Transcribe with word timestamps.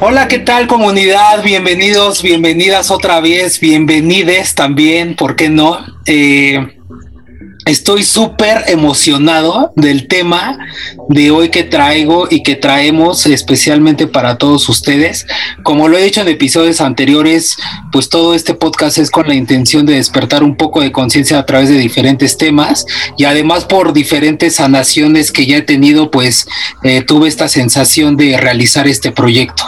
Hola, 0.00 0.26
¿qué 0.28 0.38
tal 0.38 0.66
comunidad? 0.66 1.42
Bienvenidos, 1.44 2.22
bienvenidas 2.22 2.90
otra 2.90 3.20
vez, 3.20 3.60
bienvenides 3.60 4.54
también, 4.54 5.14
¿por 5.14 5.36
qué 5.36 5.50
no? 5.50 5.84
Eh, 6.06 6.78
Estoy 7.66 8.04
súper 8.04 8.62
emocionado 8.68 9.72
del 9.74 10.06
tema 10.06 10.56
de 11.08 11.32
hoy 11.32 11.48
que 11.48 11.64
traigo 11.64 12.28
y 12.30 12.44
que 12.44 12.54
traemos 12.54 13.26
especialmente 13.26 14.06
para 14.06 14.38
todos 14.38 14.68
ustedes. 14.68 15.26
Como 15.64 15.88
lo 15.88 15.98
he 15.98 16.04
dicho 16.04 16.20
en 16.20 16.28
episodios 16.28 16.80
anteriores, 16.80 17.56
pues 17.90 18.08
todo 18.08 18.34
este 18.34 18.54
podcast 18.54 18.98
es 18.98 19.10
con 19.10 19.26
la 19.26 19.34
intención 19.34 19.84
de 19.84 19.94
despertar 19.94 20.44
un 20.44 20.56
poco 20.56 20.80
de 20.80 20.92
conciencia 20.92 21.40
a 21.40 21.44
través 21.44 21.68
de 21.68 21.76
diferentes 21.76 22.38
temas 22.38 22.86
y 23.18 23.24
además 23.24 23.64
por 23.64 23.92
diferentes 23.92 24.54
sanaciones 24.54 25.32
que 25.32 25.46
ya 25.46 25.56
he 25.56 25.62
tenido, 25.62 26.12
pues 26.12 26.46
eh, 26.84 27.02
tuve 27.02 27.26
esta 27.26 27.48
sensación 27.48 28.16
de 28.16 28.36
realizar 28.36 28.86
este 28.86 29.10
proyecto. 29.10 29.64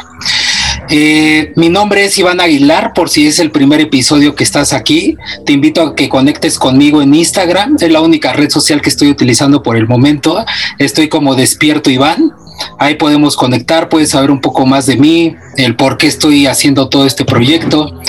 Eh, 0.91 1.53
mi 1.57 1.69
nombre 1.69 2.05
es 2.05 2.17
Iván 2.19 2.41
Aguilar, 2.41 2.93
por 2.95 3.11
si 3.11 3.27
es 3.27 3.39
el 3.39 3.51
primer 3.51 3.81
episodio 3.81 4.35
que 4.35 4.45
estás 4.45 4.73
aquí. 4.73 5.17
Te 5.45 5.53
invito 5.53 5.83
a 5.83 5.95
que 5.95 6.09
conectes 6.09 6.59
conmigo 6.59 7.03
en 7.03 7.15
Instagram, 7.15 7.77
es 7.79 7.91
la 7.91 8.01
única 8.01 8.33
red 8.33 8.49
social 8.51 8.81
que 8.81 8.89
estoy 8.89 9.09
utilizando 9.09 9.63
por 9.63 9.77
el 9.77 9.87
momento. 9.87 10.45
Estoy 10.79 11.09
como 11.09 11.35
despierto 11.35 11.91
Iván. 11.91 12.33
Ahí 12.79 12.95
podemos 12.95 13.37
conectar, 13.37 13.89
puedes 13.89 14.11
saber 14.11 14.31
un 14.31 14.41
poco 14.41 14.67
más 14.67 14.87
de 14.87 14.97
mí, 14.97 15.37
el 15.57 15.77
por 15.77 15.97
qué 15.97 16.07
estoy 16.07 16.47
haciendo 16.47 16.89
todo 16.89 17.07
este 17.07 17.25
proyecto. 17.25 18.01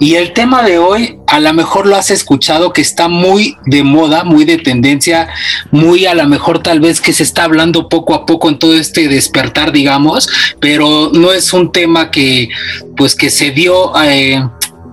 Y 0.00 0.14
el 0.16 0.32
tema 0.32 0.62
de 0.62 0.78
hoy, 0.78 1.18
a 1.26 1.40
lo 1.40 1.52
mejor 1.52 1.86
lo 1.86 1.96
has 1.96 2.10
escuchado, 2.10 2.72
que 2.72 2.80
está 2.80 3.08
muy 3.08 3.56
de 3.66 3.82
moda, 3.82 4.24
muy 4.24 4.44
de 4.44 4.58
tendencia, 4.58 5.28
muy 5.70 6.06
a 6.06 6.14
lo 6.14 6.26
mejor 6.28 6.62
tal 6.62 6.80
vez 6.80 7.00
que 7.00 7.12
se 7.12 7.22
está 7.22 7.44
hablando 7.44 7.88
poco 7.88 8.14
a 8.14 8.26
poco 8.26 8.48
en 8.48 8.58
todo 8.58 8.74
este 8.74 9.08
despertar, 9.08 9.72
digamos, 9.72 10.28
pero 10.60 11.10
no 11.12 11.32
es 11.32 11.52
un 11.52 11.72
tema 11.72 12.10
que, 12.10 12.48
pues, 12.96 13.14
que 13.14 13.30
se 13.30 13.50
dio 13.50 13.92
eh, 14.02 14.42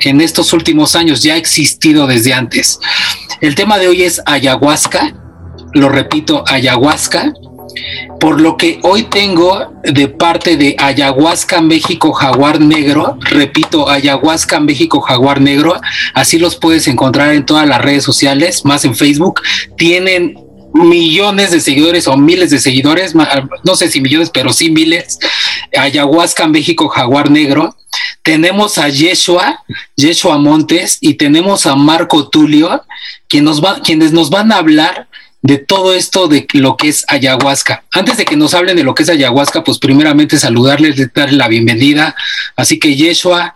en 0.02 0.22
estos 0.22 0.54
últimos 0.54 0.95
años, 0.95 1.22
ya 1.22 1.34
ha 1.34 1.38
existido 1.38 2.08
desde 2.08 2.34
antes. 2.34 2.80
El 3.42 3.56
tema 3.56 3.78
de 3.80 3.88
hoy 3.88 4.04
es 4.04 4.22
ayahuasca, 4.26 5.14
lo 5.73 5.90
repito, 5.90 6.44
ayahuasca 6.48 7.34
por 8.20 8.42
lo 8.42 8.58
que 8.58 8.80
hoy 8.84 9.04
tengo 9.04 9.72
de 9.84 10.08
parte 10.08 10.58
de 10.58 10.76
Ayahuasca 10.78 11.62
México 11.62 12.12
Jaguar 12.12 12.60
Negro, 12.60 13.18
repito, 13.22 13.90
Ayahuasca 13.90 14.60
México 14.60 15.02
Jaguar 15.02 15.42
Negro, 15.42 15.80
así 16.14 16.38
los 16.38 16.56
puedes 16.56 16.88
encontrar 16.88 17.34
en 17.34 17.46
todas 17.46 17.68
las 17.68 17.82
redes 17.82 18.04
sociales, 18.04 18.66
más 18.66 18.86
en 18.86 18.96
Facebook, 18.96 19.42
tienen 19.78 20.36
millones 20.74 21.52
de 21.52 21.60
seguidores 21.60 22.08
o 22.08 22.18
miles 22.18 22.52
de 22.52 22.60
seguidores, 22.60 23.14
no 23.64 23.76
sé 23.76 23.90
si 23.90 24.02
millones, 24.02 24.30
pero 24.32 24.54
sí 24.54 24.70
miles, 24.70 25.18
Ayahuasca 25.78 26.48
México 26.48 26.88
Jaguar 26.90 27.30
Negro. 27.32 27.76
Tenemos 28.22 28.78
a 28.78 28.90
Yeshua, 28.90 29.64
Yeshua 29.96 30.38
Montes, 30.38 30.98
y 31.02 31.16
tenemos 31.16 31.66
a 31.66 31.76
Marco 31.76 32.30
Tulio, 32.30 32.84
nos 33.42 33.64
va, 33.64 33.82
quienes 33.82 34.12
nos 34.12 34.30
van 34.30 34.52
a 34.52 34.58
hablar 34.58 35.08
de 35.42 35.58
todo 35.58 35.94
esto 35.94 36.28
de 36.28 36.48
lo 36.54 36.76
que 36.76 36.90
es 36.90 37.06
ayahuasca. 37.08 37.84
Antes 37.92 38.18
de 38.18 38.26
que 38.26 38.36
nos 38.36 38.54
hablen 38.54 38.76
de 38.76 38.84
lo 38.84 38.94
que 38.94 39.04
es 39.04 39.09
ayahuasca, 39.09 39.64
pues 39.64 39.78
primeramente 39.80 40.38
saludarles, 40.38 41.14
darles 41.14 41.38
la 41.38 41.48
bienvenida. 41.48 42.16
Así 42.56 42.80
que 42.80 42.95
Yeshua, 42.95 43.56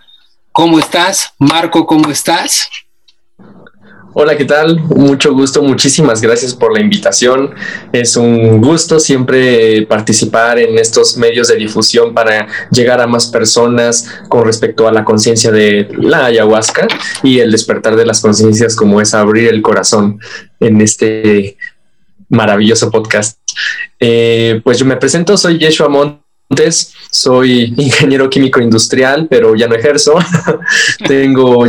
¿cómo 0.51 0.79
estás? 0.79 1.33
Marco, 1.39 1.85
¿cómo 1.85 2.09
estás? 2.09 2.69
Hola, 4.15 4.37
¿qué 4.37 4.45
tal? 4.45 4.79
Mucho 4.79 5.33
gusto, 5.33 5.63
muchísimas 5.63 6.21
gracias 6.21 6.53
por 6.53 6.71
la 6.71 6.79
invitación. 6.79 7.55
Es 7.91 8.15
un 8.15 8.61
gusto 8.61 8.99
siempre 8.99 9.87
participar 9.87 10.59
en 10.59 10.77
estos 10.77 11.17
medios 11.17 11.47
de 11.47 11.55
difusión 11.55 12.13
para 12.13 12.47
llegar 12.69 13.01
a 13.01 13.07
más 13.07 13.25
personas 13.25 14.07
con 14.29 14.45
respecto 14.45 14.87
a 14.87 14.91
la 14.91 15.03
conciencia 15.03 15.51
de 15.51 15.89
la 15.97 16.25
ayahuasca 16.25 16.87
y 17.23 17.39
el 17.39 17.51
despertar 17.51 17.95
de 17.95 18.05
las 18.05 18.21
conciencias 18.21 18.75
como 18.75 19.01
es 19.01 19.15
abrir 19.15 19.49
el 19.49 19.63
corazón 19.63 20.19
en 20.59 20.79
este 20.81 21.57
maravilloso 22.33 22.91
podcast. 22.91 23.39
Eh, 23.99 24.59
pues 24.63 24.79
yo 24.79 24.85
me 24.85 24.97
presento, 24.97 25.37
soy 25.37 25.57
Yeshua 25.57 25.87
Montes, 25.87 26.93
soy 27.09 27.73
ingeniero 27.77 28.29
químico 28.29 28.59
industrial, 28.59 29.27
pero 29.29 29.55
ya 29.55 29.67
no 29.67 29.75
ejerzo. 29.75 30.15
Tengo 31.07 31.65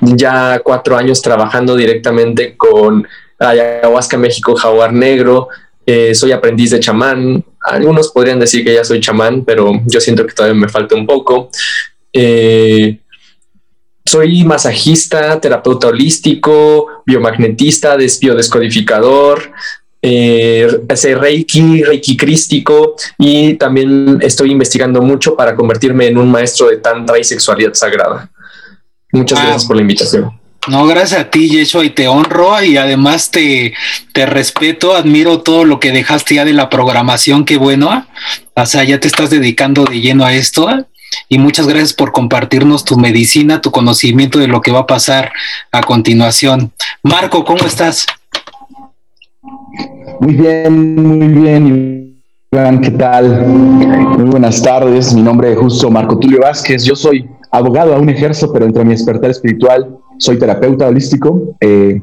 ya 0.00 0.60
cuatro 0.64 0.96
años 0.96 1.22
trabajando 1.22 1.76
directamente 1.76 2.56
con 2.56 3.06
Ayahuasca 3.38 4.16
México 4.16 4.56
Jaguar 4.56 4.92
Negro. 4.92 5.48
Eh, 5.84 6.14
soy 6.14 6.32
aprendiz 6.32 6.70
de 6.70 6.80
chamán. 6.80 7.44
Algunos 7.60 8.08
podrían 8.08 8.40
decir 8.40 8.64
que 8.64 8.74
ya 8.74 8.84
soy 8.84 9.00
chamán, 9.00 9.44
pero 9.44 9.80
yo 9.86 10.00
siento 10.00 10.26
que 10.26 10.34
todavía 10.34 10.58
me 10.60 10.68
falta 10.68 10.94
un 10.94 11.06
poco. 11.06 11.50
Eh, 12.12 13.00
soy 14.04 14.44
masajista, 14.44 15.40
terapeuta 15.40 15.88
holístico, 15.88 17.02
biomagnetista, 17.04 17.96
biodescodificador, 17.96 19.52
eh, 20.08 20.68
Reiki, 21.18 21.82
Reiki 21.82 22.16
crístico 22.16 22.94
y 23.18 23.54
también 23.54 24.18
estoy 24.22 24.52
investigando 24.52 25.02
mucho 25.02 25.34
para 25.34 25.56
convertirme 25.56 26.06
en 26.06 26.16
un 26.16 26.30
maestro 26.30 26.68
de 26.68 26.76
Tantra 26.76 27.18
y 27.18 27.24
sexualidad 27.24 27.74
sagrada. 27.74 28.30
Muchas 29.10 29.40
gracias 29.40 29.64
por 29.64 29.76
la 29.76 29.82
invitación. 29.82 30.30
No, 30.68 30.86
gracias 30.86 31.20
a 31.20 31.30
ti, 31.30 31.48
Yeshua, 31.48 31.84
y 31.84 31.90
te 31.90 32.06
honro 32.06 32.62
y 32.62 32.76
además 32.76 33.30
te, 33.30 33.74
te 34.12 34.26
respeto, 34.26 34.94
admiro 34.94 35.40
todo 35.40 35.64
lo 35.64 35.80
que 35.80 35.92
dejaste 35.92 36.36
ya 36.36 36.44
de 36.44 36.52
la 36.52 36.70
programación, 36.70 37.44
qué 37.44 37.56
bueno. 37.56 38.06
O 38.54 38.66
sea, 38.66 38.84
ya 38.84 39.00
te 39.00 39.08
estás 39.08 39.30
dedicando 39.30 39.84
de 39.84 40.00
lleno 40.00 40.24
a 40.24 40.34
esto 40.34 40.68
y 41.28 41.38
muchas 41.38 41.66
gracias 41.66 41.92
por 41.92 42.12
compartirnos 42.12 42.84
tu 42.84 42.96
medicina, 42.96 43.60
tu 43.60 43.70
conocimiento 43.72 44.38
de 44.38 44.48
lo 44.48 44.60
que 44.60 44.72
va 44.72 44.80
a 44.80 44.86
pasar 44.86 45.32
a 45.72 45.82
continuación. 45.82 46.72
Marco, 47.02 47.44
¿cómo 47.44 47.66
estás? 47.66 48.06
Muy 50.20 50.34
bien, 50.34 50.96
muy 50.96 51.28
bien, 51.28 52.22
Iván, 52.50 52.80
¿qué 52.80 52.90
tal? 52.92 53.46
Muy 53.46 54.30
buenas 54.30 54.62
tardes, 54.62 55.14
mi 55.14 55.22
nombre 55.22 55.52
es 55.52 55.58
justo 55.58 55.90
Marco 55.90 56.18
Tulio 56.18 56.40
Vázquez, 56.40 56.84
yo 56.84 56.96
soy 56.96 57.28
abogado, 57.50 57.94
aún 57.94 58.08
ejerzo, 58.08 58.52
pero 58.52 58.64
entre 58.64 58.84
mi 58.84 58.90
despertar 58.90 59.30
espiritual 59.30 59.98
soy 60.18 60.38
terapeuta 60.38 60.88
holístico, 60.88 61.54
eh, 61.60 62.00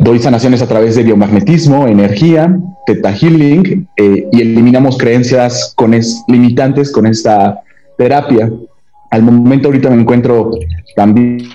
doy 0.00 0.18
sanaciones 0.18 0.62
a 0.62 0.68
través 0.68 0.96
de 0.96 1.02
biomagnetismo, 1.02 1.86
energía, 1.88 2.58
teta 2.86 3.12
healing 3.12 3.88
eh, 3.96 4.28
y 4.30 4.40
eliminamos 4.42 4.98
creencias 4.98 5.72
con 5.74 5.94
limitantes 6.28 6.92
con 6.92 7.06
esta 7.06 7.60
terapia. 7.96 8.50
Al 9.10 9.22
momento 9.22 9.68
ahorita 9.68 9.90
me 9.90 10.02
encuentro 10.02 10.50
también 10.94 11.48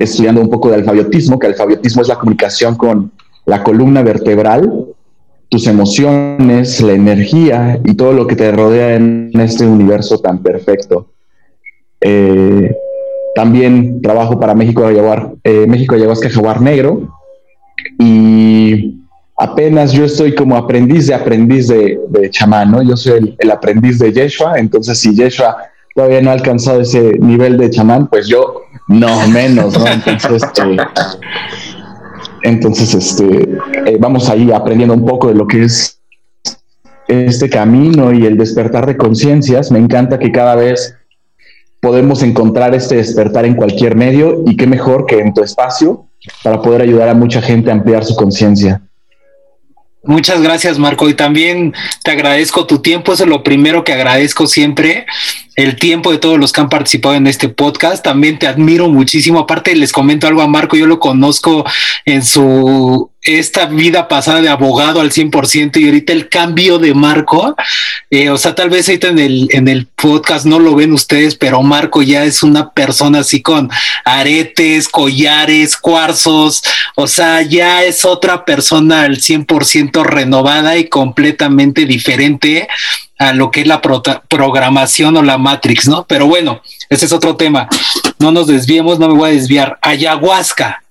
estudiando 0.00 0.40
un 0.40 0.50
poco 0.50 0.70
de 0.70 0.76
alfabetismo, 0.76 1.38
que 1.38 1.46
alfabetismo 1.46 2.02
es 2.02 2.08
la 2.08 2.18
comunicación 2.18 2.74
con 2.74 3.12
la 3.46 3.62
columna 3.62 4.02
vertebral, 4.02 4.86
tus 5.48 5.66
emociones, 5.66 6.80
la 6.80 6.92
energía 6.92 7.80
y 7.84 7.94
todo 7.94 8.12
lo 8.12 8.26
que 8.26 8.36
te 8.36 8.50
rodea 8.52 8.96
en 8.96 9.30
este 9.34 9.66
universo 9.66 10.18
tan 10.18 10.42
perfecto. 10.42 11.08
Eh, 12.00 12.74
también 13.34 14.02
trabajo 14.02 14.38
para 14.40 14.54
México 14.54 14.84
Ayahuar, 14.84 15.32
eh, 15.44 15.66
México 15.66 15.94
Ayahuasca 15.94 16.28
Jaguar 16.30 16.60
Negro 16.60 17.14
y 17.98 18.96
apenas 19.38 19.92
yo 19.92 20.04
estoy 20.04 20.34
como 20.34 20.56
aprendiz 20.56 21.06
de 21.06 21.14
aprendiz 21.14 21.68
de, 21.68 22.30
chamán, 22.30 22.70
¿no? 22.70 22.82
Yo 22.82 22.96
soy 22.96 23.36
el, 23.38 23.50
aprendiz 23.50 23.98
de 23.98 24.12
Yeshua, 24.12 24.54
entonces 24.56 24.98
si 24.98 25.14
Yeshua 25.14 25.56
todavía 25.94 26.20
no 26.20 26.30
ha 26.30 26.34
alcanzado 26.34 26.80
ese 26.80 27.18
nivel 27.18 27.56
de 27.58 27.70
chamán, 27.70 28.08
pues 28.08 28.26
yo 28.26 28.62
no 28.88 29.26
menos, 29.28 29.78
¿no? 29.78 29.86
Entonces, 29.86 30.42
eh, 30.64 30.76
entonces, 32.42 32.94
este, 32.94 33.58
eh, 33.86 33.96
vamos 33.98 34.28
ahí 34.28 34.52
aprendiendo 34.52 34.94
un 34.94 35.04
poco 35.04 35.28
de 35.28 35.34
lo 35.34 35.46
que 35.46 35.64
es 35.64 36.00
este 37.08 37.48
camino 37.48 38.12
y 38.12 38.26
el 38.26 38.36
despertar 38.36 38.86
de 38.86 38.96
conciencias. 38.96 39.70
Me 39.70 39.78
encanta 39.78 40.18
que 40.18 40.32
cada 40.32 40.54
vez 40.54 40.94
podemos 41.80 42.22
encontrar 42.22 42.74
este 42.74 42.96
despertar 42.96 43.44
en 43.44 43.54
cualquier 43.54 43.96
medio 43.96 44.42
y 44.46 44.56
qué 44.56 44.66
mejor 44.66 45.06
que 45.06 45.18
en 45.18 45.32
tu 45.32 45.42
espacio 45.42 46.06
para 46.42 46.60
poder 46.60 46.82
ayudar 46.82 47.08
a 47.08 47.14
mucha 47.14 47.40
gente 47.40 47.70
a 47.70 47.74
ampliar 47.74 48.04
su 48.04 48.16
conciencia. 48.16 48.82
Muchas 50.02 50.40
gracias, 50.40 50.78
Marco. 50.78 51.08
Y 51.08 51.14
también 51.14 51.74
te 52.04 52.12
agradezco 52.12 52.66
tu 52.66 52.78
tiempo. 52.78 53.12
Eso 53.12 53.24
es 53.24 53.28
lo 53.28 53.42
primero 53.42 53.82
que 53.82 53.92
agradezco 53.92 54.46
siempre. 54.46 55.06
El 55.56 55.76
tiempo 55.76 56.12
de 56.12 56.18
todos 56.18 56.38
los 56.38 56.52
que 56.52 56.60
han 56.60 56.68
participado 56.68 57.14
en 57.14 57.26
este 57.26 57.48
podcast. 57.48 58.04
También 58.04 58.38
te 58.38 58.46
admiro 58.46 58.88
muchísimo. 58.88 59.40
Aparte, 59.40 59.74
les 59.74 59.92
comento 59.92 60.26
algo 60.26 60.42
a 60.42 60.46
Marco, 60.48 60.76
yo 60.76 60.86
lo 60.86 61.00
conozco 61.00 61.64
en 62.04 62.24
su 62.24 63.10
esta 63.26 63.66
vida 63.66 64.06
pasada 64.06 64.40
de 64.40 64.48
abogado 64.48 65.00
al 65.00 65.10
100% 65.10 65.80
y 65.80 65.86
ahorita 65.86 66.12
el 66.12 66.28
cambio 66.28 66.78
de 66.78 66.94
Marco, 66.94 67.56
eh, 68.08 68.30
o 68.30 68.38
sea, 68.38 68.54
tal 68.54 68.70
vez 68.70 68.88
ahorita 68.88 69.08
en 69.08 69.18
el, 69.18 69.48
en 69.50 69.68
el 69.68 69.86
podcast 69.86 70.46
no 70.46 70.60
lo 70.60 70.76
ven 70.76 70.92
ustedes, 70.92 71.34
pero 71.34 71.62
Marco 71.62 72.02
ya 72.02 72.24
es 72.24 72.42
una 72.42 72.70
persona 72.70 73.20
así 73.20 73.42
con 73.42 73.68
aretes, 74.04 74.88
collares, 74.88 75.76
cuarzos, 75.76 76.62
o 76.94 77.08
sea, 77.08 77.42
ya 77.42 77.82
es 77.82 78.04
otra 78.04 78.44
persona 78.44 79.02
al 79.02 79.18
100% 79.18 80.04
renovada 80.04 80.76
y 80.76 80.88
completamente 80.88 81.84
diferente 81.84 82.68
a 83.18 83.32
lo 83.32 83.50
que 83.50 83.62
es 83.62 83.66
la 83.66 83.80
programación 83.80 85.16
o 85.16 85.22
la 85.22 85.38
Matrix, 85.38 85.88
¿no? 85.88 86.06
Pero 86.06 86.26
bueno, 86.26 86.62
ese 86.88 87.06
es 87.06 87.12
otro 87.12 87.36
tema. 87.36 87.68
No 88.18 88.30
nos 88.30 88.46
desviemos, 88.46 88.98
no 88.98 89.08
me 89.08 89.14
voy 89.14 89.30
a 89.30 89.32
desviar. 89.34 89.78
Ayahuasca. 89.80 90.82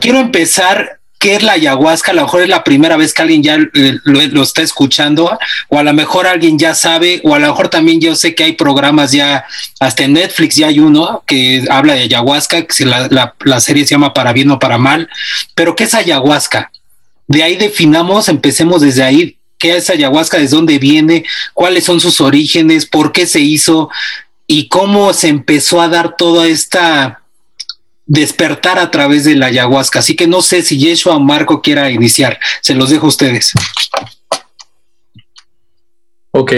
Quiero 0.00 0.18
empezar 0.18 1.00
qué 1.18 1.36
es 1.36 1.42
la 1.42 1.52
ayahuasca, 1.52 2.12
a 2.12 2.14
lo 2.14 2.22
mejor 2.22 2.42
es 2.42 2.50
la 2.50 2.64
primera 2.64 2.98
vez 2.98 3.14
que 3.14 3.22
alguien 3.22 3.42
ya 3.42 3.56
eh, 3.56 3.98
lo, 4.04 4.42
está 4.42 4.60
escuchando, 4.60 5.38
o 5.68 5.78
a 5.78 5.82
lo 5.82 5.94
mejor 5.94 6.26
alguien 6.26 6.58
ya 6.58 6.74
sabe, 6.74 7.22
o 7.24 7.34
a 7.34 7.38
lo 7.38 7.46
mejor 7.46 7.70
también 7.70 7.98
yo 7.98 8.14
sé 8.14 8.34
que 8.34 8.44
hay 8.44 8.52
programas 8.52 9.12
ya, 9.12 9.46
hasta 9.80 10.04
en 10.04 10.12
Netflix 10.12 10.56
ya 10.56 10.66
hay 10.66 10.80
uno 10.80 11.24
que 11.26 11.64
habla 11.70 11.94
de 11.94 12.02
ayahuasca, 12.02 12.66
que 12.66 12.84
la, 12.84 13.34
la 13.40 13.60
serie 13.60 13.86
se 13.86 13.92
llama 13.92 14.12
Para 14.12 14.34
bien 14.34 14.50
o 14.50 14.58
para 14.58 14.76
mal, 14.76 15.08
pero 15.54 15.74
¿qué 15.74 15.84
es 15.84 15.94
ayahuasca? 15.94 16.70
De 17.26 17.42
ahí 17.42 17.56
definamos, 17.56 18.28
empecemos 18.28 18.82
desde 18.82 19.02
ahí, 19.02 19.38
qué 19.64 19.78
es 19.78 19.88
ayahuasca, 19.88 20.36
desde 20.36 20.56
dónde 20.56 20.78
viene, 20.78 21.24
cuáles 21.54 21.84
son 21.84 21.98
sus 21.98 22.20
orígenes, 22.20 22.84
por 22.84 23.12
qué 23.12 23.26
se 23.26 23.40
hizo 23.40 23.88
y 24.46 24.68
cómo 24.68 25.14
se 25.14 25.28
empezó 25.28 25.80
a 25.80 25.88
dar 25.88 26.16
toda 26.16 26.46
esta 26.46 27.22
despertar 28.04 28.78
a 28.78 28.90
través 28.90 29.24
de 29.24 29.36
la 29.36 29.46
ayahuasca. 29.46 30.00
Así 30.00 30.16
que 30.16 30.26
no 30.26 30.42
sé 30.42 30.60
si 30.60 30.76
Yeshua 30.76 31.16
o 31.16 31.20
Marco 31.20 31.62
quiera 31.62 31.90
iniciar. 31.90 32.38
Se 32.60 32.74
los 32.74 32.90
dejo 32.90 33.06
a 33.06 33.08
ustedes. 33.08 33.52
Ok, 36.32 36.52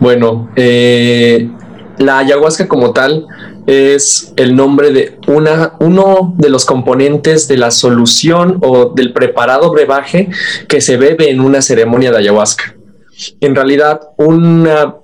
bueno, 0.00 0.50
eh, 0.56 1.50
la 1.98 2.20
ayahuasca 2.20 2.66
como 2.66 2.94
tal 2.94 3.26
es 3.66 4.32
el 4.36 4.54
nombre 4.54 4.92
de 4.92 5.18
una, 5.26 5.74
uno 5.80 6.34
de 6.36 6.48
los 6.48 6.64
componentes 6.64 7.48
de 7.48 7.56
la 7.56 7.70
solución 7.70 8.58
o 8.62 8.92
del 8.94 9.12
preparado 9.12 9.70
brebaje 9.70 10.28
que 10.68 10.80
se 10.80 10.96
bebe 10.96 11.30
en 11.30 11.40
una 11.40 11.60
ceremonia 11.62 12.10
de 12.10 12.18
ayahuasca. 12.18 12.76
En 13.40 13.54
realidad, 13.54 14.00
una 14.16 14.96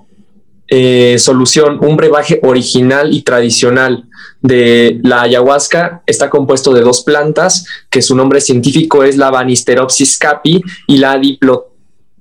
eh, 0.68 1.16
solución, 1.18 1.78
un 1.82 1.96
brebaje 1.96 2.40
original 2.42 3.12
y 3.12 3.22
tradicional 3.22 4.04
de 4.40 5.00
la 5.02 5.22
ayahuasca 5.22 6.02
está 6.06 6.30
compuesto 6.30 6.72
de 6.72 6.80
dos 6.82 7.02
plantas, 7.02 7.66
que 7.90 8.02
su 8.02 8.14
nombre 8.14 8.40
científico 8.40 9.04
es 9.04 9.16
la 9.16 9.30
Banisteropsis 9.30 10.18
capi 10.18 10.62
y 10.86 10.96
la 10.98 11.20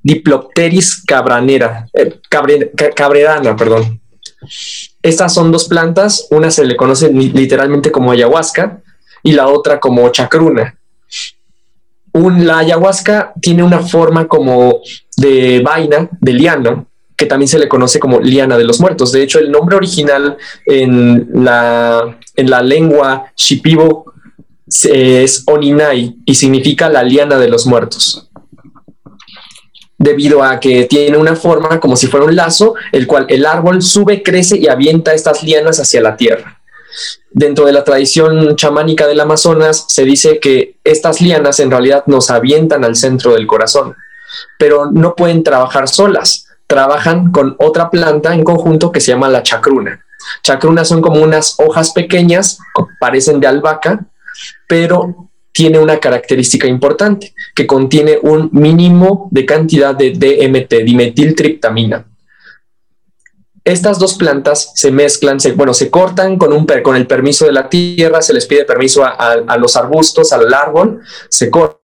Diplopteris 0.03 1.03
cabranera, 1.05 1.87
eh, 1.93 2.19
cabrerana, 2.95 3.55
perdón. 3.55 4.01
Estas 5.03 5.33
son 5.33 5.51
dos 5.51 5.67
plantas, 5.67 6.27
una 6.31 6.51
se 6.51 6.63
le 6.63 6.75
conoce 6.75 7.11
literalmente 7.11 7.91
como 7.91 8.11
ayahuasca 8.11 8.81
y 9.23 9.31
la 9.31 9.47
otra 9.47 9.79
como 9.79 10.07
chacruna. 10.09 10.77
la 12.13 12.59
ayahuasca 12.59 13.33
tiene 13.41 13.63
una 13.63 13.79
forma 13.79 14.27
como 14.27 14.81
de 15.17 15.61
vaina, 15.63 16.09
de 16.19 16.33
liana, 16.33 16.85
que 17.15 17.25
también 17.25 17.47
se 17.47 17.59
le 17.59 17.67
conoce 17.67 17.99
como 17.99 18.19
liana 18.19 18.57
de 18.57 18.63
los 18.63 18.79
muertos. 18.79 19.11
De 19.11 19.23
hecho, 19.23 19.39
el 19.39 19.51
nombre 19.51 19.75
original 19.75 20.37
en 20.65 21.29
la, 21.33 22.17
en 22.35 22.49
la 22.49 22.61
lengua 22.61 23.31
shipibo 23.35 24.11
es 24.67 25.43
Oninai 25.47 26.15
y 26.25 26.35
significa 26.35 26.89
la 26.89 27.03
liana 27.03 27.37
de 27.37 27.49
los 27.49 27.65
muertos. 27.65 28.30
Debido 30.03 30.43
a 30.43 30.59
que 30.59 30.85
tiene 30.85 31.17
una 31.17 31.35
forma 31.35 31.79
como 31.79 31.95
si 31.95 32.07
fuera 32.07 32.25
un 32.25 32.35
lazo, 32.35 32.73
el 32.91 33.05
cual 33.05 33.25
el 33.29 33.45
árbol 33.45 33.81
sube, 33.81 34.23
crece 34.23 34.57
y 34.57 34.67
avienta 34.67 35.13
estas 35.13 35.43
lianas 35.43 35.79
hacia 35.79 36.01
la 36.01 36.17
tierra. 36.17 36.59
Dentro 37.29 37.65
de 37.65 37.71
la 37.71 37.83
tradición 37.83 38.55
chamánica 38.55 39.07
del 39.07 39.19
Amazonas 39.19 39.85
se 39.87 40.03
dice 40.03 40.39
que 40.39 40.77
estas 40.83 41.21
lianas 41.21 41.59
en 41.59 41.71
realidad 41.71 42.03
nos 42.07 42.29
avientan 42.29 42.83
al 42.83 42.95
centro 42.95 43.33
del 43.33 43.47
corazón, 43.47 43.95
pero 44.57 44.91
no 44.91 45.15
pueden 45.15 45.43
trabajar 45.43 45.87
solas 45.87 46.47
trabajan 46.71 47.33
con 47.33 47.57
otra 47.59 47.89
planta 47.89 48.33
en 48.33 48.45
conjunto 48.45 48.93
que 48.93 49.01
se 49.01 49.11
llama 49.11 49.27
la 49.27 49.43
chacruna. 49.43 50.05
Chacrunas 50.41 50.87
son 50.87 51.01
como 51.01 51.21
unas 51.21 51.59
hojas 51.59 51.91
pequeñas, 51.91 52.59
parecen 52.97 53.41
de 53.41 53.47
albahaca, 53.47 54.05
pero 54.69 55.30
tiene 55.51 55.79
una 55.79 55.97
característica 55.99 56.67
importante, 56.67 57.33
que 57.53 57.67
contiene 57.67 58.17
un 58.21 58.49
mínimo 58.53 59.27
de 59.31 59.45
cantidad 59.45 59.95
de 59.95 60.11
DMT, 60.11 60.83
dimetiltriptamina. 60.83 62.05
Estas 63.63 63.99
dos 63.99 64.15
plantas 64.15 64.71
se 64.75 64.91
mezclan, 64.91 65.39
se, 65.39 65.51
bueno, 65.51 65.73
se 65.73 65.91
cortan 65.91 66.37
con, 66.37 66.51
un, 66.51 66.65
con 66.81 66.95
el 66.95 67.05
permiso 67.05 67.45
de 67.45 67.51
la 67.51 67.69
tierra, 67.69 68.21
se 68.21 68.33
les 68.33 68.47
pide 68.47 68.65
permiso 68.65 69.03
a, 69.03 69.09
a 69.09 69.57
los 69.57 69.75
arbustos, 69.75 70.33
al 70.33 70.51
árbol, 70.51 71.01
se 71.29 71.51
cortan 71.51 71.81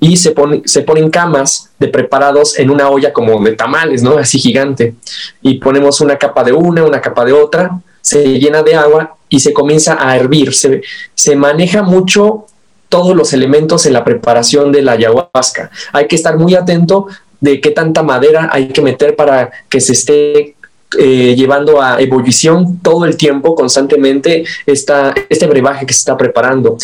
y 0.00 0.16
se, 0.16 0.34
se 0.64 0.82
ponen 0.82 1.10
camas 1.10 1.70
de 1.78 1.88
preparados 1.88 2.58
en 2.58 2.70
una 2.70 2.88
olla 2.88 3.12
como 3.12 3.42
de 3.42 3.52
tamales, 3.52 4.02
¿no? 4.02 4.16
Así 4.16 4.38
gigante. 4.38 4.94
Y 5.42 5.58
ponemos 5.58 6.00
una 6.00 6.16
capa 6.16 6.42
de 6.42 6.52
una, 6.52 6.84
una 6.84 7.00
capa 7.00 7.24
de 7.24 7.32
otra, 7.32 7.78
se 8.00 8.38
llena 8.38 8.62
de 8.62 8.74
agua 8.74 9.16
y 9.28 9.40
se 9.40 9.52
comienza 9.52 9.98
a 10.00 10.16
hervir. 10.16 10.54
Se, 10.54 10.80
se 11.14 11.36
maneja 11.36 11.82
mucho 11.82 12.46
todos 12.94 13.16
los 13.16 13.32
elementos 13.32 13.86
en 13.86 13.92
la 13.92 14.04
preparación 14.04 14.70
de 14.70 14.80
la 14.80 14.92
ayahuasca. 14.92 15.68
Hay 15.92 16.06
que 16.06 16.14
estar 16.14 16.38
muy 16.38 16.54
atento 16.54 17.08
de 17.40 17.60
qué 17.60 17.72
tanta 17.72 18.04
madera 18.04 18.50
hay 18.52 18.68
que 18.68 18.82
meter 18.82 19.16
para 19.16 19.50
que 19.68 19.80
se 19.80 19.94
esté 19.94 20.54
eh, 20.96 21.34
llevando 21.34 21.82
a 21.82 22.00
ebullición 22.00 22.78
todo 22.78 23.04
el 23.04 23.16
tiempo, 23.16 23.56
constantemente, 23.56 24.44
esta, 24.64 25.12
este 25.28 25.48
brebaje 25.48 25.86
que 25.86 25.92
se 25.92 25.98
está 25.98 26.16
preparando. 26.16 26.76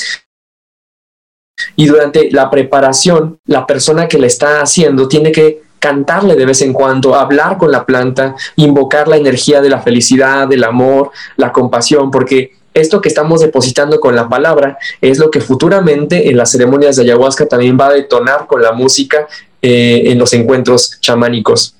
Y 1.76 1.86
durante 1.86 2.28
la 2.32 2.50
preparación, 2.50 3.38
la 3.44 3.64
persona 3.64 4.08
que 4.08 4.18
le 4.18 4.26
está 4.26 4.62
haciendo 4.62 5.06
tiene 5.06 5.30
que 5.30 5.62
cantarle 5.78 6.34
de 6.34 6.44
vez 6.44 6.60
en 6.62 6.72
cuando, 6.72 7.14
hablar 7.14 7.56
con 7.56 7.70
la 7.70 7.86
planta, 7.86 8.34
invocar 8.56 9.06
la 9.06 9.16
energía 9.16 9.60
de 9.60 9.70
la 9.70 9.80
felicidad, 9.80 10.48
del 10.48 10.64
amor, 10.64 11.12
la 11.36 11.52
compasión, 11.52 12.10
porque 12.10 12.58
esto 12.74 13.00
que 13.00 13.08
estamos 13.08 13.40
depositando 13.40 14.00
con 14.00 14.14
la 14.14 14.28
palabra 14.28 14.78
es 15.00 15.18
lo 15.18 15.30
que 15.30 15.40
futuramente 15.40 16.30
en 16.30 16.36
las 16.36 16.52
ceremonias 16.52 16.96
de 16.96 17.02
ayahuasca 17.02 17.46
también 17.46 17.78
va 17.78 17.88
a 17.88 17.92
detonar 17.92 18.46
con 18.46 18.62
la 18.62 18.72
música 18.72 19.26
eh, 19.62 20.04
en 20.06 20.18
los 20.18 20.32
encuentros 20.32 20.98
chamánicos. 21.00 21.74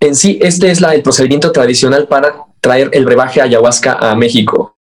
En 0.00 0.16
sí, 0.16 0.38
este 0.42 0.70
es 0.70 0.80
la, 0.80 0.94
el 0.94 1.02
procedimiento 1.02 1.52
tradicional 1.52 2.08
para 2.08 2.34
traer 2.60 2.90
el 2.92 3.04
brebaje 3.04 3.40
ayahuasca 3.40 3.92
a 3.94 4.14
México. 4.16 4.76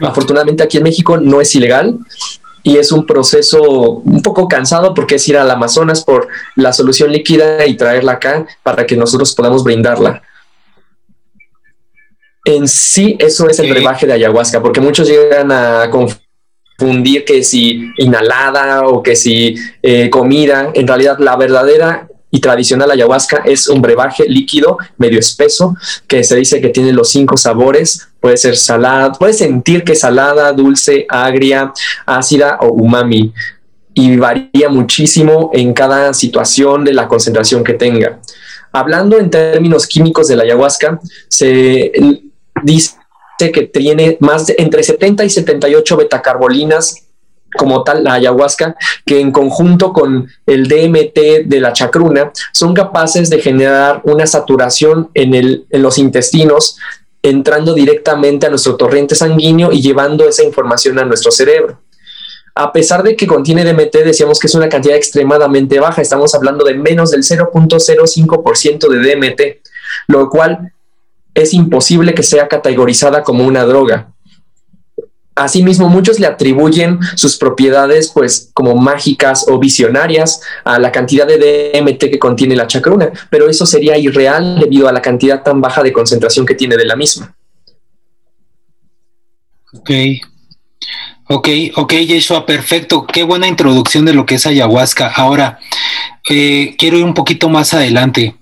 Afortunadamente 0.00 0.62
aquí 0.62 0.76
en 0.76 0.84
México 0.84 1.16
no 1.16 1.40
es 1.40 1.54
ilegal, 1.54 1.98
y 2.66 2.78
es 2.78 2.90
un 2.90 3.06
proceso 3.06 3.62
un 3.62 4.22
poco 4.22 4.48
cansado 4.48 4.94
porque 4.94 5.16
es 5.16 5.28
ir 5.28 5.36
al 5.36 5.50
Amazonas 5.50 6.02
por 6.02 6.28
la 6.56 6.72
solución 6.72 7.12
líquida 7.12 7.66
y 7.66 7.76
traerla 7.76 8.12
acá 8.12 8.46
para 8.62 8.86
que 8.86 8.96
nosotros 8.96 9.34
podamos 9.34 9.62
brindarla. 9.62 10.22
En 12.44 12.68
sí, 12.68 13.16
eso 13.18 13.48
es 13.48 13.58
el 13.58 13.70
brebaje 13.70 14.06
de 14.06 14.12
ayahuasca, 14.12 14.62
porque 14.62 14.80
muchos 14.80 15.08
llegan 15.08 15.50
a 15.50 15.88
confundir 15.90 17.24
que 17.24 17.42
si 17.42 17.90
inhalada 17.96 18.86
o 18.86 19.02
que 19.02 19.16
si 19.16 19.56
eh, 19.82 20.10
comida. 20.10 20.70
En 20.74 20.86
realidad, 20.86 21.16
la 21.18 21.36
verdadera 21.36 22.06
y 22.30 22.40
tradicional 22.40 22.90
ayahuasca 22.90 23.42
es 23.46 23.68
un 23.68 23.80
brebaje 23.80 24.24
líquido 24.28 24.76
medio 24.98 25.20
espeso 25.20 25.76
que 26.08 26.24
se 26.24 26.36
dice 26.36 26.60
que 26.60 26.68
tiene 26.68 26.92
los 26.92 27.08
cinco 27.08 27.36
sabores. 27.36 28.08
Puede 28.20 28.36
ser 28.36 28.56
salada, 28.56 29.12
puede 29.12 29.32
sentir 29.32 29.84
que 29.84 29.92
es 29.92 30.00
salada, 30.00 30.52
dulce, 30.52 31.06
agria, 31.08 31.72
ácida 32.04 32.58
o 32.60 32.68
umami 32.72 33.32
y 33.94 34.16
varía 34.16 34.68
muchísimo 34.68 35.50
en 35.54 35.72
cada 35.72 36.12
situación 36.12 36.84
de 36.84 36.92
la 36.92 37.06
concentración 37.06 37.62
que 37.62 37.74
tenga. 37.74 38.18
Hablando 38.72 39.18
en 39.18 39.30
términos 39.30 39.86
químicos 39.86 40.26
de 40.26 40.34
la 40.34 40.42
ayahuasca, 40.42 40.98
se 41.28 41.92
dice 42.64 42.96
que 43.38 43.62
tiene 43.62 44.16
más 44.20 44.46
de 44.46 44.56
entre 44.58 44.82
70 44.82 45.24
y 45.24 45.30
78 45.30 45.96
betacarbolinas 45.96 47.04
como 47.56 47.84
tal 47.84 48.04
la 48.04 48.14
ayahuasca, 48.14 48.76
que 49.06 49.20
en 49.20 49.30
conjunto 49.30 49.92
con 49.92 50.28
el 50.46 50.68
DMT 50.68 51.46
de 51.46 51.60
la 51.60 51.72
chacruna 51.72 52.32
son 52.52 52.74
capaces 52.74 53.30
de 53.30 53.40
generar 53.40 54.00
una 54.04 54.26
saturación 54.26 55.10
en, 55.14 55.64
los 55.70 55.98
intestinos, 55.98 56.76
entrando 57.22 57.72
directamente 57.72 58.46
a 58.46 58.50
nuestro 58.50 58.76
torrente 58.76 59.14
sanguíneo 59.14 59.72
y 59.72 59.80
llevando 59.80 60.28
esa 60.28 60.42
información 60.42 60.98
a 60.98 61.04
nuestro 61.04 61.30
cerebro. 61.30 61.80
A 62.56 62.72
pesar 62.72 63.02
de 63.02 63.16
que 63.16 63.26
contiene 63.26 63.64
DMT, 63.64 63.96
decíamos 64.04 64.38
que 64.38 64.46
es 64.46 64.54
una 64.54 64.68
cantidad 64.68 64.96
extremadamente 64.96 65.80
baja, 65.80 66.02
estamos 66.02 66.34
hablando 66.34 66.64
de 66.64 66.74
menos 66.74 67.10
del 67.10 67.22
0.05% 67.22 68.88
de 68.88 69.14
DMT, 69.14 69.40
lo 70.08 70.28
cual 70.28 70.72
es 71.34 71.52
imposible 71.52 72.14
que 72.14 72.22
sea 72.22 72.48
categorizada 72.48 73.22
como 73.22 73.44
una 73.44 73.64
droga. 73.64 74.14
Asimismo, 75.36 75.88
muchos 75.88 76.20
le 76.20 76.28
atribuyen 76.28 77.00
sus 77.16 77.36
propiedades 77.36 78.10
pues 78.14 78.50
como 78.54 78.76
mágicas 78.76 79.46
o 79.48 79.58
visionarias 79.58 80.40
a 80.64 80.78
la 80.78 80.92
cantidad 80.92 81.26
de 81.26 81.72
DMT 81.74 81.98
que 81.98 82.20
contiene 82.20 82.54
la 82.54 82.68
chacruna, 82.68 83.10
pero 83.30 83.48
eso 83.48 83.66
sería 83.66 83.98
irreal 83.98 84.60
debido 84.60 84.88
a 84.88 84.92
la 84.92 85.02
cantidad 85.02 85.42
tan 85.42 85.60
baja 85.60 85.82
de 85.82 85.92
concentración 85.92 86.46
que 86.46 86.54
tiene 86.54 86.76
de 86.76 86.84
la 86.84 86.94
misma. 86.94 87.34
Ok, 89.72 89.90
ok, 91.26 91.48
ok, 91.74 91.92
Yeshua, 91.94 92.46
perfecto. 92.46 93.04
Qué 93.04 93.24
buena 93.24 93.48
introducción 93.48 94.04
de 94.04 94.14
lo 94.14 94.24
que 94.26 94.36
es 94.36 94.46
ayahuasca. 94.46 95.08
Ahora, 95.08 95.58
eh, 96.30 96.76
quiero 96.78 96.96
ir 96.96 97.04
un 97.04 97.14
poquito 97.14 97.48
más 97.48 97.74
adelante. 97.74 98.36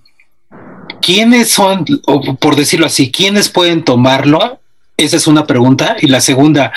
¿Quiénes 1.00 1.48
son, 1.48 1.84
o 2.06 2.36
por 2.36 2.56
decirlo 2.56 2.86
así, 2.86 3.10
quiénes 3.10 3.48
pueden 3.48 3.84
tomarlo? 3.84 4.60
Esa 4.96 5.16
es 5.16 5.26
una 5.26 5.46
pregunta. 5.46 5.96
Y 6.00 6.06
la 6.06 6.20
segunda, 6.20 6.72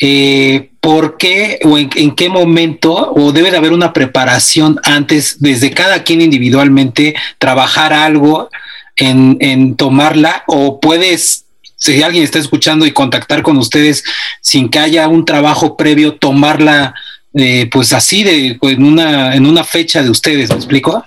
eh, 0.00 0.70
¿por 0.80 1.16
qué 1.16 1.58
o 1.64 1.78
en, 1.78 2.14
qué 2.14 2.28
momento, 2.28 3.12
o 3.12 3.32
debe 3.32 3.50
de 3.50 3.56
haber 3.56 3.72
una 3.72 3.92
preparación 3.92 4.78
antes, 4.84 5.36
desde 5.40 5.70
cada 5.70 6.02
quien 6.02 6.20
individualmente, 6.20 7.14
trabajar 7.38 7.92
algo 7.92 8.50
en, 8.96 9.36
en 9.40 9.76
tomarla? 9.76 10.44
¿O 10.46 10.80
puedes 10.80 11.44
si 11.78 12.02
alguien 12.02 12.24
está 12.24 12.38
escuchando 12.38 12.86
y 12.86 12.92
contactar 12.92 13.42
con 13.42 13.58
ustedes 13.58 14.02
sin 14.40 14.68
que 14.68 14.78
haya 14.78 15.08
un 15.08 15.24
trabajo 15.24 15.76
previo, 15.76 16.14
tomarla 16.14 16.94
eh, 17.34 17.68
pues 17.70 17.92
así 17.92 18.22
de 18.22 18.58
en 18.62 18.82
una 18.82 19.34
en 19.34 19.44
una 19.44 19.62
fecha 19.62 20.02
de 20.02 20.08
ustedes, 20.08 20.48
¿me 20.48 20.56
explico? 20.56 21.04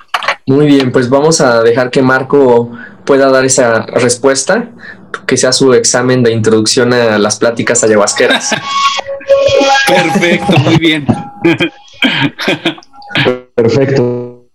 Muy 0.50 0.66
bien, 0.66 0.92
pues 0.92 1.12
vamos 1.12 1.42
a 1.42 1.62
dejar 1.62 1.92
que 1.92 2.02
Marco 2.02 2.72
pueda 3.06 3.30
dar 3.30 3.46
esa 3.46 3.86
respuesta, 3.86 4.72
que 5.28 5.38
sea 5.38 5.52
su 5.52 5.76
examen 5.76 6.24
de 6.24 6.32
introducción 6.32 6.92
a 6.92 7.20
las 7.20 7.38
pláticas 7.38 7.84
ayahuasqueras. 7.84 8.50
Perfecto, 9.88 10.58
muy 10.58 10.78
bien. 10.78 11.06
Perfecto. 13.54 14.48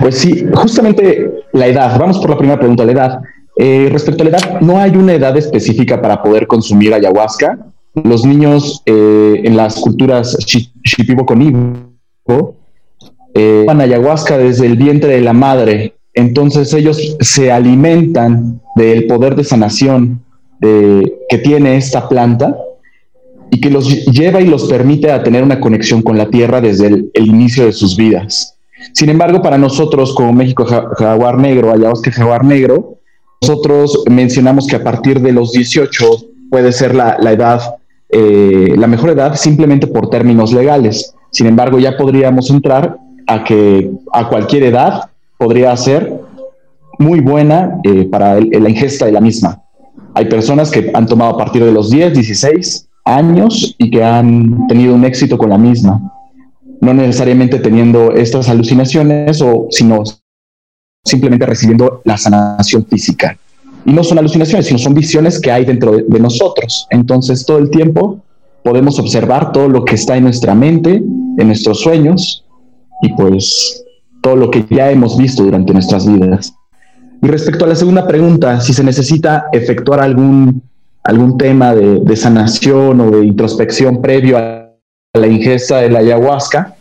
Pues 0.00 0.18
sí, 0.18 0.44
justamente 0.52 1.44
la 1.52 1.68
edad, 1.68 1.96
vamos 1.96 2.18
por 2.18 2.30
la 2.30 2.38
primera 2.38 2.58
pregunta, 2.58 2.84
la 2.84 2.92
edad. 2.92 3.20
Eh, 3.56 3.88
respecto 3.92 4.24
a 4.24 4.30
la 4.30 4.36
edad, 4.36 4.60
no 4.60 4.80
hay 4.80 4.96
una 4.96 5.14
edad 5.14 5.36
específica 5.36 6.02
para 6.02 6.20
poder 6.20 6.48
consumir 6.48 6.92
ayahuasca. 6.92 7.56
Los 7.94 8.24
niños 8.24 8.82
eh, 8.84 9.42
en 9.44 9.56
las 9.56 9.76
culturas 9.76 10.36
shipibo 10.38 11.24
conibo 11.24 12.57
eh, 13.38 13.66
ayahuasca 13.68 14.38
desde 14.38 14.66
el 14.66 14.76
vientre 14.76 15.14
de 15.14 15.20
la 15.20 15.32
madre. 15.32 15.94
Entonces 16.14 16.72
ellos 16.74 17.16
se 17.20 17.52
alimentan 17.52 18.60
del 18.74 19.06
poder 19.06 19.36
de 19.36 19.44
sanación 19.44 20.22
que 20.60 21.38
tiene 21.44 21.76
esta 21.76 22.08
planta 22.08 22.56
y 23.50 23.60
que 23.60 23.70
los 23.70 24.06
lleva 24.06 24.40
y 24.40 24.46
los 24.46 24.64
permite 24.64 25.10
a 25.10 25.22
tener 25.22 25.42
una 25.42 25.60
conexión 25.60 26.02
con 26.02 26.18
la 26.18 26.28
tierra 26.28 26.60
desde 26.60 26.86
el, 26.86 27.26
inicio 27.26 27.66
de 27.66 27.72
sus 27.72 27.96
vidas. 27.96 28.56
Sin 28.92 29.08
embargo, 29.08 29.42
para 29.42 29.58
nosotros 29.58 30.14
como 30.14 30.32
México 30.32 30.64
Jaguar 30.64 31.38
Negro, 31.38 31.72
ayahuasca 31.72 32.10
Jaguar 32.10 32.44
Negro, 32.44 32.98
nosotros 33.40 34.04
mencionamos 34.10 34.66
que 34.66 34.76
a 34.76 34.84
partir 34.84 35.20
de 35.20 35.32
los 35.32 35.52
18 35.52 36.06
puede 36.50 36.72
ser 36.72 36.94
la, 36.94 37.16
edad, 37.30 37.76
eh, 38.08 38.74
la 38.76 38.86
mejor 38.86 39.10
edad 39.10 39.34
simplemente 39.36 39.86
por 39.86 40.10
términos 40.10 40.52
legales. 40.52 41.14
Sin 41.30 41.46
embargo, 41.46 41.78
ya 41.78 41.96
podríamos 41.96 42.50
entrar 42.50 42.96
a 43.28 43.44
que 43.44 43.90
a 44.12 44.28
cualquier 44.28 44.64
edad 44.64 45.02
podría 45.36 45.76
ser 45.76 46.20
muy 46.98 47.20
buena 47.20 47.78
eh, 47.84 48.08
para 48.10 48.40
la 48.40 48.68
ingesta 48.68 49.06
de 49.06 49.12
la 49.12 49.20
misma. 49.20 49.62
Hay 50.14 50.24
personas 50.24 50.70
que 50.70 50.90
han 50.94 51.06
tomado 51.06 51.34
a 51.34 51.38
partir 51.38 51.64
de 51.64 51.70
los 51.70 51.90
10, 51.90 52.14
16 52.14 52.88
años 53.04 53.76
y 53.78 53.90
que 53.90 54.02
han 54.02 54.66
tenido 54.66 54.94
un 54.94 55.04
éxito 55.04 55.38
con 55.38 55.50
la 55.50 55.58
misma. 55.58 56.00
No 56.80 56.94
necesariamente 56.94 57.58
teniendo 57.58 58.12
estas 58.12 58.48
alucinaciones, 58.48 59.40
o, 59.42 59.68
sino 59.70 60.02
simplemente 61.04 61.46
recibiendo 61.46 62.00
la 62.04 62.16
sanación 62.16 62.86
física. 62.86 63.38
Y 63.84 63.92
no 63.92 64.02
son 64.02 64.18
alucinaciones, 64.18 64.66
sino 64.66 64.78
son 64.78 64.94
visiones 64.94 65.40
que 65.40 65.52
hay 65.52 65.64
dentro 65.64 65.92
de, 65.92 66.20
nosotros. 66.20 66.86
Entonces, 66.90 67.44
todo 67.46 67.58
el 67.58 67.70
tiempo 67.70 68.20
podemos 68.64 68.98
observar 68.98 69.52
todo 69.52 69.68
lo 69.68 69.84
que 69.84 69.94
está 69.94 70.16
en 70.16 70.24
nuestra 70.24 70.54
mente, 70.54 70.96
en 70.96 71.46
nuestros 71.46 71.80
sueños 71.80 72.44
y 73.02 73.12
pues 73.14 73.84
todo 74.20 74.36
lo 74.36 74.50
que 74.50 74.64
ya 74.70 74.90
hemos 74.90 75.16
visto 75.16 75.44
durante 75.44 75.72
nuestras 75.72 76.06
vidas. 76.06 76.54
Y 77.22 77.26
respecto 77.26 77.64
a 77.64 77.68
la 77.68 77.74
segunda 77.74 78.06
pregunta, 78.06 78.60
si 78.60 78.72
se 78.72 78.84
necesita 78.84 79.46
efectuar 79.52 80.00
algún, 80.00 80.62
algún 81.02 81.36
tema 81.36 81.74
de, 81.74 82.16
sanación 82.16 83.00
o 83.00 83.10
de 83.10 83.26
introspección 83.26 84.00
previo 84.00 84.38
a 84.38 84.70
la 85.14 85.26
ingesta 85.26 85.78
de 85.78 85.90
la 85.90 86.00
ayahuasca, 86.00 86.76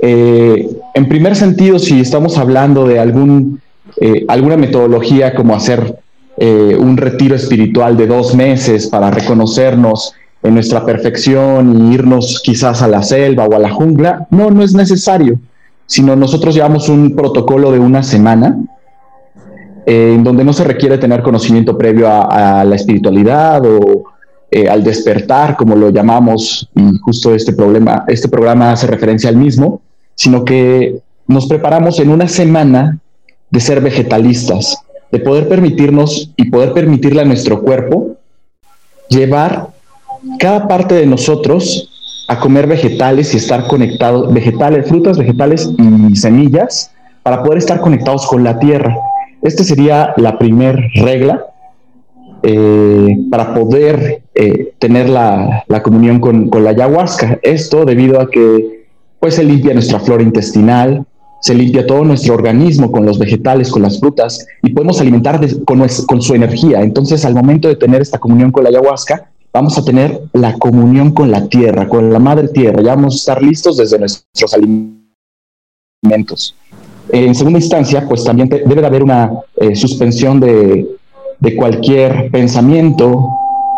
eh, 0.00 0.68
en 0.94 1.08
primer 1.08 1.36
sentido, 1.36 1.78
si 1.78 2.00
estamos 2.00 2.38
hablando 2.38 2.88
de 2.88 2.98
algún, 2.98 3.60
eh, 4.00 4.24
alguna 4.26 4.56
metodología 4.56 5.34
como 5.34 5.54
hacer 5.54 5.96
eh, 6.38 6.76
un 6.76 6.96
retiro 6.96 7.36
espiritual 7.36 7.96
de 7.96 8.08
dos 8.08 8.34
meses 8.34 8.88
para 8.88 9.12
reconocernos 9.12 10.14
en 10.42 10.54
nuestra 10.54 10.84
perfección 10.84 11.90
y 11.90 11.94
irnos 11.94 12.40
quizás 12.42 12.82
a 12.82 12.88
la 12.88 13.02
selva 13.02 13.46
o 13.46 13.54
a 13.54 13.58
la 13.58 13.70
jungla, 13.70 14.26
no, 14.30 14.50
no 14.50 14.62
es 14.62 14.74
necesario, 14.74 15.38
sino 15.86 16.16
nosotros 16.16 16.54
llevamos 16.54 16.88
un 16.88 17.14
protocolo 17.14 17.70
de 17.70 17.78
una 17.78 18.02
semana 18.02 18.58
en 19.86 20.22
donde 20.22 20.44
no 20.44 20.52
se 20.52 20.64
requiere 20.64 20.98
tener 20.98 21.22
conocimiento 21.22 21.76
previo 21.76 22.08
a, 22.08 22.64
la 22.64 22.76
espiritualidad 22.76 23.62
o 23.64 24.04
al 24.70 24.84
despertar, 24.84 25.56
como 25.56 25.74
lo 25.76 25.90
llamamos, 25.90 26.68
y 26.74 26.98
justo 26.98 27.34
este, 27.34 27.52
problema, 27.52 28.04
este 28.06 28.28
programa 28.28 28.72
hace 28.72 28.86
referencia 28.86 29.30
al 29.30 29.36
mismo, 29.36 29.80
sino 30.14 30.44
que 30.44 31.00
nos 31.26 31.46
preparamos 31.46 31.98
en 32.00 32.10
una 32.10 32.28
semana 32.28 32.98
de 33.50 33.60
ser 33.60 33.80
vegetalistas, 33.80 34.78
de 35.10 35.18
poder 35.18 35.48
permitirnos 35.48 36.32
y 36.36 36.50
poder 36.50 36.72
permitirle 36.72 37.22
a 37.22 37.24
nuestro 37.24 37.62
cuerpo 37.62 38.16
llevar 39.08 39.68
cada 40.38 40.68
parte 40.68 40.94
de 40.94 41.06
nosotros 41.06 41.88
a 42.28 42.38
comer 42.38 42.66
vegetales 42.66 43.34
y 43.34 43.36
estar 43.36 43.66
conectados, 43.66 44.32
vegetales, 44.32 44.88
frutas, 44.88 45.18
vegetales 45.18 45.70
y 45.78 46.16
semillas, 46.16 46.92
para 47.22 47.42
poder 47.42 47.58
estar 47.58 47.80
conectados 47.80 48.26
con 48.26 48.42
la 48.42 48.58
tierra. 48.58 48.96
Esta 49.42 49.64
sería 49.64 50.14
la 50.16 50.38
primera 50.38 50.80
regla 50.94 51.46
eh, 52.42 53.16
para 53.30 53.54
poder 53.54 54.22
eh, 54.34 54.72
tener 54.78 55.08
la, 55.08 55.64
comunión 55.82 56.20
con, 56.20 56.48
con, 56.48 56.64
la 56.64 56.70
ayahuasca. 56.70 57.38
Esto 57.42 57.84
debido 57.84 58.20
a 58.20 58.30
que 58.30 58.86
pues 59.20 59.34
se 59.34 59.44
limpia 59.44 59.74
nuestra 59.74 60.00
flora 60.00 60.22
intestinal, 60.22 61.04
se 61.40 61.54
limpia 61.54 61.86
todo 61.86 62.04
nuestro 62.04 62.34
organismo 62.34 62.90
con 62.90 63.04
los 63.04 63.18
vegetales, 63.18 63.70
con 63.70 63.82
las 63.82 63.98
frutas, 63.98 64.46
y 64.62 64.72
podemos 64.72 65.00
alimentar 65.00 65.40
con, 65.64 65.84
con 66.06 66.22
su 66.22 66.34
energía. 66.34 66.82
Entonces, 66.82 67.24
al 67.24 67.34
momento 67.34 67.68
de 67.68 67.76
tener 67.76 68.00
esta 68.00 68.18
comunión 68.18 68.52
con 68.52 68.62
la 68.62 68.70
ayahuasca, 68.70 69.31
vamos 69.52 69.78
a 69.78 69.84
tener 69.84 70.22
la 70.32 70.58
comunión 70.58 71.12
con 71.12 71.30
la 71.30 71.48
tierra, 71.48 71.88
con 71.88 72.12
la 72.12 72.18
madre 72.18 72.48
tierra. 72.48 72.82
Ya 72.82 72.94
vamos 72.94 73.14
a 73.14 73.18
estar 73.18 73.42
listos 73.42 73.76
desde 73.76 73.98
nuestros 73.98 74.54
alimentos. 74.54 76.54
En 77.10 77.34
segunda 77.34 77.58
instancia, 77.58 78.06
pues 78.08 78.24
también 78.24 78.48
debe 78.48 78.80
de 78.80 78.86
haber 78.86 79.02
una 79.02 79.30
eh, 79.56 79.76
suspensión 79.76 80.40
de, 80.40 80.86
de, 81.38 81.56
cualquier 81.56 82.30
pensamiento 82.30 83.28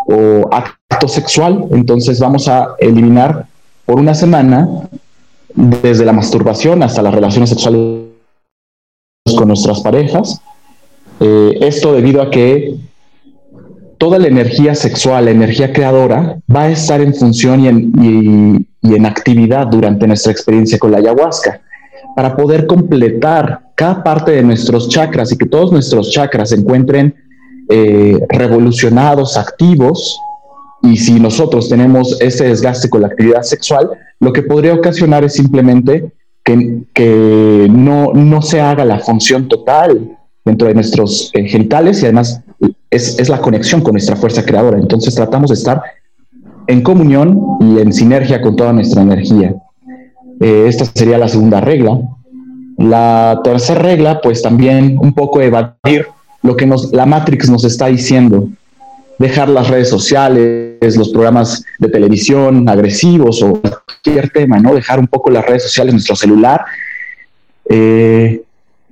o 0.07 0.49
acto 0.51 1.07
sexual. 1.07 1.65
Entonces 1.71 2.19
vamos 2.19 2.47
a 2.47 2.75
eliminar 2.79 3.47
por 3.85 3.99
una 3.99 4.13
semana 4.13 4.69
desde 5.53 6.05
la 6.05 6.13
masturbación 6.13 6.83
hasta 6.83 7.01
las 7.01 7.13
relaciones 7.13 7.49
sexuales 7.49 8.05
con 9.37 9.47
nuestras 9.47 9.81
parejas. 9.81 10.41
Eh, 11.19 11.57
esto 11.61 11.93
debido 11.93 12.21
a 12.21 12.29
que 12.29 12.77
toda 14.05 14.19
la 14.19 14.27
energía 14.27 14.75
sexual, 14.75 15.25
la 15.25 15.31
energía 15.31 15.73
creadora, 15.73 16.37
va 16.55 16.61
a 16.61 16.69
estar 16.69 17.01
en 17.01 17.15
función 17.15 17.61
y 17.61 17.67
en, 17.67 18.67
y 18.83 18.93
en 18.93 19.05
actividad 19.07 19.65
durante 19.65 20.05
nuestra 20.05 20.31
experiencia 20.31 20.77
con 20.77 20.91
la 20.91 20.99
ayahuasca, 20.99 21.59
para 22.15 22.35
poder 22.35 22.67
completar 22.67 23.61
cada 23.73 24.03
parte 24.03 24.33
de 24.33 24.43
nuestros 24.43 24.89
chakras 24.89 25.31
y 25.31 25.37
que 25.39 25.47
todos 25.47 25.71
nuestros 25.71 26.11
chakras 26.11 26.49
se 26.49 26.55
encuentren 26.57 27.15
eh, 27.67 28.19
revolucionados, 28.29 29.37
activos, 29.37 30.19
y 30.83 30.97
si 30.97 31.19
nosotros 31.19 31.67
tenemos 31.67 32.21
ese 32.21 32.47
desgaste 32.49 32.91
con 32.91 33.01
la 33.01 33.07
actividad 33.07 33.41
sexual, 33.41 33.89
lo 34.19 34.31
que 34.31 34.43
podría 34.43 34.75
ocasionar 34.75 35.23
es 35.23 35.33
simplemente 35.33 36.11
que, 36.43 36.83
que 36.93 37.67
no, 37.71 38.13
no, 38.13 38.43
se 38.43 38.61
haga 38.61 38.85
la 38.85 38.99
función 38.99 39.47
total 39.47 40.15
dentro 40.45 40.67
de 40.67 40.75
nuestros 40.75 41.31
eh, 41.33 41.47
genitales 41.47 42.03
y 42.03 42.05
además 42.05 42.43
es, 42.95 43.19
es, 43.19 43.29
la 43.29 43.39
conexión 43.39 43.81
con 43.81 43.93
nuestra 43.93 44.15
fuerza 44.15 44.43
creadora. 44.43 44.77
Entonces 44.77 45.13
tratamos 45.15 45.49
de 45.49 45.55
estar 45.55 45.81
en 46.67 46.81
comunión 46.81 47.57
y 47.59 47.79
en 47.79 47.93
sinergia 47.93 48.41
con 48.41 48.55
toda 48.55 48.73
nuestra 48.73 49.01
energía. 49.01 49.55
Eh, 50.39 50.65
esta 50.67 50.85
sería 50.85 51.17
la 51.17 51.27
segunda 51.27 51.61
regla. 51.61 51.99
La 52.77 53.39
tercera 53.43 53.81
regla, 53.81 54.19
pues 54.21 54.41
también 54.41 54.97
un 54.99 55.13
poco 55.13 55.41
evadir 55.41 56.07
lo 56.41 56.55
que 56.55 56.65
nos, 56.65 56.91
la 56.91 57.05
Matrix 57.05 57.49
nos 57.49 57.63
está 57.63 57.87
diciendo. 57.87 58.49
Dejar 59.17 59.47
las 59.47 59.69
redes 59.69 59.89
sociales, 59.89 60.97
los 60.97 61.09
programas 61.09 61.63
de 61.79 61.87
televisión 61.87 62.67
agresivos 62.67 63.41
o 63.41 63.61
cualquier 63.61 64.29
tema, 64.29 64.59
¿no? 64.59 64.75
Dejar 64.75 64.99
un 64.99 65.07
poco 65.07 65.29
las 65.29 65.45
redes 65.45 65.63
sociales, 65.63 65.93
nuestro 65.93 66.17
celular. 66.17 66.65
Eh, 67.69 68.43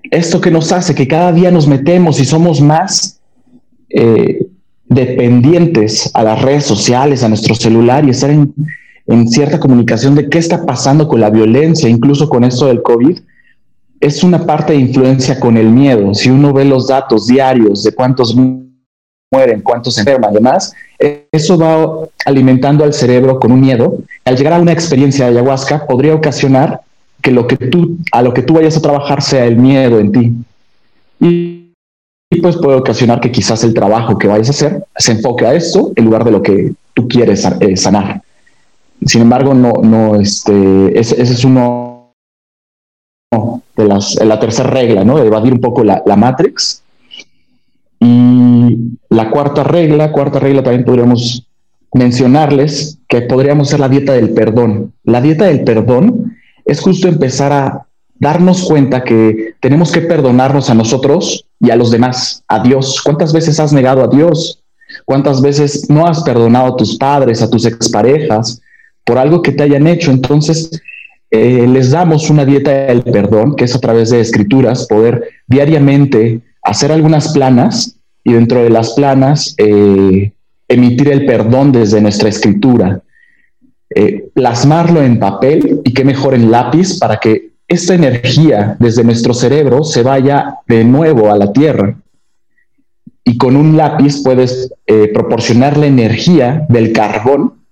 esto 0.09 0.39
que 0.39 0.49
nos 0.49 0.71
hace 0.71 0.95
que 0.95 1.07
cada 1.07 1.33
día 1.33 1.51
nos 1.51 1.67
metemos 1.67 2.19
y 2.21 2.25
somos 2.25 2.61
más 2.61 3.19
eh, 3.93 4.47
dependientes 4.89 6.11
a 6.13 6.23
las 6.23 6.41
redes 6.41 6.65
sociales, 6.65 7.23
a 7.23 7.29
nuestro 7.29 7.55
celular 7.55 8.05
y 8.05 8.09
estar 8.09 8.29
en, 8.29 8.53
en 9.07 9.29
cierta 9.29 9.59
comunicación 9.59 10.15
de 10.15 10.29
qué 10.29 10.37
está 10.37 10.65
pasando 10.65 11.07
con 11.07 11.21
la 11.21 11.29
violencia, 11.29 11.89
incluso 11.89 12.29
con 12.29 12.43
esto 12.43 12.67
del 12.67 12.81
COVID, 12.81 13.19
es 13.99 14.23
una 14.23 14.45
parte 14.45 14.73
de 14.73 14.79
influencia 14.79 15.39
con 15.39 15.55
el 15.55 15.69
miedo. 15.69 16.13
Si 16.13 16.29
uno 16.29 16.51
ve 16.51 16.65
los 16.65 16.87
datos 16.87 17.27
diarios 17.27 17.83
de 17.83 17.93
cuántos 17.93 18.35
mueren, 18.35 19.61
cuántos 19.61 19.97
enferman, 19.97 20.31
además, 20.31 20.73
eso 21.31 21.57
va 21.57 22.07
alimentando 22.25 22.83
al 22.83 22.93
cerebro 22.93 23.39
con 23.39 23.51
un 23.51 23.61
miedo. 23.61 23.97
Al 24.25 24.35
llegar 24.35 24.53
a 24.53 24.59
una 24.59 24.73
experiencia 24.73 25.25
de 25.25 25.31
ayahuasca, 25.31 25.85
podría 25.87 26.15
ocasionar 26.15 26.81
que 27.21 27.31
lo 27.31 27.47
que 27.47 27.55
tú, 27.55 27.97
a 28.11 28.21
lo 28.21 28.33
que 28.33 28.41
tú 28.41 28.55
vayas 28.55 28.75
a 28.75 28.81
trabajar 28.81 29.21
sea 29.21 29.45
el 29.45 29.55
miedo 29.55 29.99
en 29.99 30.11
ti. 30.11 30.33
Y, 31.21 31.62
pues 32.41 32.57
puede 32.57 32.77
ocasionar 32.77 33.19
que 33.19 33.31
quizás 33.31 33.63
el 33.63 33.73
trabajo 33.73 34.17
que 34.17 34.27
vayas 34.27 34.47
a 34.47 34.51
hacer 34.51 34.85
se 34.95 35.11
enfoque 35.13 35.45
a 35.45 35.53
esto 35.53 35.91
en 35.95 36.05
lugar 36.05 36.23
de 36.23 36.31
lo 36.31 36.41
que 36.41 36.73
tú 36.93 37.07
quieres 37.07 37.45
eh, 37.59 37.75
sanar. 37.75 38.21
Sin 39.05 39.21
embargo, 39.21 39.53
no, 39.53 39.73
no, 39.81 40.15
este, 40.15 40.97
ese, 40.97 41.21
es 41.21 41.43
uno 41.43 42.13
de 43.75 43.87
las, 43.87 44.15
la 44.15 44.39
tercera 44.39 44.69
regla, 44.69 45.03
¿no? 45.03 45.17
De 45.17 45.27
evadir 45.27 45.53
un 45.53 45.59
poco 45.59 45.83
la, 45.83 46.01
la 46.05 46.15
Matrix. 46.15 46.81
Y 47.99 48.77
la 49.09 49.29
cuarta 49.29 49.63
regla, 49.63 50.11
cuarta 50.11 50.39
regla 50.39 50.63
también 50.63 50.85
podríamos 50.85 51.45
mencionarles 51.93 52.99
que 53.07 53.21
podríamos 53.21 53.67
hacer 53.67 53.79
la 53.79 53.89
dieta 53.89 54.13
del 54.13 54.31
perdón. 54.31 54.93
La 55.03 55.21
dieta 55.21 55.45
del 55.45 55.63
perdón 55.63 56.37
es 56.65 56.79
justo 56.79 57.07
empezar 57.07 57.51
a 57.51 57.85
darnos 58.15 58.63
cuenta 58.63 59.03
que 59.03 59.55
tenemos 59.59 59.91
que 59.91 60.01
perdonarnos 60.01 60.69
a 60.69 60.73
nosotros 60.75 61.45
y 61.63 61.71
a 61.71 61.75
los 61.75 61.89
demás, 61.89 62.43
a 62.47 62.61
Dios. 62.61 63.01
¿Cuántas 63.03 63.33
veces 63.33 63.59
has 63.59 63.73
negado 63.73 64.03
a 64.03 64.07
Dios? 64.07 64.61
¿Cuántas 65.05 65.41
veces 65.41 65.89
no 65.89 66.05
has 66.05 66.21
perdonado 66.21 66.67
a 66.67 66.75
tus 66.75 66.97
padres, 66.97 67.41
a 67.41 67.49
tus 67.49 67.65
exparejas, 67.65 68.61
por 69.03 69.17
algo 69.17 69.41
que 69.41 69.51
te 69.51 69.63
hayan 69.63 69.87
hecho. 69.87 70.11
Entonces, 70.11 70.69
eh, 71.31 71.65
les 71.67 71.91
damos 71.91 72.29
una 72.29 72.45
dieta 72.45 72.71
del 72.71 73.01
perdón, 73.03 73.55
que 73.55 73.65
es 73.65 73.75
a 73.75 73.79
través 73.79 74.09
de 74.09 74.19
escrituras, 74.21 74.87
poder 74.87 75.29
diariamente 75.47 76.41
hacer 76.61 76.91
algunas 76.91 77.33
planas 77.33 77.97
y 78.23 78.33
dentro 78.33 78.63
de 78.63 78.69
las 78.69 78.93
planas 78.93 79.55
eh, 79.57 80.31
emitir 80.67 81.09
el 81.09 81.25
perdón 81.25 81.71
desde 81.71 82.01
nuestra 82.01 82.29
escritura, 82.29 83.01
eh, 83.89 84.29
plasmarlo 84.33 85.01
en 85.01 85.19
papel 85.19 85.81
y 85.83 85.93
qué 85.93 86.05
mejor 86.05 86.33
en 86.33 86.49
lápiz 86.49 86.97
para 86.99 87.17
que 87.17 87.52
esta 87.67 87.95
energía 87.95 88.75
desde 88.79 89.03
nuestro 89.03 89.33
cerebro 89.33 89.83
se 89.83 90.03
vaya 90.03 90.59
de 90.67 90.83
nuevo 90.83 91.31
a 91.31 91.37
la 91.37 91.51
tierra. 91.51 91.95
Y 93.23 93.37
con 93.37 93.55
un 93.55 93.77
lápiz 93.77 94.21
puedes 94.21 94.73
proporcionar 95.13 95.77
la 95.77 95.87
energía 95.87 96.65
del 96.69 96.91
carbón 96.91 97.63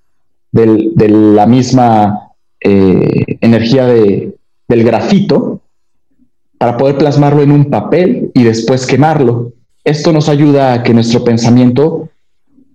de 0.51 1.10
la 1.10 1.45
misma 1.45 2.31
eh, 2.63 3.38
energía 3.41 3.88
de, 3.88 4.36
del 4.67 4.83
grafito 4.83 5.62
para 6.60 6.77
poder 6.77 6.95
plasmarlo 6.98 7.41
en 7.41 7.51
un 7.51 7.65
papel 7.65 8.29
y 8.36 8.43
después 8.43 8.86
quemarlo. 8.86 9.53
Esto 9.83 10.13
nos 10.13 10.29
ayuda 10.29 10.74
a 10.74 10.83
que 10.83 10.93
nuestro 10.93 11.24
pensamiento 11.24 12.10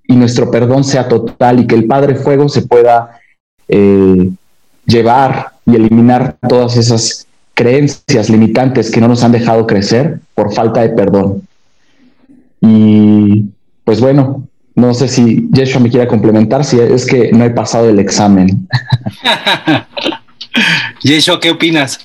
y 0.09 0.17
nuestro 0.17 0.51
perdón 0.51 0.83
sea 0.83 1.07
total 1.07 1.61
y 1.61 1.67
que 1.69 1.77
el 1.77 1.87
Padre 1.87 2.17
Fuego 2.17 2.49
se 2.49 2.63
pueda 2.63 3.21
eh, 3.69 4.31
llevar 4.87 5.53
y 5.67 5.75
eliminar 5.75 6.37
todas 6.49 6.77
esas 6.77 7.27
creencias 7.55 8.31
limitantes 8.31 8.91
que 8.91 9.01
no 9.01 9.09
nos 9.09 9.25
han 9.25 9.33
dejado 9.33 9.67
crecer 9.67 10.21
por 10.35 10.55
falta 10.55 10.83
de 10.83 10.91
perdón. 10.91 11.47
Y 12.61 13.47
pues 13.85 14.01
bueno, 14.01 14.47
no 14.75 14.95
sé 14.95 15.09
si 15.09 15.49
Yeshua 15.51 15.81
me 15.81 15.91
quiera 15.91 16.07
complementar, 16.07 16.65
si 16.65 16.79
es 16.79 17.07
que 17.07 17.33
no 17.33 17.45
he 17.45 17.51
pasado 17.51 17.89
el 17.89 17.99
examen. 17.99 18.69
Yeshua, 21.03 21.41
¿qué 21.41 21.51
opinas? 21.51 21.99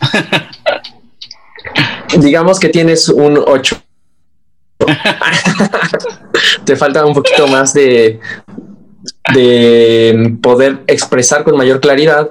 Digamos 2.18 2.60
que 2.60 2.70
tienes 2.70 3.10
un 3.10 3.38
8. 3.38 3.82
Te 6.66 6.76
falta 6.76 7.06
un 7.06 7.14
poquito 7.14 7.48
más 7.48 7.74
de, 7.74 8.20
de 9.34 10.38
poder 10.42 10.84
expresar 10.88 11.44
con 11.44 11.58
mayor 11.58 11.80
claridad 11.80 12.30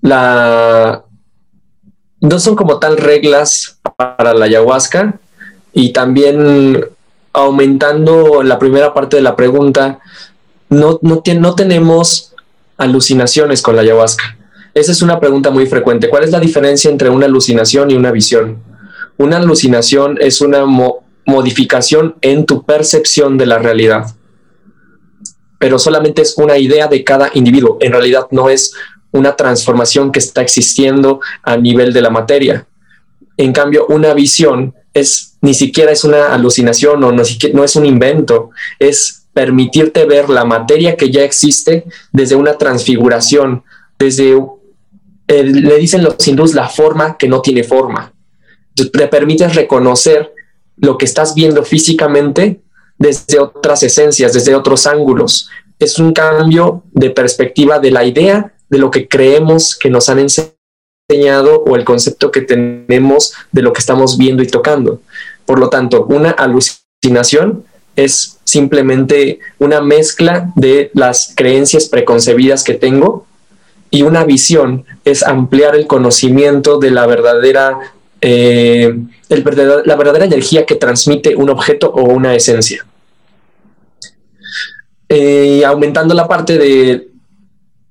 la 0.00 1.04
no 2.20 2.38
son 2.38 2.56
como 2.56 2.78
tal 2.78 2.96
reglas 2.96 3.78
para 3.96 4.34
la 4.34 4.46
ayahuasca 4.46 5.18
y 5.72 5.92
también 5.92 6.84
aumentando 7.32 8.42
la 8.42 8.58
primera 8.58 8.92
parte 8.92 9.16
de 9.16 9.22
la 9.22 9.36
pregunta, 9.36 10.00
no, 10.68 10.98
no, 11.02 11.22
no 11.24 11.54
tenemos 11.54 12.34
alucinaciones 12.76 13.62
con 13.62 13.76
la 13.76 13.82
ayahuasca. 13.82 14.36
Esa 14.74 14.92
es 14.92 15.02
una 15.02 15.20
pregunta 15.20 15.50
muy 15.50 15.66
frecuente. 15.66 16.08
¿Cuál 16.08 16.24
es 16.24 16.30
la 16.30 16.40
diferencia 16.40 16.90
entre 16.90 17.10
una 17.10 17.26
alucinación 17.26 17.90
y 17.90 17.94
una 17.94 18.10
visión? 18.10 18.58
Una 19.16 19.38
alucinación 19.38 20.18
es 20.20 20.40
una 20.40 20.64
modificación 21.26 22.16
en 22.20 22.46
tu 22.46 22.64
percepción 22.64 23.36
de 23.38 23.46
la 23.46 23.58
realidad, 23.58 24.06
pero 25.58 25.78
solamente 25.78 26.22
es 26.22 26.36
una 26.38 26.56
idea 26.58 26.86
de 26.86 27.02
cada 27.04 27.30
individuo. 27.34 27.78
En 27.80 27.92
realidad 27.92 28.26
no 28.30 28.48
es 28.48 28.74
una 29.12 29.36
transformación 29.36 30.12
que 30.12 30.18
está 30.18 30.42
existiendo 30.42 31.20
a 31.42 31.56
nivel 31.56 31.92
de 31.92 32.02
la 32.02 32.10
materia. 32.10 32.66
En 33.36 33.52
cambio, 33.52 33.86
una 33.88 34.14
visión 34.14 34.74
es 34.94 35.28
ni 35.40 35.54
siquiera 35.54 35.92
es 35.92 36.04
una 36.04 36.34
alucinación 36.34 37.02
o 37.04 37.12
no, 37.12 37.22
no 37.54 37.64
es 37.64 37.76
un 37.76 37.86
invento, 37.86 38.50
es 38.78 39.26
permitirte 39.32 40.04
ver 40.04 40.28
la 40.28 40.44
materia 40.44 40.96
que 40.96 41.10
ya 41.10 41.22
existe 41.22 41.84
desde 42.12 42.34
una 42.34 42.54
transfiguración, 42.58 43.62
desde, 43.98 44.36
le 45.28 45.78
dicen 45.78 46.02
los 46.02 46.26
hindús, 46.26 46.54
la 46.54 46.68
forma 46.68 47.16
que 47.16 47.28
no 47.28 47.40
tiene 47.40 47.62
forma. 47.62 48.12
Te 48.74 49.06
permites 49.06 49.54
reconocer 49.54 50.32
lo 50.76 50.98
que 50.98 51.04
estás 51.04 51.34
viendo 51.34 51.62
físicamente 51.64 52.60
desde 52.98 53.38
otras 53.38 53.82
esencias, 53.84 54.32
desde 54.32 54.56
otros 54.56 54.86
ángulos. 54.86 55.48
Es 55.78 56.00
un 56.00 56.12
cambio 56.12 56.82
de 56.90 57.10
perspectiva 57.10 57.78
de 57.78 57.92
la 57.92 58.04
idea 58.04 58.54
de 58.68 58.78
lo 58.78 58.90
que 58.90 59.08
creemos 59.08 59.76
que 59.76 59.90
nos 59.90 60.08
han 60.08 60.18
enseñado 60.18 61.62
o 61.64 61.76
el 61.76 61.84
concepto 61.84 62.30
que 62.30 62.42
tenemos 62.42 63.32
de 63.52 63.62
lo 63.62 63.72
que 63.72 63.80
estamos 63.80 64.18
viendo 64.18 64.42
y 64.42 64.46
tocando. 64.46 65.00
Por 65.46 65.58
lo 65.58 65.70
tanto, 65.70 66.04
una 66.06 66.30
alucinación 66.30 67.64
es 67.96 68.38
simplemente 68.44 69.40
una 69.58 69.80
mezcla 69.80 70.52
de 70.54 70.90
las 70.94 71.32
creencias 71.34 71.86
preconcebidas 71.86 72.62
que 72.62 72.74
tengo 72.74 73.26
y 73.90 74.02
una 74.02 74.24
visión 74.24 74.84
es 75.04 75.22
ampliar 75.22 75.74
el 75.74 75.86
conocimiento 75.86 76.78
de 76.78 76.90
la 76.90 77.06
verdadera, 77.06 77.78
eh, 78.20 78.94
la 79.28 79.96
verdadera 79.96 80.26
energía 80.26 80.66
que 80.66 80.74
transmite 80.74 81.34
un 81.34 81.50
objeto 81.50 81.90
o 81.90 82.04
una 82.04 82.34
esencia. 82.34 82.84
Eh, 85.08 85.64
aumentando 85.64 86.14
la 86.14 86.28
parte 86.28 86.58
de 86.58 87.08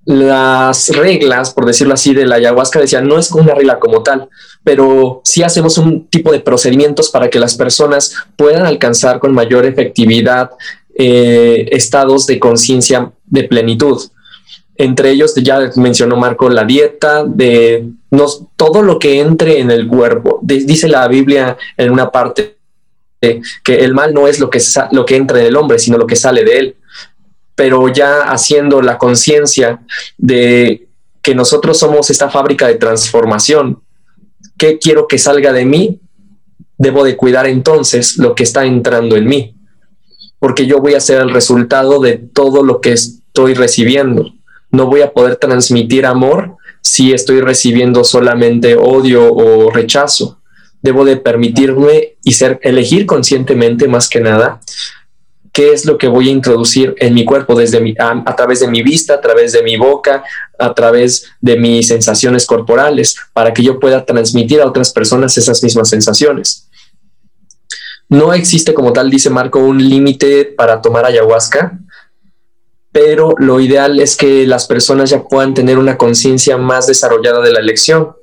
las 0.07 0.87
reglas, 0.95 1.53
por 1.53 1.65
decirlo 1.65 1.93
así, 1.93 2.13
de 2.13 2.25
la 2.25 2.35
ayahuasca 2.35 2.79
decían, 2.79 3.09
no 3.09 3.19
es 3.19 3.29
una 3.33 3.53
regla 3.53 3.77
como 3.77 4.03
tal, 4.03 4.29
pero 4.63 5.19
sí 5.25 5.43
hacemos 5.43 5.77
un 5.77 6.07
tipo 6.07 6.31
de 6.31 6.39
procedimientos 6.39 7.09
para 7.09 7.29
que 7.29 7.39
las 7.39 7.55
personas 7.55 8.15
puedan 8.37 8.65
alcanzar 8.65 9.19
con 9.19 9.33
mayor 9.33 9.65
efectividad 9.65 10.51
eh, 10.95 11.67
estados 11.73 12.25
de 12.25 12.39
conciencia 12.39 13.11
de 13.25 13.43
plenitud. 13.43 14.01
Entre 14.77 15.09
ellos, 15.11 15.35
ya 15.35 15.71
mencionó 15.75 16.15
Marco, 16.15 16.49
la 16.49 16.63
dieta, 16.63 17.25
de 17.25 17.89
todo 18.55 18.83
lo 18.83 18.99
que 18.99 19.19
entre 19.19 19.59
en 19.59 19.71
el 19.71 19.87
cuerpo. 19.87 20.39
dice 20.41 20.87
la 20.87 21.05
Biblia 21.09 21.57
en 21.75 21.91
una 21.91 22.09
parte 22.09 22.55
que 23.19 23.75
el 23.75 23.93
mal 23.93 24.13
no 24.13 24.25
es 24.27 24.39
lo 24.39 24.49
que, 24.49 24.59
lo 24.91 25.05
que 25.05 25.17
entra 25.17 25.41
en 25.41 25.47
el 25.47 25.57
hombre, 25.57 25.79
sino 25.79 25.97
lo 25.97 26.07
que 26.07 26.15
sale 26.15 26.45
de 26.45 26.59
él 26.59 26.75
pero 27.57 27.91
ya 27.91 28.21
haciendo 28.21 28.83
la 28.83 28.99
conciencia 28.99 29.81
de 30.15 30.89
que 31.23 31.33
nosotros 31.33 31.79
somos 31.79 32.11
esta 32.11 32.29
fábrica 32.29 32.67
de 32.67 32.75
transformación. 32.75 33.81
¿Qué 34.57 34.77
quiero 34.77 35.07
que 35.07 35.17
salga 35.17 35.51
de 35.51 35.65
mí? 35.65 35.99
Debo 36.77 37.03
de 37.03 37.17
cuidar 37.17 37.47
entonces 37.47 38.19
lo 38.19 38.35
que 38.35 38.43
está 38.43 38.63
entrando 38.65 39.15
en 39.15 39.25
mí, 39.25 39.55
porque 40.37 40.67
yo 40.67 40.81
voy 40.81 40.93
a 40.93 40.99
ser 40.99 41.19
el 41.19 41.31
resultado 41.31 41.99
de 41.99 42.17
todo 42.17 42.63
lo 42.63 42.79
que 42.79 42.93
estoy 42.93 43.55
recibiendo. 43.55 44.31
No 44.69 44.85
voy 44.85 45.01
a 45.01 45.11
poder 45.11 45.37
transmitir 45.37 46.05
amor 46.05 46.57
si 46.81 47.11
estoy 47.11 47.41
recibiendo 47.41 48.03
solamente 48.03 48.75
odio 48.75 49.33
o 49.33 49.71
rechazo. 49.71 50.39
debo 50.83 51.05
de 51.05 51.17
permitirme 51.17 52.17
y 52.23 52.33
ser, 52.33 52.59
elegir 52.61 53.07
conscientemente 53.07 53.87
más 53.87 54.07
que 54.07 54.19
nada 54.19 54.61
qué 55.57 55.73
es 55.73 55.85
lo 55.85 55.97
que 55.97 56.07
voy 56.07 56.29
a 56.29 56.33
introducir 56.33 56.93
en 56.99 57.15
mi 57.15 57.25
cuerpo 57.25 57.55
desde 57.55 57.81
mi, 57.81 57.95
a, 57.97 58.35
través 58.35 58.59
de 58.59 58.67
mi 58.67 58.83
vista, 58.83 59.15
a 59.15 59.21
través 59.21 59.53
de 59.53 59.63
mi 59.63 59.75
boca, 59.75 60.23
a 60.59 60.71
través 60.75 61.31
de 61.41 61.57
mis 61.57 61.87
sensaciones 61.87 62.45
corporales, 62.45 63.15
para 63.33 63.51
que 63.51 63.63
yo 63.63 63.79
pueda 63.79 64.05
transmitir 64.05 64.61
a 64.61 64.67
otras 64.67 64.93
personas 64.93 65.35
esas 65.35 65.63
mismas 65.63 65.89
sensaciones. 65.89 66.69
No 68.07 68.35
existe 68.35 68.75
como 68.75 68.93
tal, 68.93 69.09
dice 69.09 69.31
Marco, 69.31 69.57
un 69.57 69.79
límite 69.79 70.45
para 70.45 70.79
tomar 70.79 71.05
ayahuasca, 71.05 71.79
pero 72.91 73.33
lo 73.39 73.59
ideal 73.59 73.99
es 73.99 74.15
que 74.15 74.45
las 74.45 74.67
personas 74.67 75.09
ya 75.09 75.23
puedan 75.23 75.55
tener 75.55 75.79
una 75.79 75.97
conciencia 75.97 76.57
más 76.57 76.85
desarrollada 76.85 77.41
de 77.41 77.51
la 77.51 77.61
elección. 77.61 78.15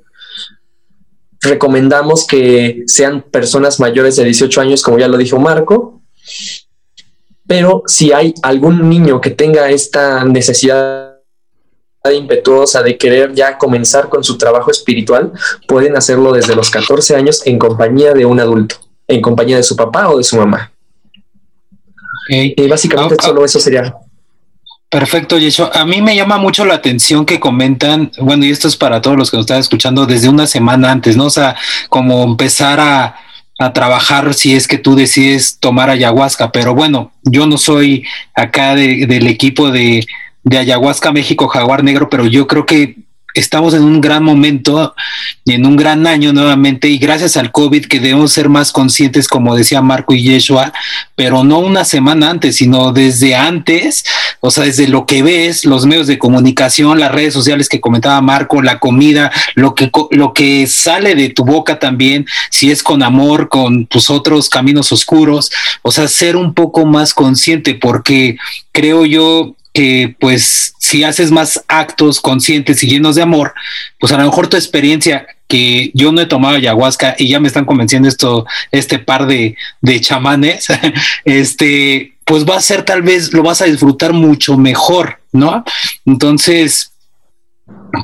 Recomendamos 1.41 2.25
que 2.25 2.83
sean 2.87 3.23
personas 3.23 3.81
mayores 3.81 4.15
de 4.15 4.23
18 4.23 4.61
años, 4.61 4.81
como 4.81 4.99
ya 4.99 5.09
lo 5.09 5.17
dijo 5.17 5.37
Marco, 5.37 6.01
pero 7.47 7.83
si 7.85 8.11
hay 8.11 8.33
algún 8.41 8.89
niño 8.89 9.21
que 9.21 9.31
tenga 9.31 9.69
esta 9.69 10.23
necesidad 10.23 11.15
impetuosa 12.13 12.83
de 12.83 12.97
querer 12.97 13.33
ya 13.33 13.57
comenzar 13.57 14.09
con 14.09 14.23
su 14.23 14.37
trabajo 14.37 14.71
espiritual, 14.71 15.31
pueden 15.67 15.97
hacerlo 15.97 16.31
desde 16.33 16.55
los 16.55 16.69
14 16.69 17.15
años 17.15 17.45
en 17.45 17.57
compañía 17.57 18.13
de 18.13 18.25
un 18.25 18.39
adulto, 18.39 18.75
en 19.07 19.21
compañía 19.21 19.57
de 19.57 19.63
su 19.63 19.75
papá 19.75 20.09
o 20.09 20.17
de 20.17 20.23
su 20.23 20.37
mamá. 20.37 20.71
Y 22.29 22.67
básicamente 22.67 23.15
ah, 23.15 23.21
ah. 23.21 23.25
solo 23.27 23.45
eso 23.45 23.59
sería. 23.59 23.95
Perfecto, 24.89 25.37
Yesho. 25.37 25.69
A 25.73 25.85
mí 25.85 26.01
me 26.01 26.15
llama 26.15 26.37
mucho 26.37 26.63
la 26.63 26.75
atención 26.75 27.25
que 27.25 27.39
comentan, 27.39 28.11
bueno, 28.19 28.45
y 28.45 28.51
esto 28.51 28.67
es 28.67 28.75
para 28.75 29.01
todos 29.01 29.17
los 29.17 29.29
que 29.29 29.37
nos 29.37 29.45
están 29.45 29.59
escuchando 29.59 30.05
desde 30.05 30.29
una 30.29 30.47
semana 30.47 30.91
antes, 30.91 31.17
¿no? 31.17 31.25
O 31.25 31.29
sea, 31.29 31.55
como 31.89 32.23
empezar 32.23 32.79
a, 32.79 33.15
a 33.57 33.73
trabajar 33.73 34.33
si 34.33 34.55
es 34.55 34.67
que 34.67 34.77
tú 34.77 34.95
decides 34.95 35.57
tomar 35.59 35.89
ayahuasca. 35.89 36.51
Pero 36.51 36.75
bueno, 36.75 37.11
yo 37.23 37.47
no 37.47 37.57
soy 37.57 38.03
acá 38.33 38.75
del 38.75 39.27
equipo 39.27 39.71
de, 39.71 40.05
de 40.43 40.57
Ayahuasca 40.57 41.11
México 41.11 41.47
Jaguar 41.47 41.83
Negro, 41.83 42.09
pero 42.09 42.25
yo 42.25 42.47
creo 42.47 42.65
que 42.65 42.97
estamos 43.35 43.73
en 43.73 43.83
un 43.83 44.01
gran 44.01 44.23
momento 44.23 44.95
y 45.43 45.53
en 45.53 45.65
un 45.65 45.75
gran 45.75 46.07
año 46.07 46.33
nuevamente 46.33 46.87
y 46.87 46.97
gracias 46.97 47.37
al 47.37 47.51
COVID 47.51 47.85
que 47.85 47.99
debemos 47.99 48.31
ser 48.31 48.49
más 48.49 48.71
conscientes, 48.71 49.27
como 49.27 49.55
decía 49.55 49.81
Marco 49.81 50.13
y 50.13 50.23
Yeshua, 50.23 50.73
pero 51.15 51.43
no 51.43 51.59
una 51.59 51.85
semana 51.85 52.31
antes, 52.31 52.55
sino 52.55 52.91
desde 52.93 53.35
antes, 53.35 54.05
o 54.39 54.49
sea, 54.49 54.63
desde 54.63 54.87
lo 54.87 55.05
que 55.05 55.21
ves, 55.21 55.65
los 55.65 55.85
medios 55.85 56.07
de 56.07 56.17
comunicación, 56.17 56.99
las 56.99 57.11
redes 57.11 57.33
sociales 57.33 57.69
que 57.69 57.81
comentaba 57.81 58.19
Marco, 58.21 58.61
la 58.61 58.79
comida, 58.79 59.31
lo 59.53 59.75
que, 59.75 59.91
lo 60.11 60.33
que 60.33 60.65
sale 60.67 61.13
de 61.13 61.29
tu 61.29 61.43
boca 61.43 61.77
también, 61.77 62.25
si 62.49 62.71
es 62.71 62.81
con 62.81 63.03
amor, 63.03 63.49
con 63.49 63.85
tus 63.85 64.09
otros 64.09 64.49
caminos 64.49 64.91
oscuros, 64.91 65.51
o 65.81 65.91
sea, 65.91 66.07
ser 66.07 66.37
un 66.37 66.53
poco 66.53 66.85
más 66.85 67.13
consciente 67.13 67.75
porque 67.75 68.37
creo 68.71 69.05
yo 69.05 69.55
que 69.75 70.15
pues 70.21 70.73
si 70.79 71.03
haces 71.03 71.31
más 71.31 71.61
actos 71.67 72.21
conscientes 72.21 72.81
y 72.81 72.87
llenos 72.87 73.15
de 73.15 73.23
amor, 73.23 73.53
pues 73.99 74.13
a 74.13 74.17
lo 74.17 74.23
mejor 74.23 74.47
tu 74.47 74.55
experiencia 74.55 75.27
que 75.49 75.91
yo 75.93 76.13
no 76.13 76.21
he 76.21 76.25
tomado 76.27 76.55
ayahuasca 76.55 77.15
y 77.19 77.27
ya 77.27 77.41
me 77.41 77.49
están 77.49 77.65
convenciendo 77.65 78.07
esto, 78.07 78.45
este 78.71 78.99
par 78.99 79.27
de, 79.27 79.57
de 79.81 79.99
chamanes, 79.99 80.67
este, 81.25 82.15
pues 82.23 82.45
va 82.45 82.55
a 82.55 82.61
ser 82.61 82.83
tal 82.83 83.01
vez, 83.01 83.33
lo 83.33 83.43
vas 83.43 83.61
a 83.61 83.65
disfrutar 83.65 84.13
mucho 84.13 84.57
mejor, 84.57 85.19
¿no? 85.33 85.65
Entonces, 86.05 86.93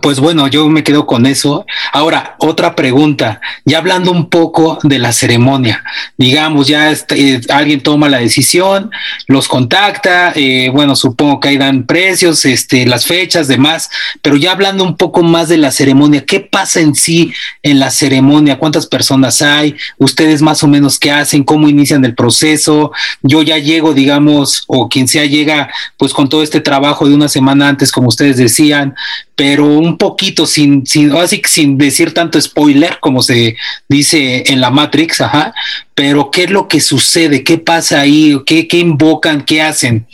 pues 0.01 0.19
bueno, 0.19 0.47
yo 0.47 0.67
me 0.69 0.83
quedo 0.83 1.05
con 1.05 1.25
eso. 1.25 1.65
Ahora, 1.91 2.35
otra 2.39 2.75
pregunta, 2.75 3.41
ya 3.65 3.79
hablando 3.79 4.11
un 4.11 4.29
poco 4.29 4.79
de 4.83 4.99
la 4.99 5.11
ceremonia, 5.11 5.83
digamos, 6.17 6.67
ya 6.67 6.91
este, 6.91 7.35
eh, 7.35 7.41
alguien 7.49 7.81
toma 7.81 8.09
la 8.09 8.19
decisión, 8.19 8.91
los 9.27 9.47
contacta, 9.47 10.31
eh, 10.35 10.69
bueno, 10.71 10.95
supongo 10.95 11.39
que 11.39 11.49
ahí 11.49 11.57
dan 11.57 11.85
precios, 11.85 12.45
este, 12.45 12.85
las 12.85 13.05
fechas, 13.05 13.47
demás, 13.47 13.89
pero 14.21 14.35
ya 14.35 14.51
hablando 14.51 14.83
un 14.83 14.95
poco 14.95 15.23
más 15.23 15.49
de 15.49 15.57
la 15.57 15.71
ceremonia, 15.71 16.25
¿qué 16.25 16.39
pasa 16.39 16.79
en 16.79 16.95
sí 16.95 17.33
en 17.63 17.79
la 17.79 17.89
ceremonia? 17.89 18.59
¿Cuántas 18.59 18.87
personas 18.87 19.41
hay? 19.41 19.75
¿Ustedes 19.97 20.41
más 20.41 20.63
o 20.63 20.67
menos 20.67 20.99
qué 20.99 21.11
hacen? 21.11 21.43
¿Cómo 21.43 21.67
inician 21.67 22.05
el 22.05 22.15
proceso? 22.15 22.91
Yo 23.21 23.41
ya 23.41 23.57
llego, 23.57 23.93
digamos, 23.93 24.63
o 24.67 24.89
quien 24.89 25.07
sea 25.07 25.25
llega, 25.25 25.69
pues 25.97 26.13
con 26.13 26.29
todo 26.29 26.43
este 26.43 26.61
trabajo 26.61 27.07
de 27.07 27.15
una 27.15 27.27
semana 27.27 27.69
antes, 27.69 27.91
como 27.91 28.07
ustedes 28.07 28.37
decían, 28.37 28.95
pero 29.41 29.65
un 29.65 29.97
poquito 29.97 30.45
sin, 30.45 30.85
sin, 30.85 31.11
así 31.13 31.41
sin 31.47 31.75
decir 31.75 32.13
tanto 32.13 32.39
spoiler 32.39 32.99
como 32.99 33.23
se 33.23 33.57
dice 33.89 34.43
en 34.45 34.61
la 34.61 34.69
Matrix, 34.69 35.19
ajá, 35.19 35.51
pero 35.95 36.29
qué 36.29 36.43
es 36.43 36.51
lo 36.51 36.67
que 36.67 36.79
sucede, 36.79 37.43
qué 37.43 37.57
pasa 37.57 38.01
ahí, 38.01 38.39
qué, 38.45 38.67
qué 38.67 38.77
invocan, 38.77 39.41
qué 39.41 39.63
hacen. 39.63 40.05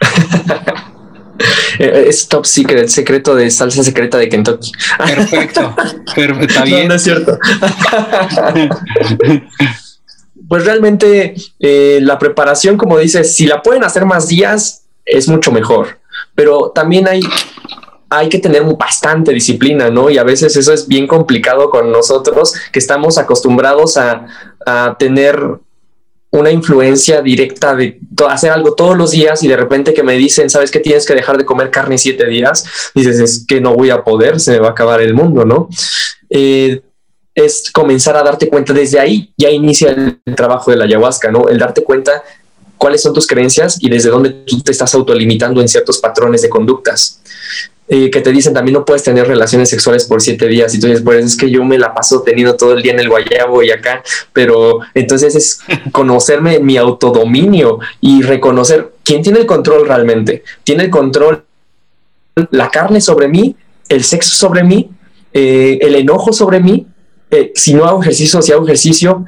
es 1.78 2.26
top 2.26 2.46
secret, 2.46 2.88
secreto 2.88 3.36
de 3.36 3.48
salsa 3.52 3.84
secreta 3.84 4.18
de 4.18 4.28
Kentucky. 4.28 4.72
Perfecto, 4.98 5.76
está 6.40 6.64
bien. 6.64 6.88
No, 6.88 6.94
es 6.94 7.04
cierto. 7.04 7.38
pues 10.48 10.64
realmente 10.64 11.36
eh, 11.60 12.00
la 12.02 12.18
preparación, 12.18 12.76
como 12.76 12.98
dices, 12.98 13.36
si 13.36 13.46
la 13.46 13.62
pueden 13.62 13.84
hacer 13.84 14.04
más 14.04 14.26
días, 14.26 14.82
es 15.04 15.28
mucho 15.28 15.52
mejor 15.52 15.99
pero 16.34 16.70
también 16.70 17.08
hay, 17.08 17.22
hay 18.08 18.28
que 18.28 18.38
tener 18.38 18.64
bastante 18.76 19.32
disciplina, 19.32 19.88
¿no? 19.88 20.10
Y 20.10 20.18
a 20.18 20.24
veces 20.24 20.56
eso 20.56 20.72
es 20.72 20.88
bien 20.88 21.06
complicado 21.06 21.70
con 21.70 21.92
nosotros 21.92 22.54
que 22.72 22.80
estamos 22.80 23.18
acostumbrados 23.18 23.96
a, 23.96 24.26
tener 24.98 25.40
una 26.30 26.50
influencia 26.50 27.22
directa 27.22 27.74
de 27.74 27.98
hacer 28.28 28.52
algo 28.52 28.74
todos 28.74 28.96
los 28.96 29.10
días 29.10 29.42
y 29.42 29.48
de 29.48 29.56
repente 29.56 29.94
que 29.94 30.04
me 30.04 30.12
dicen, 30.12 30.48
sabes 30.48 30.70
que 30.70 30.78
tienes 30.78 31.06
que 31.06 31.14
dejar 31.14 31.38
de 31.38 31.44
comer 31.44 31.70
carne 31.70 31.98
siete 31.98 32.26
días, 32.26 32.64
dices, 32.94 33.18
es 33.18 33.44
que 33.48 33.60
no 33.60 33.74
voy 33.74 33.90
a 33.90 34.04
poder, 34.04 34.38
se 34.38 34.52
me 34.52 34.58
va 34.60 34.68
a 34.68 34.70
acabar 34.72 35.00
el 35.00 35.14
mundo, 35.14 35.44
¿no? 35.44 35.68
Eh, 36.28 36.82
es 37.34 37.70
comenzar 37.72 38.16
a 38.16 38.22
darte 38.22 38.48
cuenta 38.48 38.72
desde 38.72 39.00
ahí, 39.00 39.32
ya 39.36 39.50
inicia 39.50 39.90
el 39.90 40.20
trabajo 40.36 40.70
de 40.70 40.76
la 40.76 40.84
ayahuasca, 40.84 41.30
¿no? 41.30 41.48
El 41.48 41.58
darte 41.58 41.82
cuenta 41.82 42.22
cuáles 42.80 43.02
son 43.02 43.12
tus 43.12 43.26
creencias 43.26 43.76
y 43.78 43.90
desde 43.90 44.08
dónde 44.08 44.30
tú 44.30 44.62
te 44.62 44.72
estás 44.72 44.94
autolimitando 44.94 45.60
en 45.60 45.68
ciertos 45.68 45.98
patrones 45.98 46.40
de 46.40 46.48
conductas. 46.48 47.20
Eh, 47.92 48.08
que 48.08 48.22
te 48.22 48.32
dicen 48.32 48.54
también 48.54 48.74
no 48.74 48.84
puedes 48.86 49.02
tener 49.02 49.26
relaciones 49.26 49.68
sexuales 49.68 50.06
por 50.06 50.22
siete 50.22 50.48
días. 50.48 50.74
Y 50.74 50.80
tú 50.80 50.86
dices, 50.86 51.02
pues 51.02 51.26
es 51.26 51.36
que 51.36 51.50
yo 51.50 51.62
me 51.62 51.76
la 51.76 51.92
paso 51.92 52.22
teniendo 52.22 52.56
todo 52.56 52.72
el 52.72 52.82
día 52.82 52.92
en 52.92 53.00
el 53.00 53.10
guayabo 53.10 53.62
y 53.62 53.70
acá, 53.70 54.02
pero 54.32 54.78
entonces 54.94 55.34
es 55.34 55.60
conocerme 55.92 56.58
mi 56.60 56.78
autodominio 56.78 57.80
y 58.00 58.22
reconocer 58.22 58.92
quién 59.04 59.22
tiene 59.22 59.40
el 59.40 59.46
control 59.46 59.86
realmente. 59.86 60.42
Tiene 60.64 60.84
el 60.84 60.90
control 60.90 61.44
la 62.50 62.70
carne 62.70 63.02
sobre 63.02 63.28
mí, 63.28 63.56
el 63.90 64.04
sexo 64.04 64.36
sobre 64.36 64.64
mí, 64.64 64.88
eh, 65.34 65.78
el 65.82 65.96
enojo 65.96 66.32
sobre 66.32 66.60
mí. 66.60 66.86
Eh, 67.30 67.52
si 67.54 67.74
no 67.74 67.84
hago 67.84 68.00
ejercicio, 68.00 68.40
si 68.40 68.52
hago 68.52 68.64
ejercicio, 68.64 69.26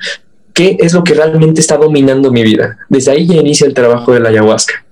qué 0.53 0.77
es 0.81 0.93
lo 0.93 1.05
que 1.05 1.15
realmente 1.15 1.61
está 1.61 1.77
dominando 1.77 2.31
mi 2.31 2.43
vida. 2.43 2.79
Desde 2.88 3.12
ahí 3.12 3.27
ya 3.27 3.37
inicia 3.37 3.67
el 3.67 3.75
trabajo 3.75 4.12
de 4.12 4.21
la 4.21 4.29
ayahuasca. 4.29 4.85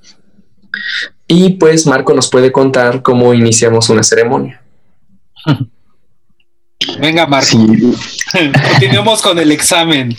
Y 1.26 1.50
pues 1.50 1.86
Marco 1.86 2.14
nos 2.14 2.28
puede 2.28 2.50
contar 2.50 3.02
cómo 3.02 3.32
iniciamos 3.34 3.88
una 3.88 4.02
ceremonia. 4.02 4.60
Venga, 7.00 7.26
Marco. 7.26 7.58
Continuamos 8.72 9.22
con 9.22 9.38
el 9.38 9.52
examen. 9.52 10.16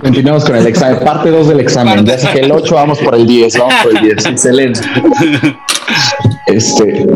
Continuamos 0.00 0.44
con 0.44 0.56
el 0.56 0.66
examen. 0.66 0.98
Parte 1.04 1.30
2 1.30 1.48
del 1.48 1.60
examen. 1.60 2.04
Desde 2.04 2.30
que 2.32 2.40
el 2.40 2.52
8 2.52 2.74
vamos 2.74 2.98
por 2.98 3.14
el 3.14 3.26
10. 3.26 3.58
Vamos 3.58 3.74
por 3.82 3.96
el 3.96 4.02
10. 4.02 4.26
Excelente. 4.26 4.80
Este, 6.46 7.06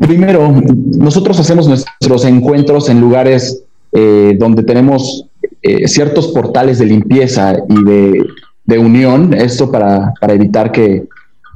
primero, 0.00 0.54
nosotros 0.96 1.38
hacemos 1.38 1.68
nuestros 1.68 2.24
encuentros 2.24 2.88
en 2.88 3.00
lugares 3.00 3.62
eh, 3.92 4.36
donde 4.38 4.62
tenemos 4.62 5.26
eh, 5.62 5.88
ciertos 5.88 6.28
portales 6.28 6.78
de 6.78 6.86
limpieza 6.86 7.56
y 7.68 7.84
de, 7.84 8.78
unión, 8.78 9.34
esto 9.34 9.70
para, 9.70 10.12
evitar 10.28 10.70
que 10.70 11.04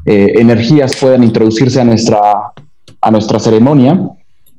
eh, 0.05 0.33
energías 0.37 0.97
puedan 0.97 1.23
introducirse 1.23 1.81
a 1.81 1.85
nuestra, 1.85 2.21
a 3.01 3.11
nuestra 3.11 3.39
ceremonia. 3.39 4.11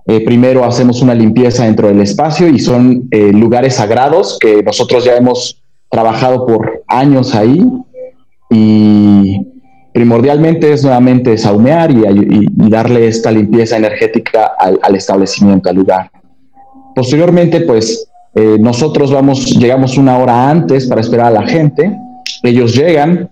primero 0.05 0.63
hacemos 0.63 1.01
una 1.01 1.13
limpieza 1.13 1.65
dentro 1.65 1.89
del 1.89 1.99
espacio 1.99 2.47
y 2.47 2.59
son 2.59 3.09
lugares 3.11 3.75
sagrados 3.75 4.37
que 4.39 4.63
nosotros 4.63 5.03
ya 5.03 5.17
hemos 5.17 5.61
trabajado 5.89 6.45
por 6.45 6.83
años 6.87 7.35
ahí 7.35 7.61
y 8.49 9.41
primordialmente 9.93 10.73
es 10.73 10.83
nuevamente 10.83 11.37
saumear 11.37 11.89
y, 11.89 12.47
darle 12.69 13.07
esta 13.07 13.31
limpieza 13.31 13.77
energética 13.77 14.51
al, 14.59 14.77
al, 14.81 14.95
establecimiento, 14.95 15.69
al 15.69 15.77
lugar. 15.77 16.11
Posteriormente, 16.93 17.61
pues 17.61 18.09
eh, 18.37 18.57
nosotros 18.59 19.13
vamos, 19.13 19.57
llegamos 19.57 19.97
una 19.97 20.17
hora 20.17 20.49
antes 20.49 20.87
para 20.87 20.99
esperar 20.99 21.27
a 21.27 21.41
la 21.41 21.47
gente. 21.47 21.97
Ellos 22.43 22.75
llegan, 22.75 23.29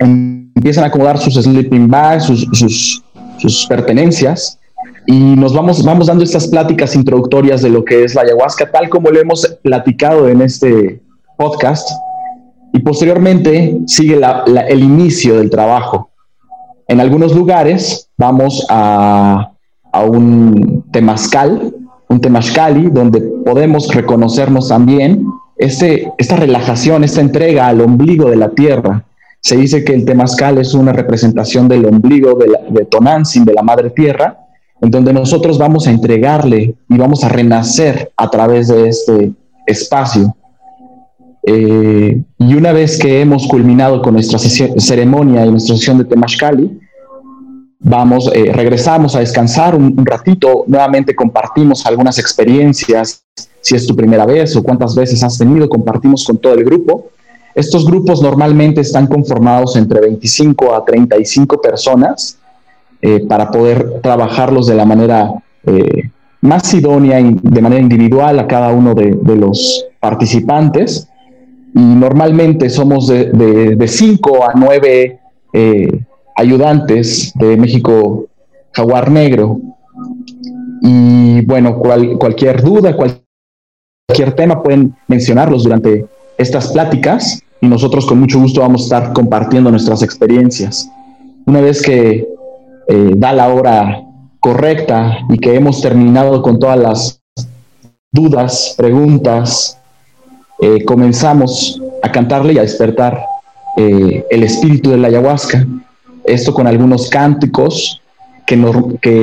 empiezan 0.00 0.82
a 0.82 0.88
acomodar 0.88 1.16
sus 1.18 1.34
sleeping 1.34 1.86
bags, 1.86 2.24
sus, 2.24 3.02
sus, 3.38 3.66
pertenencias. 3.68 4.58
y 5.06 5.14
nos 5.14 5.54
vamos, 5.54 5.84
vamos 5.84 6.08
dando 6.08 6.24
estas 6.24 6.48
pláticas 6.48 6.96
introductorias 6.96 7.62
de 7.62 7.70
lo 7.70 7.84
que 7.84 8.02
es 8.02 8.16
la 8.16 8.22
ayahuasca, 8.22 8.70
tal 8.70 8.88
como 8.88 9.10
lo 9.10 9.20
hemos 9.20 9.46
platicado 9.62 10.28
en 10.28 10.42
este 10.42 11.00
podcast. 11.38 11.88
Y 12.72 12.80
posteriormente 12.80 13.78
sigue 13.86 14.20
el 14.68 14.82
inicio 14.82 15.36
del 15.36 15.50
trabajo. 15.50 16.10
En 16.88 17.00
algunos 17.00 17.32
lugares 17.32 18.08
vamos 18.16 18.66
a, 18.68 19.52
a 19.92 20.04
un 20.04 20.84
temazcal, 20.90 21.72
un 22.12 22.20
temazcali, 22.20 22.90
donde 22.90 23.20
podemos 23.20 23.92
reconocernos 23.92 24.68
también 24.68 25.26
este, 25.56 26.12
esta 26.18 26.36
relajación, 26.36 27.04
esta 27.04 27.20
entrega 27.20 27.66
al 27.66 27.80
ombligo 27.80 28.30
de 28.30 28.36
la 28.36 28.50
tierra. 28.50 29.04
Se 29.40 29.56
dice 29.56 29.84
que 29.84 29.94
el 29.94 30.04
temazcal 30.04 30.58
es 30.58 30.74
una 30.74 30.92
representación 30.92 31.68
del 31.68 31.86
ombligo 31.86 32.34
de, 32.34 32.48
la, 32.48 32.60
de 32.68 32.84
Tonantzin, 32.84 33.44
de 33.44 33.54
la 33.54 33.62
madre 33.62 33.90
tierra, 33.90 34.38
en 34.80 34.90
donde 34.90 35.12
nosotros 35.12 35.58
vamos 35.58 35.86
a 35.86 35.90
entregarle 35.90 36.74
y 36.88 36.98
vamos 36.98 37.24
a 37.24 37.28
renacer 37.28 38.12
a 38.16 38.30
través 38.30 38.68
de 38.68 38.88
este 38.88 39.32
espacio. 39.66 40.36
Eh, 41.44 42.22
y 42.38 42.54
una 42.54 42.72
vez 42.72 42.98
que 42.98 43.20
hemos 43.20 43.48
culminado 43.48 44.00
con 44.02 44.14
nuestra 44.14 44.38
ceremonia 44.38 45.44
y 45.44 45.50
nuestra 45.50 45.76
sesión 45.76 45.98
de 45.98 46.04
Temazcali, 46.04 46.78
vamos, 47.82 48.30
eh, 48.32 48.52
regresamos 48.52 49.16
a 49.16 49.20
descansar 49.20 49.74
un, 49.74 50.06
ratito, 50.06 50.64
nuevamente 50.66 51.14
compartimos 51.14 51.84
algunas 51.84 52.18
experiencias, 52.18 53.24
si 53.60 53.74
es 53.74 53.86
tu 53.86 53.94
primera 53.94 54.24
vez 54.24 54.54
o 54.56 54.62
cuántas 54.62 54.94
veces 54.94 55.22
has 55.22 55.36
tenido, 55.36 55.68
compartimos 55.68 56.24
con 56.24 56.38
todo 56.38 56.54
el 56.54 56.64
grupo. 56.64 57.08
Estos 57.54 57.84
grupos 57.84 58.22
normalmente 58.22 58.80
están 58.80 59.06
conformados 59.06 59.76
entre 59.76 60.00
25 60.00 60.74
a 60.74 60.84
35 60.84 61.60
personas 61.60 62.38
eh, 63.00 63.24
para 63.28 63.50
poder 63.50 64.00
trabajarlos 64.00 64.66
de 64.66 64.74
la 64.74 64.86
manera 64.86 65.30
eh, 65.66 66.10
más 66.40 66.72
idónea 66.72 67.20
y 67.20 67.36
de 67.42 67.60
manera 67.60 67.82
individual 67.82 68.38
a 68.38 68.46
cada 68.46 68.72
uno 68.72 68.94
de, 68.94 69.36
los 69.36 69.86
participantes. 70.00 71.08
Y 71.74 71.80
normalmente 71.80 72.70
somos 72.70 73.06
de 73.08 73.84
5 73.86 74.44
a 74.44 74.52
9 74.54 75.20
ayudantes 76.36 77.32
de 77.34 77.56
México 77.56 78.26
Jaguar 78.72 79.10
Negro. 79.10 79.60
Y 80.82 81.40
bueno, 81.42 81.78
cualquier 81.78 82.62
duda, 82.62 82.96
cualquier 82.96 84.34
tema 84.34 84.62
pueden 84.62 84.94
mencionarlos 85.06 85.64
durante 85.64 86.06
estas 86.38 86.72
pláticas 86.72 87.42
y 87.60 87.66
nosotros 87.66 88.06
con 88.06 88.18
mucho 88.18 88.40
gusto 88.40 88.60
vamos 88.60 88.82
a 88.82 88.84
estar 88.84 89.12
compartiendo 89.12 89.70
nuestras 89.70 90.02
experiencias. 90.02 90.90
Una 91.46 91.60
vez 91.60 91.82
que 91.82 92.26
eh, 92.88 93.12
da 93.16 93.32
la 93.32 93.48
hora 93.48 94.02
correcta 94.40 95.18
y 95.28 95.38
que 95.38 95.54
hemos 95.54 95.80
terminado 95.80 96.42
con 96.42 96.58
todas 96.58 96.78
las 96.78 97.22
dudas, 98.10 98.74
preguntas, 98.76 99.78
eh, 100.60 100.84
comenzamos 100.84 101.80
a 102.02 102.10
cantarle 102.10 102.54
y 102.54 102.58
a 102.58 102.62
despertar 102.62 103.24
eh, 103.76 104.24
el 104.30 104.42
espíritu 104.42 104.90
de 104.90 104.98
la 104.98 105.08
ayahuasca 105.08 105.64
esto 106.24 106.54
con 106.54 106.66
algunos 106.66 107.08
cánticos 107.08 108.00
que, 108.46 108.54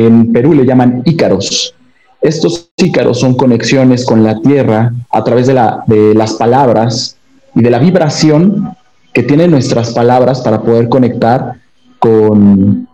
en 0.06 0.32
Perú 0.34 0.54
le 0.54 0.66
llaman 0.66 1.02
ícaros. 1.06 1.76
Estos 2.22 2.72
ícaros 2.78 3.20
son 3.20 3.36
conexiones 3.36 4.06
con 4.06 4.24
la 4.24 4.42
tierra 4.42 4.92
a 5.12 5.24
través 5.24 5.48
de, 5.48 5.54
la, 5.54 5.84
de 5.88 6.14
las 6.16 6.34
palabras 6.34 7.18
y 7.56 7.62
de 7.62 7.70
la 7.70 7.80
vibración 7.80 8.76
que 9.14 9.24
tienen 9.24 9.52
nuestras 9.52 9.94
palabras 9.94 10.42
para 10.42 10.62
poder 10.62 10.90
conectar 10.90 11.56
con, 12.00 12.88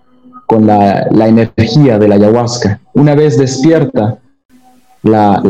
la, 0.50 1.08
energía 1.28 1.98
de 1.98 2.08
la 2.08 2.16
ayahuasca. 2.16 2.80
Una 2.94 3.16
vez 3.16 3.38
despierta 3.38 4.18
la, 5.04 5.42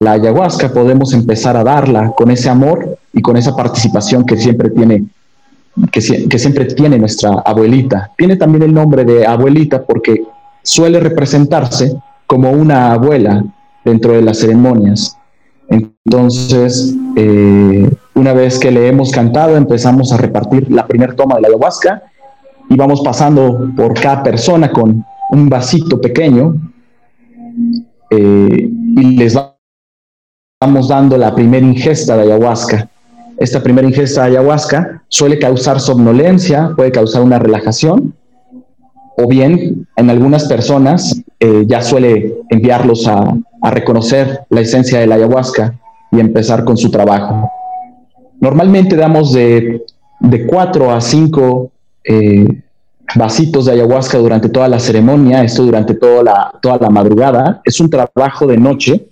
la 0.00 0.12
ayahuasca, 0.12 0.72
podemos 0.72 1.12
empezar 1.12 1.56
a 1.56 1.64
darla 1.64 2.12
con 2.16 2.30
ese 2.30 2.48
amor 2.48 2.98
y 3.12 3.22
con 3.22 3.36
esa 3.36 3.54
participación 3.54 4.24
que 4.24 4.36
siempre 4.36 4.70
tiene 4.70 5.04
que, 5.90 6.00
siempre 6.00 6.66
tiene 6.66 6.98
nuestra 6.98 7.42
abuelita. 7.44 8.12
Tiene 8.16 8.36
también 8.36 8.62
el 8.62 8.74
nombre 8.74 9.04
de 9.04 9.26
abuelita 9.26 9.82
porque 9.82 10.22
suele 10.62 11.00
representarse 11.00 11.96
como 12.26 12.50
una 12.50 12.92
abuela 12.92 13.44
dentro 13.84 14.12
de 14.12 14.22
las 14.22 14.38
ceremonias. 14.38 15.16
Entonces, 15.68 16.94
eh, 17.16 17.90
una 18.14 18.32
vez 18.32 18.58
que 18.58 18.70
le 18.70 18.88
hemos 18.88 19.10
cantado, 19.10 19.56
empezamos 19.56 20.12
a 20.12 20.16
repartir 20.16 20.70
la 20.70 20.86
primera 20.86 21.14
toma 21.14 21.38
de 21.38 21.48
ayahuasca 21.48 22.02
y 22.68 22.76
vamos 22.76 23.02
pasando 23.02 23.70
por 23.76 23.94
cada 23.94 24.22
persona 24.22 24.70
con 24.70 25.04
un 25.30 25.48
vasito 25.48 26.00
pequeño 26.00 26.54
eh, 28.10 28.70
y 28.96 29.16
les 29.16 29.36
vamos 30.60 30.88
dando 30.88 31.18
la 31.18 31.34
primera 31.34 31.66
ingesta 31.66 32.16
de 32.16 32.22
ayahuasca 32.22 32.88
esta 33.38 33.62
primera 33.62 33.86
ingesta 33.86 34.22
de 34.22 34.28
ayahuasca 34.28 35.02
suele 35.08 35.38
causar 35.38 35.80
somnolencia, 35.80 36.72
puede 36.76 36.92
causar 36.92 37.22
una 37.22 37.38
relajación, 37.38 38.14
o 39.16 39.28
bien 39.28 39.86
en 39.96 40.10
algunas 40.10 40.44
personas 40.44 41.22
eh, 41.40 41.64
ya 41.66 41.82
suele 41.82 42.34
enviarlos 42.50 43.06
a, 43.06 43.36
reconocer 43.70 44.40
la 44.50 44.60
esencia 44.60 44.98
de 44.98 45.06
la 45.06 45.14
ayahuasca 45.14 45.80
y 46.12 46.20
empezar 46.20 46.64
con 46.64 46.76
su 46.76 46.90
trabajo. 46.90 47.50
Normalmente 48.38 48.94
damos 48.94 49.32
de, 49.32 49.82
de 50.20 50.46
4 50.46 50.90
a 50.90 51.00
5 51.00 51.70
eh, 52.04 52.62
vasitos 53.14 53.64
de 53.64 53.72
ayahuasca 53.72 54.18
durante 54.18 54.50
toda 54.50 54.68
la 54.68 54.78
ceremonia, 54.78 55.42
esto 55.42 55.62
durante 55.62 55.94
toda 55.94 56.22
la, 56.22 56.52
toda 56.60 56.76
la 56.76 56.90
madrugada. 56.90 57.62
Es 57.64 57.80
un 57.80 57.88
trabajo 57.88 58.46
de 58.46 58.58
noche, 58.58 59.08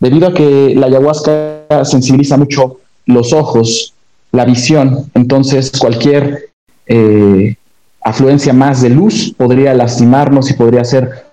debido 0.00 0.28
a 0.28 0.32
que 0.32 0.74
la 0.74 0.86
ayahuasca 0.86 1.84
sensibiliza 1.84 2.38
mucho 2.38 2.78
los 3.06 3.32
ojos, 3.32 3.94
la 4.30 4.44
visión. 4.44 5.10
Entonces, 5.14 5.72
cualquier 5.78 6.50
eh, 6.86 7.56
afluencia 8.02 8.52
más 8.52 8.82
de 8.82 8.90
luz 8.90 9.34
podría 9.36 9.74
lastimarnos 9.74 10.50
y 10.50 10.54
podría 10.54 10.84
ser 10.84 11.24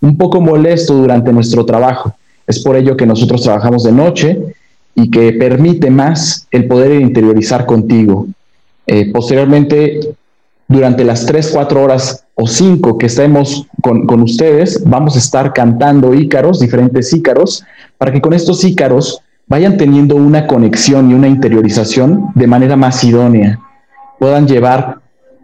un 0.00 0.16
poco 0.16 0.40
molesto 0.40 0.94
durante 0.94 1.32
nuestro 1.32 1.64
trabajo. 1.64 2.14
Es 2.46 2.62
por 2.62 2.76
ello 2.76 2.96
que 2.96 3.06
nosotros 3.06 3.42
trabajamos 3.42 3.84
de 3.84 3.92
noche 3.92 4.54
y 4.94 5.10
que 5.10 5.32
permite 5.32 5.90
más 5.90 6.46
el 6.50 6.66
poder 6.66 7.00
interiorizar 7.00 7.66
contigo. 7.66 8.26
Eh, 8.86 9.10
posteriormente, 9.12 10.00
durante 10.66 11.04
las 11.04 11.26
3, 11.26 11.50
4 11.52 11.82
horas 11.82 12.24
o 12.34 12.46
5 12.46 12.98
que 12.98 13.06
estemos 13.06 13.66
con, 13.82 14.06
con, 14.06 14.22
ustedes, 14.22 14.82
vamos 14.84 15.14
a 15.16 15.18
estar 15.18 15.52
cantando 15.52 16.14
ícaros, 16.14 16.60
diferentes 16.60 17.12
ícaros, 17.12 17.64
para 17.96 18.12
que 18.12 18.20
con 18.20 18.32
estos 18.32 18.64
ícaros 18.64 19.20
vayan 19.48 19.76
teniendo 19.76 20.16
una 20.16 20.46
conexión 20.46 21.10
y 21.10 21.14
una 21.14 21.28
interiorización 21.28 22.30
de 22.34 22.46
manera 22.46 22.76
más 22.76 23.02
idónea, 23.02 23.60
puedan 24.18 24.46
llevar 24.46 25.00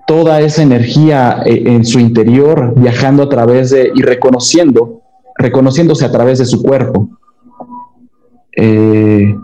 toda 0.07 0.41
esa 0.41 0.63
energía 0.63 1.43
eh, 1.47 1.63
en 1.67 1.85
su 1.85 1.99
interior, 1.99 2.75
viajando 2.77 3.23
a 3.23 3.29
través 3.29 3.71
de 3.71 3.91
y 3.95 4.03
reconociendo, 4.03 5.01
reconociéndose 5.37 6.05
a 6.05 6.13
través 6.13 6.39
de 6.39 6.45
su 6.45 6.63
cuerpo. 6.63 7.09
Eh, 8.57 9.35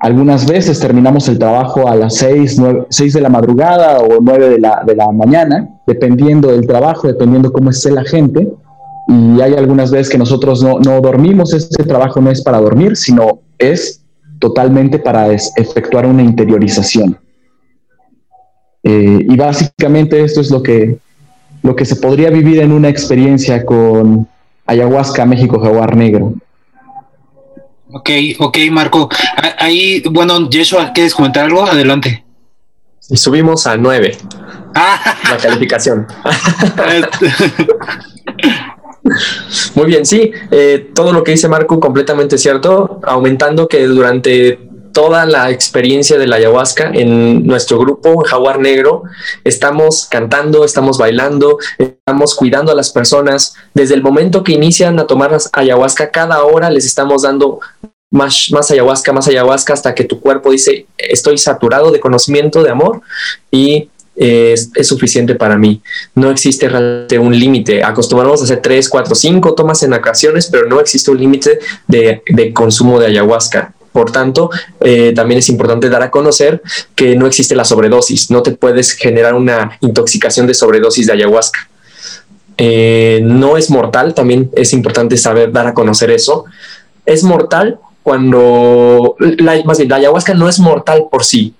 algunas 0.00 0.46
veces 0.46 0.80
terminamos 0.80 1.28
el 1.28 1.38
trabajo 1.38 1.88
a 1.88 1.94
las 1.94 2.16
6, 2.16 2.60
6 2.88 3.12
de 3.12 3.20
la 3.20 3.28
madrugada 3.28 3.98
o 3.98 4.18
9 4.20 4.48
de 4.48 4.58
la, 4.58 4.82
de 4.84 4.96
la 4.96 5.12
mañana, 5.12 5.68
dependiendo 5.86 6.50
del 6.50 6.66
trabajo, 6.66 7.06
dependiendo 7.06 7.52
cómo 7.52 7.70
esté 7.70 7.90
la 7.90 8.04
gente. 8.04 8.50
Y 9.10 9.40
hay 9.40 9.54
algunas 9.54 9.90
veces 9.90 10.08
que 10.08 10.18
nosotros 10.18 10.62
no, 10.62 10.78
no 10.78 11.00
dormimos, 11.00 11.52
este 11.52 11.82
trabajo 11.82 12.20
no 12.20 12.30
es 12.30 12.42
para 12.42 12.60
dormir, 12.60 12.96
sino 12.96 13.40
es 13.58 14.04
totalmente 14.38 15.00
para 15.00 15.32
efectuar 15.32 16.06
una 16.06 16.22
interiorización. 16.22 17.18
Eh, 18.84 19.18
y 19.28 19.36
básicamente 19.36 20.22
esto 20.22 20.40
es 20.40 20.52
lo 20.52 20.62
que, 20.62 20.98
lo 21.64 21.74
que 21.74 21.84
se 21.84 21.96
podría 21.96 22.30
vivir 22.30 22.60
en 22.60 22.70
una 22.70 22.88
experiencia 22.88 23.66
con 23.66 24.28
ayahuasca 24.64 25.26
México 25.26 25.58
Jaguar 25.60 25.96
Negro. 25.96 26.34
Ok, 27.92 28.10
ok, 28.38 28.58
Marco. 28.70 29.08
Ahí, 29.58 30.04
bueno, 30.08 30.48
Yeshua, 30.48 30.92
¿quieres 30.92 31.16
comentar 31.16 31.46
algo? 31.46 31.66
Adelante. 31.66 32.24
Y 33.08 33.16
subimos 33.16 33.66
a 33.66 33.76
nueve. 33.76 34.16
Ah. 34.72 35.00
La 35.28 35.36
calificación. 35.36 36.06
Muy 39.74 39.86
bien, 39.86 40.04
sí, 40.04 40.32
eh, 40.50 40.90
todo 40.94 41.12
lo 41.12 41.24
que 41.24 41.32
dice 41.32 41.48
Marco 41.48 41.80
completamente 41.80 42.38
cierto, 42.38 43.00
aumentando 43.02 43.68
que 43.68 43.86
durante 43.86 44.70
toda 44.92 45.26
la 45.26 45.50
experiencia 45.50 46.18
de 46.18 46.26
la 46.26 46.36
ayahuasca 46.36 46.90
en 46.92 47.46
nuestro 47.46 47.78
grupo 47.78 48.22
Jaguar 48.24 48.58
Negro. 48.58 49.04
Estamos 49.44 50.06
cantando, 50.10 50.64
estamos 50.64 50.98
bailando, 50.98 51.58
estamos 51.78 52.34
cuidando 52.34 52.72
a 52.72 52.74
las 52.74 52.90
personas. 52.90 53.54
Desde 53.74 53.94
el 53.94 54.02
momento 54.02 54.42
que 54.42 54.52
inician 54.52 54.98
a 54.98 55.06
tomar 55.06 55.36
ayahuasca, 55.52 56.10
cada 56.10 56.42
hora 56.44 56.70
les 56.70 56.86
estamos 56.86 57.22
dando 57.22 57.60
más, 58.10 58.48
más 58.50 58.70
ayahuasca, 58.70 59.12
más 59.12 59.28
ayahuasca, 59.28 59.72
hasta 59.72 59.94
que 59.94 60.04
tu 60.04 60.20
cuerpo 60.20 60.50
dice, 60.50 60.86
estoy 60.98 61.38
saturado 61.38 61.92
de 61.92 62.00
conocimiento, 62.00 62.62
de 62.62 62.70
amor, 62.70 63.02
y 63.50 63.88
es, 64.20 64.70
suficiente 64.82 65.34
para 65.34 65.56
mí. 65.56 65.80
No 66.14 66.30
existe 66.30 66.68
un 67.18 67.38
límite. 67.38 67.82
Acostumbramos 67.82 68.40
a 68.40 68.44
hacer 68.44 68.60
3, 68.60 68.88
4, 68.88 69.14
5 69.14 69.54
tomas 69.54 69.82
en 69.82 69.94
ocasiones, 69.94 70.48
pero 70.50 70.66
no 70.66 70.78
existe 70.78 71.10
un 71.10 71.18
límite 71.18 71.58
de, 71.88 72.22
de 72.28 72.52
consumo 72.52 73.00
de 73.00 73.06
ayahuasca. 73.06 73.72
Por 73.92 74.12
tanto, 74.12 74.50
eh, 74.80 75.12
también 75.16 75.38
es 75.38 75.48
importante 75.48 75.88
dar 75.88 76.02
a 76.02 76.10
conocer 76.10 76.62
que 76.94 77.16
no 77.16 77.26
existe 77.26 77.56
la 77.56 77.64
sobredosis. 77.64 78.30
No 78.30 78.42
te 78.42 78.52
puedes 78.52 78.92
generar 78.92 79.34
una 79.34 79.78
intoxicación 79.80 80.46
de 80.46 80.54
sobredosis 80.54 81.06
de 81.06 81.14
ayahuasca. 81.14 81.68
Eh, 82.56 83.20
no 83.24 83.56
es 83.56 83.70
mortal, 83.70 84.14
también 84.14 84.50
es 84.54 84.74
importante 84.74 85.16
saber 85.16 85.50
dar 85.50 85.66
a 85.66 85.74
conocer 85.74 86.10
eso. 86.10 86.44
Es 87.06 87.24
mortal 87.24 87.80
cuando, 88.02 89.16
la, 89.18 89.62
más 89.64 89.80
la 89.80 89.96
ayahuasca 89.96 90.34
no 90.34 90.48
es 90.48 90.60
mortal 90.60 91.06
por 91.10 91.24
sí. 91.24 91.54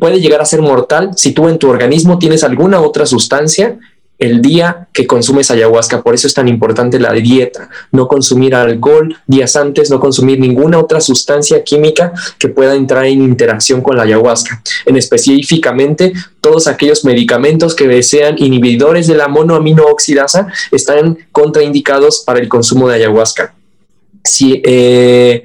Puede 0.00 0.20
llegar 0.20 0.40
a 0.40 0.46
ser 0.46 0.62
mortal 0.62 1.10
si 1.16 1.32
tú 1.32 1.48
en 1.48 1.58
tu 1.58 1.68
organismo 1.68 2.18
tienes 2.18 2.42
alguna 2.42 2.80
otra 2.80 3.06
sustancia 3.06 3.78
el 4.20 4.42
día 4.42 4.86
que 4.92 5.06
consumes 5.06 5.50
ayahuasca. 5.50 6.02
Por 6.02 6.14
eso 6.14 6.26
es 6.26 6.34
tan 6.34 6.46
importante 6.46 7.00
la 7.00 7.12
dieta. 7.12 7.70
No 7.90 8.06
consumir 8.06 8.54
alcohol 8.54 9.16
días 9.26 9.56
antes, 9.56 9.90
no 9.90 9.98
consumir 9.98 10.38
ninguna 10.38 10.78
otra 10.78 11.00
sustancia 11.00 11.64
química 11.64 12.12
que 12.38 12.48
pueda 12.48 12.74
entrar 12.74 13.06
en 13.06 13.22
interacción 13.22 13.80
con 13.80 13.96
la 13.96 14.02
ayahuasca. 14.02 14.62
En 14.84 14.96
específicamente, 14.96 16.12
todos 16.42 16.66
aquellos 16.66 17.04
medicamentos 17.04 17.74
que 17.74 18.02
sean 18.02 18.36
inhibidores 18.38 19.06
de 19.06 19.14
la 19.14 19.26
monoaminooxidasa 19.26 20.48
están 20.70 21.18
contraindicados 21.32 22.20
para 22.20 22.40
el 22.40 22.48
consumo 22.48 22.88
de 22.88 22.96
ayahuasca. 22.96 23.54
Si, 24.22 24.60
eh, 24.64 25.42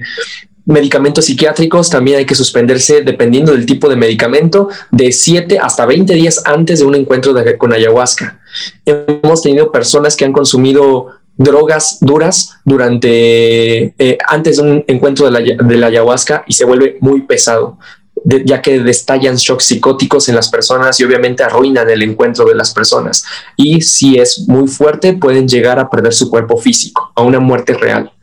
medicamentos 0.65 1.25
psiquiátricos 1.25 1.89
también 1.89 2.17
hay 2.17 2.25
que 2.25 2.36
suspenderse 2.36 3.01
dependiendo 3.01 3.51
del 3.51 3.65
tipo 3.65 3.88
de 3.88 3.95
medicamento 3.95 4.69
de 4.91 5.12
7 5.12 5.60
hasta 5.60 5.86
20 5.86 6.13
días 6.13 6.41
antes 6.45 6.80
de 6.80 6.86
un 6.86 6.95
encuentro 6.95 7.34
con 7.58 7.73
ayahuasca. 7.73 8.39
Hemos 8.86 9.41
tenido 9.41 9.71
personas 9.71 10.15
que 10.15 10.25
han 10.25 10.34
consumido 10.34 11.12
drogas 11.38 11.97
duras 12.01 12.58
durante 12.63 13.93
eh, 13.97 14.17
antes 14.28 14.58
de 14.58 14.63
un 14.63 14.84
encuentro 14.88 15.30
de 15.30 15.78
la, 15.78 15.88
ayahuasca 15.88 16.43
y 16.47 16.54
se 16.54 16.65
vuelve 16.65 16.97
muy 17.01 17.21
pesado. 17.21 17.78
ya 18.23 18.60
que 18.62 18.80
destallan 18.80 19.36
shocks 19.36 19.65
psicóticos 19.65 20.30
en 20.30 20.36
las 20.36 20.49
personas 20.49 20.99
y 20.99 21.04
obviamente 21.04 21.43
arruinan 21.43 21.88
el 21.89 22.01
encuentro 22.01 22.45
de 22.45 22.56
las 22.56 22.73
personas. 22.73 23.23
Y 23.56 23.82
si 23.82 24.17
es 24.17 24.45
muy 24.47 24.67
fuerte, 24.67 25.13
pueden 25.13 25.47
llegar 25.47 25.78
a 25.78 25.89
perder 25.89 26.13
su 26.13 26.30
cuerpo 26.30 26.58
físico, 26.58 27.12
a 27.15 27.21
una 27.21 27.39
muerte 27.39 27.73
real. 27.73 28.14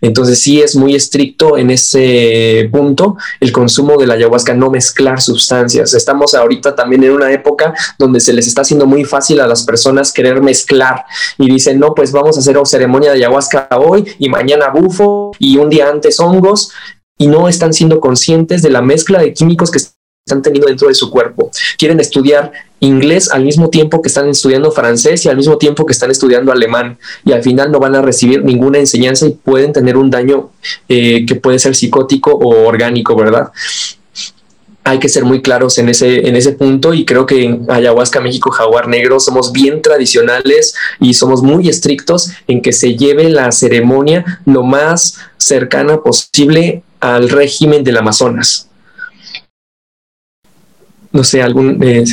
Entonces 0.00 0.40
sí 0.40 0.60
es 0.60 0.76
muy 0.76 0.94
estricto 0.94 1.58
en 1.58 1.70
ese 1.70 2.68
punto 2.72 3.16
el 3.40 3.52
consumo 3.52 3.96
de 3.98 4.06
la 4.06 4.14
ayahuasca, 4.14 4.54
no 4.54 4.70
mezclar 4.70 5.20
sustancias. 5.20 5.94
Estamos 5.94 6.34
ahorita 6.34 6.74
también 6.74 7.04
en 7.04 7.12
una 7.12 7.32
época 7.32 7.74
donde 7.98 8.20
se 8.20 8.32
les 8.32 8.46
está 8.46 8.62
haciendo 8.62 8.86
muy 8.86 9.04
fácil 9.04 9.40
a 9.40 9.46
las 9.46 9.64
personas 9.64 10.12
querer 10.12 10.40
mezclar 10.40 11.04
y 11.38 11.50
dicen, 11.50 11.78
no, 11.78 11.94
pues 11.94 12.12
vamos 12.12 12.36
a 12.36 12.40
hacer 12.40 12.56
ceremonia 12.64 13.10
de 13.10 13.18
ayahuasca 13.18 13.68
hoy 13.78 14.04
y 14.18 14.28
mañana 14.28 14.68
bufo 14.70 15.32
y 15.38 15.56
un 15.56 15.70
día 15.70 15.88
antes 15.88 16.20
hongos 16.20 16.70
y 17.18 17.26
no 17.26 17.48
están 17.48 17.72
siendo 17.72 18.00
conscientes 18.00 18.62
de 18.62 18.70
la 18.70 18.82
mezcla 18.82 19.20
de 19.20 19.32
químicos 19.32 19.70
que 19.70 19.78
están 19.78 20.42
teniendo 20.42 20.68
dentro 20.68 20.88
de 20.88 20.94
su 20.94 21.10
cuerpo. 21.10 21.50
Quieren 21.78 22.00
estudiar 22.00 22.52
inglés 22.80 23.30
al 23.30 23.44
mismo 23.44 23.68
tiempo 23.68 24.02
que 24.02 24.08
están 24.08 24.28
estudiando 24.28 24.72
francés 24.72 25.24
y 25.24 25.28
al 25.28 25.36
mismo 25.36 25.58
tiempo 25.58 25.86
que 25.86 25.92
están 25.92 26.10
estudiando 26.10 26.50
alemán 26.50 26.98
y 27.24 27.32
al 27.32 27.42
final 27.42 27.70
no 27.70 27.78
van 27.78 27.94
a 27.94 28.02
recibir 28.02 28.42
ninguna 28.42 28.78
enseñanza 28.78 29.26
y 29.26 29.30
pueden 29.30 29.72
tener 29.72 29.96
un 29.96 30.10
daño 30.10 30.50
eh, 30.88 31.24
que 31.26 31.34
puede 31.34 31.58
ser 31.58 31.76
psicótico 31.76 32.32
o 32.32 32.66
orgánico, 32.66 33.14
¿verdad? 33.14 33.50
Hay 34.82 34.98
que 34.98 35.10
ser 35.10 35.24
muy 35.24 35.42
claros 35.42 35.76
en 35.76 35.90
ese, 35.90 36.26
en 36.26 36.36
ese 36.36 36.52
punto 36.52 36.94
y 36.94 37.04
creo 37.04 37.26
que 37.26 37.44
en 37.44 37.66
Ayahuasca 37.68 38.20
México 38.20 38.50
Jaguar 38.50 38.88
Negro 38.88 39.20
somos 39.20 39.52
bien 39.52 39.82
tradicionales 39.82 40.74
y 40.98 41.12
somos 41.12 41.42
muy 41.42 41.68
estrictos 41.68 42.30
en 42.48 42.62
que 42.62 42.72
se 42.72 42.96
lleve 42.96 43.28
la 43.28 43.52
ceremonia 43.52 44.40
lo 44.46 44.62
más 44.62 45.18
cercana 45.36 46.00
posible 46.00 46.82
al 46.98 47.28
régimen 47.28 47.84
del 47.84 47.98
Amazonas 47.98 48.69
no 51.12 51.24
sé, 51.24 51.42
algún 51.42 51.82
eh, 51.82 52.04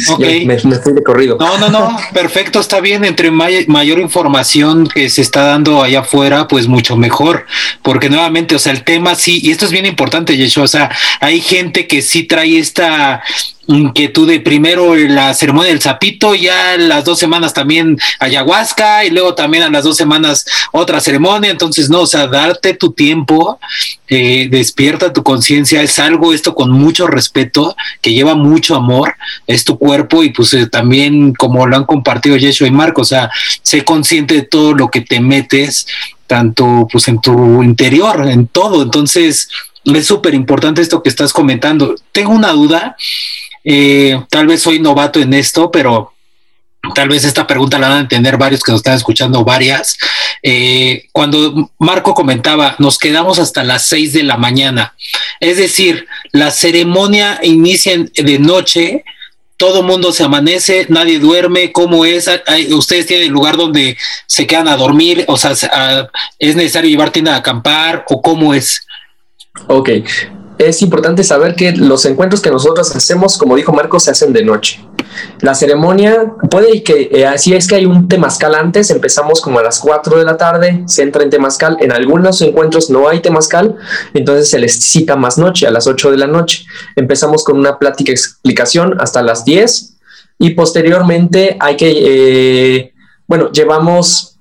me, 0.45 0.57
fui 0.79 0.93
de 0.93 1.03
corrido. 1.03 1.37
No, 1.39 1.57
no, 1.59 1.69
no, 1.69 1.97
perfecto, 2.13 2.59
está 2.59 2.79
bien. 2.79 3.05
Entre 3.05 3.29
mayor 3.29 3.99
información 3.99 4.87
que 4.87 5.09
se 5.09 5.21
está 5.21 5.43
dando 5.43 5.83
allá 5.83 5.99
afuera, 5.99 6.47
pues 6.47 6.67
mucho 6.67 6.97
mejor. 6.97 7.45
Porque 7.83 8.09
nuevamente, 8.09 8.55
o 8.55 8.59
sea, 8.59 8.71
el 8.71 8.83
tema 8.83 9.13
sí, 9.13 9.39
y 9.43 9.51
esto 9.51 9.65
es 9.65 9.71
bien 9.71 9.85
importante, 9.85 10.35
Yeshua, 10.35 10.63
o 10.63 10.67
sea, 10.67 10.91
hay 11.19 11.41
gente 11.41 11.85
que 11.85 12.01
sí 12.01 12.23
trae 12.23 12.57
esta 12.57 13.21
inquietud 13.67 14.27
de 14.27 14.39
primero 14.39 14.95
la 14.95 15.33
ceremonia 15.33 15.71
del 15.71 15.81
zapito, 15.81 16.35
ya 16.35 16.77
las 16.77 17.05
dos 17.05 17.19
semanas 17.19 17.53
también 17.53 17.97
ayahuasca 18.19 19.05
y 19.05 19.09
luego 19.09 19.35
también 19.35 19.63
a 19.63 19.69
las 19.69 19.83
dos 19.83 19.97
semanas 19.97 20.45
otra 20.71 20.99
ceremonia. 20.99 21.51
Entonces, 21.51 21.89
no, 21.89 22.01
o 22.01 22.07
sea, 22.07 22.27
darte 22.27 22.73
tu 22.73 22.93
tiempo, 22.93 23.59
eh, 24.07 24.47
despierta 24.49 25.13
tu 25.13 25.23
conciencia, 25.23 25.81
es 25.81 25.99
algo 25.99 26.33
esto 26.33 26.55
con 26.55 26.71
mucho 26.71 27.07
respeto, 27.07 27.75
que 28.01 28.13
lleva 28.13 28.35
mucho 28.35 28.75
amor, 28.75 29.15
es 29.45 29.65
tu 29.65 29.77
cuerpo 29.77 30.23
y 30.23 30.29
pues 30.29 30.53
eh, 30.53 30.67
también 30.67 31.33
como 31.33 31.65
lo 31.67 31.75
han 31.75 31.85
compartido 31.85 32.37
Yeshua 32.37 32.67
y 32.67 32.71
Marco, 32.71 33.01
o 33.01 33.05
sea, 33.05 33.29
sé 33.61 33.83
consciente 33.83 34.33
de 34.35 34.41
todo 34.43 34.73
lo 34.73 34.89
que 34.89 35.01
te 35.01 35.19
metes 35.19 35.87
tanto 36.25 36.87
pues 36.91 37.07
en 37.07 37.19
tu 37.21 37.63
interior, 37.63 38.27
en 38.27 38.47
todo. 38.47 38.83
Entonces, 38.83 39.49
es 39.85 40.05
súper 40.05 40.33
importante 40.33 40.81
esto 40.81 41.01
que 41.01 41.09
estás 41.09 41.31
comentando. 41.31 41.95
Tengo 42.11 42.31
una 42.31 42.51
duda 42.51 42.95
eh, 43.69 44.23
tal 44.29 44.47
vez 44.47 44.61
soy 44.61 44.79
novato 44.79 45.19
en 45.19 45.33
esto, 45.33 45.69
pero 45.69 46.13
tal 46.95 47.09
vez 47.09 47.25
esta 47.25 47.45
pregunta 47.45 47.77
la 47.77 47.89
van 47.89 47.97
a 47.97 48.01
entender 48.01 48.37
varios 48.37 48.63
que 48.63 48.71
nos 48.71 48.79
están 48.79 48.95
escuchando, 48.95 49.43
varias. 49.43 49.97
Eh, 50.41 51.07
cuando 51.11 51.69
Marco 51.77 52.13
comentaba, 52.13 52.77
nos 52.79 52.97
quedamos 52.97 53.39
hasta 53.39 53.65
las 53.65 53.85
seis 53.85 54.13
de 54.13 54.23
la 54.23 54.37
mañana. 54.37 54.95
Es 55.41 55.57
decir, 55.57 56.07
la 56.31 56.51
ceremonia 56.51 57.41
inicia 57.43 57.97
de 57.97 58.39
noche, 58.39 59.03
todo 59.57 59.83
mundo 59.83 60.13
se 60.13 60.23
amanece, 60.23 60.85
nadie 60.87 61.19
duerme, 61.19 61.73
¿cómo 61.73 62.05
es? 62.05 62.29
¿Ustedes 62.69 63.05
tienen 63.05 63.33
lugar 63.33 63.57
donde 63.57 63.97
se 64.27 64.47
quedan 64.47 64.69
a 64.69 64.77
dormir? 64.77 65.25
O 65.27 65.35
sea, 65.35 65.51
¿es 66.39 66.55
necesario 66.55 66.89
llevar 66.89 67.09
tienda 67.09 67.33
a 67.33 67.39
acampar 67.39 68.05
o 68.07 68.21
cómo 68.21 68.53
es? 68.53 68.87
Ok, 69.67 69.89
es 70.57 70.81
importante 70.81 71.23
saber 71.23 71.55
que 71.55 71.71
los 71.71 72.05
encuentros 72.05 72.41
que 72.41 72.49
nosotros 72.49 72.95
hacemos, 72.95 73.37
como 73.37 73.55
dijo 73.55 73.71
Marcos, 73.73 74.03
se 74.03 74.11
hacen 74.11 74.33
de 74.33 74.43
noche. 74.43 74.83
La 75.41 75.55
ceremonia 75.55 76.33
puede 76.49 76.83
que, 76.83 77.09
eh, 77.11 77.25
así 77.25 77.53
es 77.53 77.67
que 77.67 77.75
hay 77.75 77.85
un 77.85 78.07
temazcal 78.07 78.55
antes, 78.55 78.89
empezamos 78.89 79.41
como 79.41 79.59
a 79.59 79.63
las 79.63 79.79
4 79.79 80.17
de 80.17 80.25
la 80.25 80.37
tarde, 80.37 80.83
se 80.87 81.03
entra 81.03 81.23
en 81.23 81.29
temazcal, 81.29 81.77
en 81.79 81.91
algunos 81.91 82.41
encuentros 82.41 82.89
no 82.89 83.07
hay 83.07 83.21
temazcal, 83.21 83.75
entonces 84.13 84.49
se 84.49 84.59
les 84.59 84.73
cita 84.73 85.15
más 85.15 85.37
noche, 85.37 85.67
a 85.67 85.71
las 85.71 85.87
8 85.87 86.11
de 86.11 86.17
la 86.17 86.27
noche. 86.27 86.65
Empezamos 86.95 87.43
con 87.43 87.57
una 87.57 87.77
plática 87.77 88.11
explicación 88.11 88.99
hasta 88.99 89.21
las 89.21 89.45
10 89.45 89.97
y 90.39 90.51
posteriormente 90.51 91.57
hay 91.59 91.77
que, 91.77 91.93
eh, 91.95 92.93
bueno, 93.27 93.51
llevamos 93.51 94.37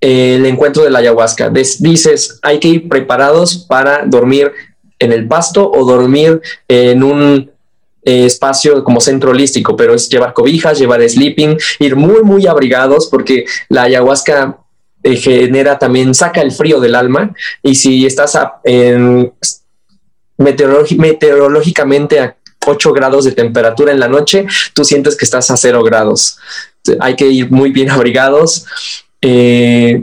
eh, 0.00 0.36
el 0.36 0.46
encuentro 0.46 0.84
de 0.84 0.90
la 0.90 0.98
ayahuasca. 0.98 1.50
dices, 1.50 2.38
hay 2.42 2.60
que 2.60 2.68
ir 2.68 2.88
preparados 2.88 3.56
para 3.68 4.04
dormir 4.04 4.52
en 4.98 5.12
el 5.12 5.26
pasto 5.26 5.70
o 5.70 5.84
dormir 5.84 6.40
en 6.68 7.02
un 7.02 7.50
eh, 8.02 8.26
espacio 8.26 8.84
como 8.84 9.00
centro 9.00 9.30
holístico, 9.30 9.76
pero 9.76 9.94
es 9.94 10.08
llevar 10.08 10.34
cobijas, 10.34 10.78
llevar 10.78 11.08
sleeping, 11.08 11.56
ir 11.78 11.96
muy, 11.96 12.22
muy 12.22 12.46
abrigados 12.46 13.08
porque 13.08 13.46
la 13.68 13.84
ayahuasca 13.84 14.58
eh, 15.02 15.16
genera 15.16 15.78
también, 15.78 16.14
saca 16.14 16.40
el 16.40 16.52
frío 16.52 16.80
del 16.80 16.94
alma 16.94 17.34
y 17.62 17.74
si 17.74 18.04
estás 18.06 18.38
en, 18.64 19.32
meteorológicamente 20.36 22.20
a 22.20 22.36
8 22.66 22.92
grados 22.92 23.24
de 23.24 23.32
temperatura 23.32 23.92
en 23.92 24.00
la 24.00 24.08
noche, 24.08 24.46
tú 24.72 24.84
sientes 24.84 25.16
que 25.16 25.24
estás 25.24 25.50
a 25.50 25.56
0 25.56 25.82
grados. 25.82 26.38
Hay 27.00 27.16
que 27.16 27.26
ir 27.26 27.50
muy 27.50 27.70
bien 27.70 27.90
abrigados. 27.90 28.66
Eh, 29.20 30.02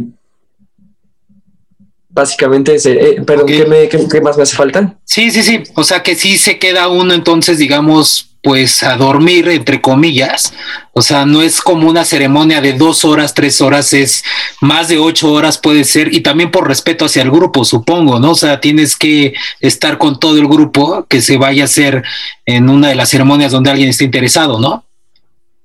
básicamente, 2.11 2.75
eh, 2.83 3.21
perdón, 3.25 3.47
¿qué, 3.47 4.21
más 4.21 4.37
me 4.37 4.43
hace 4.43 4.55
falta? 4.55 4.97
Sí, 5.05 5.31
sí, 5.31 5.43
sí, 5.43 5.63
o 5.75 5.83
sea 5.83 6.03
que 6.03 6.15
sí 6.15 6.37
se 6.37 6.59
queda 6.59 6.87
uno 6.87 7.13
entonces, 7.13 7.57
digamos, 7.57 8.27
pues 8.43 8.81
a 8.81 8.97
dormir, 8.97 9.47
entre 9.49 9.81
comillas, 9.81 10.53
o 10.93 11.01
sea, 11.01 11.25
no 11.25 11.43
es 11.43 11.61
como 11.61 11.87
una 11.87 12.03
ceremonia 12.03 12.59
de 12.59 12.73
dos 12.73 13.05
horas, 13.05 13.35
tres 13.35 13.61
horas, 13.61 13.93
es 13.93 14.23
más 14.61 14.87
de 14.87 14.97
ocho 14.97 15.31
horas 15.31 15.59
puede 15.59 15.83
ser, 15.83 16.13
y 16.13 16.21
también 16.21 16.49
por 16.49 16.67
respeto 16.67 17.05
hacia 17.05 17.21
el 17.21 17.29
grupo, 17.29 17.63
supongo, 17.63 18.19
¿no? 18.19 18.31
O 18.31 18.35
sea, 18.35 18.59
tienes 18.59 18.97
que 18.97 19.33
estar 19.59 19.99
con 19.99 20.19
todo 20.19 20.37
el 20.37 20.47
grupo 20.47 21.05
que 21.07 21.21
se 21.21 21.37
vaya 21.37 21.63
a 21.63 21.65
hacer 21.65 22.03
en 22.45 22.69
una 22.69 22.89
de 22.89 22.95
las 22.95 23.09
ceremonias 23.09 23.51
donde 23.51 23.69
alguien 23.69 23.89
esté 23.89 24.05
interesado, 24.05 24.59
¿no? 24.59 24.85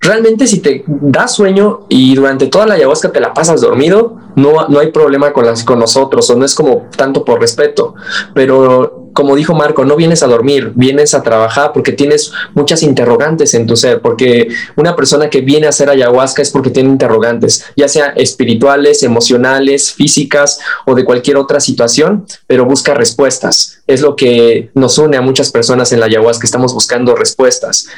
Realmente 0.07 0.47
si 0.47 0.61
te 0.61 0.85
da 0.87 1.27
sueño 1.27 1.87
y 1.89 2.15
durante 2.15 2.47
toda 2.47 2.65
la 2.65 2.75
ayahuasca 2.75 3.11
te 3.11 3.19
la 3.19 3.35
pasas 3.35 3.61
dormido, 3.61 4.17
no, 4.37 4.69
no 4.69 4.79
hay 4.79 4.93
problema 4.93 5.33
con, 5.33 5.45
las, 5.45 5.65
con 5.65 5.81
nosotros 5.81 6.31
o 6.31 6.37
no 6.37 6.45
es 6.45 6.55
como 6.55 6.89
tanto 6.97 7.25
por 7.25 7.41
respeto, 7.41 7.97
pero 8.33 9.07
como 9.17 9.35
dijo 9.35 9.55
Marco, 9.55 9.85
no 9.87 9.97
vienes 9.97 10.23
a 10.23 10.27
dormir, 10.27 10.73
vienes 10.75 11.15
a 11.15 11.23
trabajar 11.23 11.73
porque 11.73 11.91
tienes 11.91 12.33
muchas 12.55 12.83
interrogantes 12.83 13.55
en 13.55 13.67
tu 13.67 13.75
ser, 13.75 14.03
porque 14.03 14.49
una 14.77 14.95
persona 14.95 15.31
que 15.31 15.41
viene 15.41 15.67
a 15.67 15.71
hacer 15.71 15.89
ayahuasca 15.89 16.43
es 16.43 16.51
porque 16.51 16.69
tiene 16.69 16.91
interrogantes, 16.91 17.65
ya 17.77 17.89
sea 17.89 18.09
espirituales, 18.09 19.03
emocionales, 19.03 19.91
físicas 19.91 20.61
o 20.85 20.95
de 20.95 21.07
cualquier 21.07 21.39
otra 21.39 21.61
situación, 21.61 22.27
pero 22.47 22.67
busca 22.67 22.93
respuestas. 22.93 23.79
Es 23.87 24.03
lo 24.03 24.17
que 24.17 24.71
nos 24.75 24.99
une 24.99 25.17
a 25.17 25.23
muchas 25.23 25.51
personas 25.51 25.93
en 25.93 26.01
la 26.01 26.07
ayahuasca, 26.07 26.45
estamos 26.45 26.75
buscando 26.75 27.17
respuestas. 27.17 27.89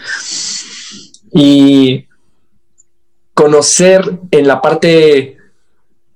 Y 1.33 2.07
conocer 3.35 4.19
en 4.31 4.49
la 4.49 4.61
parte 4.61 5.37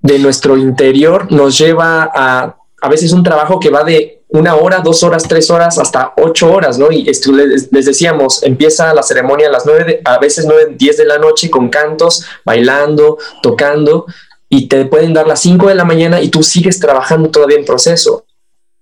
de 0.00 0.18
nuestro 0.18 0.56
interior 0.56 1.30
nos 1.30 1.58
lleva 1.58 2.10
a 2.12 2.56
a 2.82 2.88
veces 2.88 3.12
un 3.12 3.22
trabajo 3.22 3.60
que 3.60 3.70
va 3.70 3.84
de 3.84 4.24
una 4.28 4.56
hora, 4.56 4.80
dos 4.80 5.04
horas, 5.04 5.22
tres 5.28 5.50
horas, 5.50 5.78
hasta 5.78 6.14
ocho 6.16 6.52
horas, 6.52 6.78
¿no? 6.78 6.90
Y 6.90 7.04
les, 7.04 7.70
decíamos, 7.70 8.42
empieza 8.42 8.92
la 8.92 9.04
ceremonia 9.04 9.46
a 9.46 9.52
las 9.52 9.64
nueve, 9.64 10.00
a 10.04 10.18
veces 10.18 10.46
nueve, 10.46 10.74
diez 10.76 10.96
de 10.96 11.04
la 11.04 11.18
noche 11.18 11.48
con 11.48 11.68
cantos, 11.68 12.24
bailando, 12.44 13.18
tocando, 13.40 14.06
y 14.48 14.66
te 14.66 14.84
pueden 14.86 15.14
dar 15.14 15.28
las 15.28 15.40
cinco 15.40 15.68
de 15.68 15.76
la 15.76 15.84
mañana 15.84 16.20
y 16.20 16.28
tú 16.28 16.42
sigues 16.42 16.80
trabajando 16.80 17.30
todavía 17.30 17.58
en 17.58 17.64
proceso. 17.64 18.24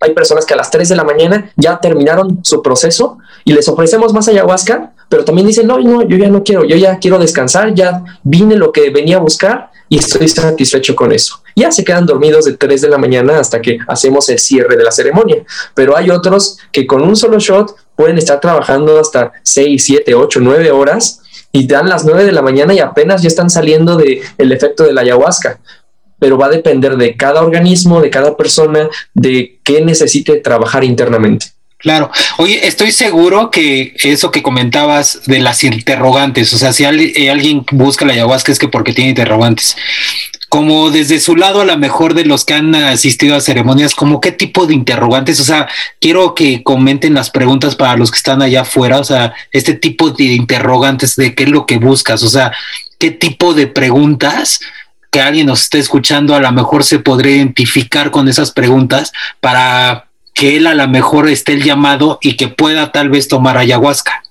Hay 0.01 0.15
personas 0.15 0.47
que 0.47 0.55
a 0.55 0.57
las 0.57 0.71
tres 0.71 0.89
de 0.89 0.97
la 0.97 1.05
mañana 1.05 1.53
ya 1.57 1.79
terminaron 1.79 2.41
su 2.43 2.63
proceso 2.63 3.19
y 3.45 3.53
les 3.53 3.69
ofrecemos 3.69 4.15
más 4.15 4.29
ayahuasca, 4.29 4.93
pero 5.11 5.25
también 5.27 5.47
dicen, 5.47 5.67
no, 5.67 5.79
no, 5.79 6.03
yo 6.03 6.17
ya 6.17 6.31
no 6.31 6.43
quiero, 6.43 6.65
yo 6.65 6.77
ya 6.77 6.99
quiero 6.99 7.19
descansar, 7.19 7.75
ya 7.75 8.03
vine 8.23 8.57
lo 8.57 8.73
que 8.73 8.89
venía 8.89 9.17
a 9.17 9.21
buscar 9.21 9.71
y 9.91 9.99
estoy 9.99 10.29
satisfecho 10.29 10.97
con 10.97 11.13
eso. 11.13 11.43
Ya 11.55 11.71
se 11.71 11.85
quedan 11.85 12.07
dormidos 12.07 12.47
de 12.47 12.57
3 12.57 12.81
de 12.81 12.89
la 12.89 12.97
mañana 12.97 13.39
hasta 13.39 13.61
que 13.61 13.79
hacemos 13.89 14.29
el 14.31 14.39
cierre 14.39 14.77
de 14.77 14.85
la 14.85 14.93
ceremonia, 14.93 15.45
pero 15.75 15.97
hay 15.97 16.11
otros 16.11 16.59
que 16.73 16.87
con 16.87 17.03
un 17.03 17.15
solo 17.15 17.39
shot 17.39 17.75
pueden 17.95 18.17
estar 18.17 18.41
trabajando 18.41 18.99
hasta 18.99 19.33
6, 19.43 19.85
7, 19.85 20.15
8, 20.15 20.41
9 20.43 20.71
horas 20.71 21.21
y 21.53 21.67
dan 21.67 21.89
las 21.89 22.05
9 22.05 22.25
de 22.25 22.33
la 22.33 22.43
mañana 22.43 22.73
y 22.73 22.79
apenas 22.79 23.23
ya 23.23 23.29
están 23.29 23.51
saliendo 23.51 23.97
del 23.97 24.21
el 24.39 24.53
efecto 24.53 24.85
de 24.85 24.93
la 24.93 25.01
ayahuasca. 25.01 25.59
Pero 26.21 26.39
va 26.39 26.47
a 26.47 26.51
depender 26.51 26.97
de 26.97 27.17
cada 27.17 27.43
organismo, 27.43 28.01
de 28.01 28.11
cada 28.11 28.37
persona, 28.37 28.89
de 29.15 29.59
qué 29.65 29.81
necesite 29.81 30.37
trabajar 30.37 30.85
internamente. 30.85 31.47
Claro. 31.81 32.11
Oye, 32.37 32.67
estoy 32.67 32.93
seguro 32.93 33.51
que 33.51 33.95
eso 34.05 34.31
que 34.31 34.43
comentabas 34.43 35.23
de 35.25 35.39
las 35.39 35.65
interrogantes, 35.65 36.53
o 36.53 36.59
sea, 36.59 36.75
si 36.75 36.85
eh, 36.85 37.31
alguien 37.31 37.65
busca 37.73 38.05
la 38.05 38.13
ayahuasca 38.13 38.53
es 38.53 38.59
que 38.59 38.69
porque 38.69 38.93
tiene 38.93 39.11
interrogantes. 39.11 39.77
Como 40.51 40.91
desde 40.91 41.21
su 41.21 41.37
lado, 41.37 41.63
a 41.63 41.65
lo 41.65 41.79
mejor 41.79 42.13
de 42.13 42.27
los 42.27 42.45
que 42.45 42.55
han 42.55 42.75
asistido 42.75 43.35
a 43.35 43.41
ceremonias, 43.41 43.95
como 43.95 44.21
qué 44.21 44.31
tipo 44.31 44.67
de 44.67 44.75
interrogantes, 44.75 45.41
o 45.41 45.45
sea, 45.45 45.69
quiero 46.01 46.35
que 46.35 46.63
comenten 46.63 47.15
las 47.15 47.31
preguntas 47.31 47.77
para 47.77 47.97
los 47.97 48.11
que 48.11 48.19
están 48.19 48.43
allá 48.43 48.63
afuera, 48.63 48.99
o 48.99 49.05
sea, 49.05 49.33
este 49.53 49.73
tipo 49.73 50.11
de 50.11 50.25
interrogantes 50.25 51.17
de 51.17 51.35
qué 51.35 51.45
es 51.45 51.51
lo 51.51 51.65
que 51.65 51.79
buscas, 51.79 52.23
o 52.23 52.29
sea, 52.29 52.53
qué 52.99 53.11
tipo 53.11 53.55
de 53.55 53.69
preguntas 53.69 54.61
que 55.11 55.21
alguien 55.21 55.47
nos 55.47 55.63
esté 55.63 55.79
escuchando 55.79 56.35
a 56.35 56.41
lo 56.41 56.53
mejor 56.53 56.85
se 56.85 56.99
podría 56.99 57.37
identificar 57.37 58.11
con 58.11 58.29
esas 58.29 58.53
preguntas 58.53 59.13
para 59.41 60.09
que 60.35 60.57
él 60.57 60.67
a 60.67 60.75
lo 60.75 60.89
mejor 60.89 61.29
esté 61.29 61.53
el 61.53 61.63
llamado 61.63 62.19
y 62.23 62.37
que 62.37 62.49
pueda 62.49 62.93
tal 62.93 63.11
vez 63.11 63.29
tomar 63.29 63.59
ayahuasca. 63.59 64.23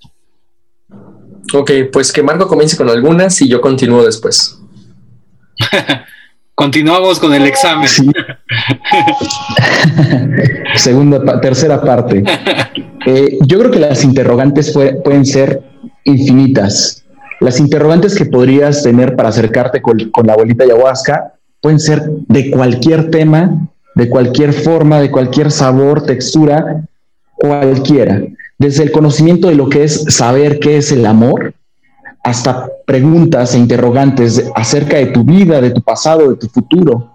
Ok, 1.54 1.72
pues 1.92 2.12
que 2.12 2.24
Marco 2.24 2.48
comience 2.48 2.78
con 2.78 2.90
algunas 2.90 3.42
y 3.42 3.50
yo 3.50 3.60
continúo 3.62 4.04
después. 4.04 4.60
Continuamos 6.56 7.20
con 7.20 7.34
el 7.34 7.46
examen. 7.46 7.88
Segunda, 10.76 11.40
tercera 11.42 11.82
parte. 11.82 12.24
Eh, 13.06 13.38
yo 13.46 13.60
creo 13.60 13.72
que 13.72 13.80
las 13.80 14.04
interrogantes 14.04 14.74
pueden 14.74 15.26
ser 15.26 15.64
infinitas. 16.04 17.06
Las 17.40 17.60
interrogantes 17.60 18.16
que 18.16 18.26
podrías 18.26 18.84
tener 18.84 19.16
para 19.16 19.30
acercarte 19.30 19.82
con, 19.82 20.10
con 20.12 20.28
la 20.28 20.34
abuelita 20.34 20.64
ayahuasca 20.64 21.34
pueden 21.62 21.80
ser 21.80 22.04
de 22.28 22.52
cualquier 22.52 23.10
tema 23.10 23.70
de 24.00 24.10
cualquier 24.10 24.54
forma, 24.54 25.02
de 25.02 25.12
cualquier 25.12 25.52
sabor, 25.52 26.04
textura, 26.04 26.88
cualquiera. 27.36 28.22
Desde 28.58 28.84
el 28.84 28.92
conocimiento 28.92 29.50
de 29.50 29.56
lo 29.56 29.68
que 29.68 29.84
es 29.84 30.06
saber 30.08 30.60
qué 30.60 30.78
es 30.78 30.92
el 30.94 31.06
amor, 31.06 31.54
hasta 32.24 32.70
preguntas 32.86 33.54
e 33.54 33.58
interrogantes 33.58 34.50
acerca 34.56 34.96
de 34.98 35.08
tu 35.08 35.26
vida, 35.26 35.60
de 35.60 35.72
tu 35.72 35.82
pasado, 35.82 36.30
de 36.30 36.38
tu 36.38 36.48
futuro. 36.48 37.12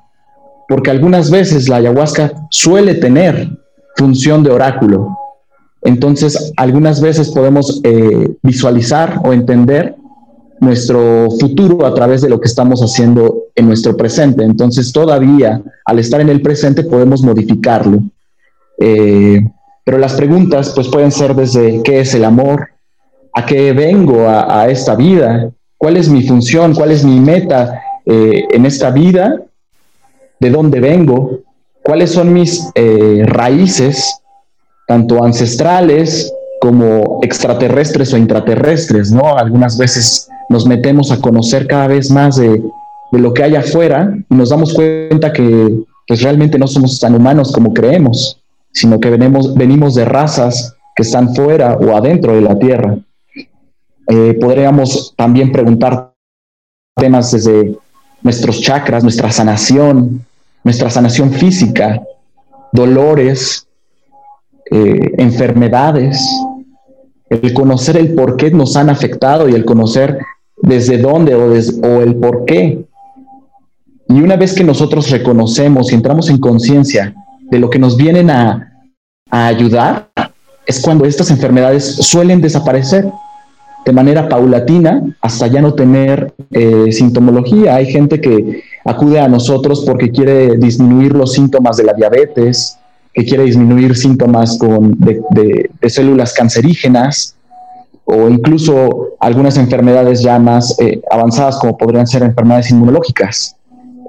Porque 0.69 0.91
algunas 0.91 1.31
veces 1.31 1.71
la 1.71 1.77
ayahuasca 1.77 2.33
suele 2.51 2.95
tener 2.95 3.49
función 3.97 4.43
de 4.43 4.51
oráculo. 4.51 5.19
Entonces, 5.83 6.53
algunas 6.57 7.01
veces 7.01 7.31
podemos 7.31 7.81
eh, 7.85 8.35
visualizar 8.43 9.21
o 9.25 9.33
entender 9.33 9.95
nuestro 10.65 11.29
futuro 11.39 11.87
a 11.87 11.95
través 11.95 12.23
de 12.23 12.29
lo 12.29 12.41
que 12.41 12.49
estamos 12.49 12.81
haciendo 12.81 13.45
en 13.55 13.67
nuestro 13.67 13.97
presente. 13.97 14.43
Entonces 14.43 14.93
todavía 14.93 15.63
al 15.85 15.99
estar 15.99 16.21
en 16.21 16.29
el 16.29 16.41
presente 16.41 16.85
podemos 16.85 17.23
modificarlo. 17.23 18.01
Eh, 18.79 19.41
pero 19.85 19.99
las 19.99 20.15
preguntas 20.15 20.73
pues 20.75 20.89
pueden 20.89 21.13
ser 21.13 21.35
desde 21.35 21.83
qué 21.83 22.01
es 22.01 22.15
el 22.15 22.25
amor, 22.25 22.71
a 23.35 23.45
qué 23.45 23.73
vengo 23.73 24.29
a, 24.29 24.69
esta 24.69 24.95
vida, 24.95 25.51
cuál 25.77 25.97
es 25.97 26.09
mi 26.09 26.27
función, 26.27 26.75
cuál 26.75 26.91
es 26.91 27.05
mi 27.05 27.21
meta 27.21 27.83
eh, 28.07 28.45
en 28.51 28.65
esta 28.65 28.91
vida, 28.91 29.43
de 30.41 30.51
dónde 30.51 30.81
vengo, 30.81 31.41
cuáles 31.83 32.13
son 32.13 32.33
mis 32.33 32.71
eh, 32.75 33.23
raíces, 33.27 34.21
tanto 34.87 35.23
ancestrales 35.23 36.33
como 36.61 37.21
extraterrestres 37.23 38.13
o 38.15 38.17
intraterrestres, 38.17 39.13
¿no? 39.13 39.37
Algunas 39.37 39.77
veces 39.77 40.29
nos 40.49 40.67
metemos 40.67 41.11
a 41.11 41.21
conocer 41.21 41.67
cada 41.67 41.89
vez 41.89 42.11
más 42.11 42.37
de, 42.37 42.63
lo 43.13 43.33
que 43.33 43.45
hay 43.45 43.55
afuera 43.55 44.13
y 44.29 44.35
nos 44.35 44.51
damos 44.51 44.75
cuenta 44.75 45.33
que 45.33 45.85
pues 46.07 46.23
realmente 46.23 46.59
no 46.59 46.67
somos 46.67 46.99
tan 46.99 47.15
humanos 47.15 47.53
como 47.53 47.73
creemos, 47.73 48.41
sino 48.73 48.99
que 48.99 49.09
venimos, 49.09 49.55
venimos 49.55 49.95
de 49.95 50.05
razas 50.05 50.75
que 50.97 51.03
están 51.03 51.35
fuera 51.35 51.75
o 51.75 51.97
adentro 51.97 52.35
de 52.35 52.41
la 52.41 52.59
Tierra. 52.59 52.99
Eh, 54.09 54.37
podríamos 54.41 55.15
también 55.17 55.53
preguntar 55.53 56.13
temas 56.97 57.31
desde 57.31 57.77
nuestros 58.23 58.61
chakras, 58.61 59.03
nuestra 59.03 59.31
sanación, 59.31 60.27
nuestra 60.65 60.91
sanación 60.91 61.31
física, 61.33 62.03
dolores, 62.73 63.67
eh, 64.71 65.15
enfermedades, 65.19 66.21
el 67.29 67.53
conocer 67.55 67.97
el 67.97 68.15
por 68.15 68.37
qué 68.37 68.51
nos 68.51 68.77
han 68.77 68.91
afectado 68.91 69.49
y 69.49 69.55
el 69.55 69.65
conocer 69.65 70.19
desde 70.65 70.99
dónde 70.99 71.35
o, 71.35 72.03
el 72.03 72.17
por 72.17 72.45
qué. 72.47 72.85
Y 74.09 74.21
una 74.21 74.37
vez 74.37 74.55
que 74.55 74.65
nosotros 74.65 75.11
reconocemos 75.11 75.91
y 75.91 75.95
entramos 75.95 76.29
en 76.31 76.39
conciencia 76.39 77.15
de 77.51 77.59
lo 77.59 77.71
que 77.71 77.79
nos 77.79 77.97
vienen 77.97 78.31
a, 78.31 78.71
ayudar, 79.31 80.11
es 80.65 80.81
cuando 80.81 81.05
estas 81.05 81.29
enfermedades 81.31 81.97
suelen 81.97 82.41
desaparecer 82.41 83.11
de 83.85 83.93
manera 83.93 84.29
paulatina 84.29 85.03
hasta 85.21 85.49
ya 85.49 85.61
no 85.61 85.75
tener 85.75 86.33
eh, 86.53 86.93
sintomología. 86.93 87.75
Hay 87.75 87.87
gente 87.87 88.21
que 88.21 88.63
acude 88.85 89.19
a 89.19 89.29
nosotros 89.29 89.83
porque 89.85 90.13
quiere 90.13 90.57
disminuir 90.57 91.15
los 91.15 91.33
síntomas 91.33 91.77
de 91.77 91.85
la 91.85 91.95
diabetes, 91.95 92.79
que 93.13 93.25
quiere 93.25 93.43
disminuir 93.45 93.97
síntomas 93.97 94.57
con, 94.57 94.93
de 95.01 95.69
células 95.89 96.33
cancerígenas, 96.33 97.35
o 98.05 98.29
incluso 98.29 99.17
algunas 99.21 99.57
enfermedades 99.57 100.23
ya 100.23 100.39
más 100.39 100.79
eh, 100.79 101.01
avanzadas 101.11 101.59
como 101.59 101.77
podrían 101.77 102.07
ser 102.07 102.23
enfermedades 102.23 102.71
inmunológicas. 102.71 103.57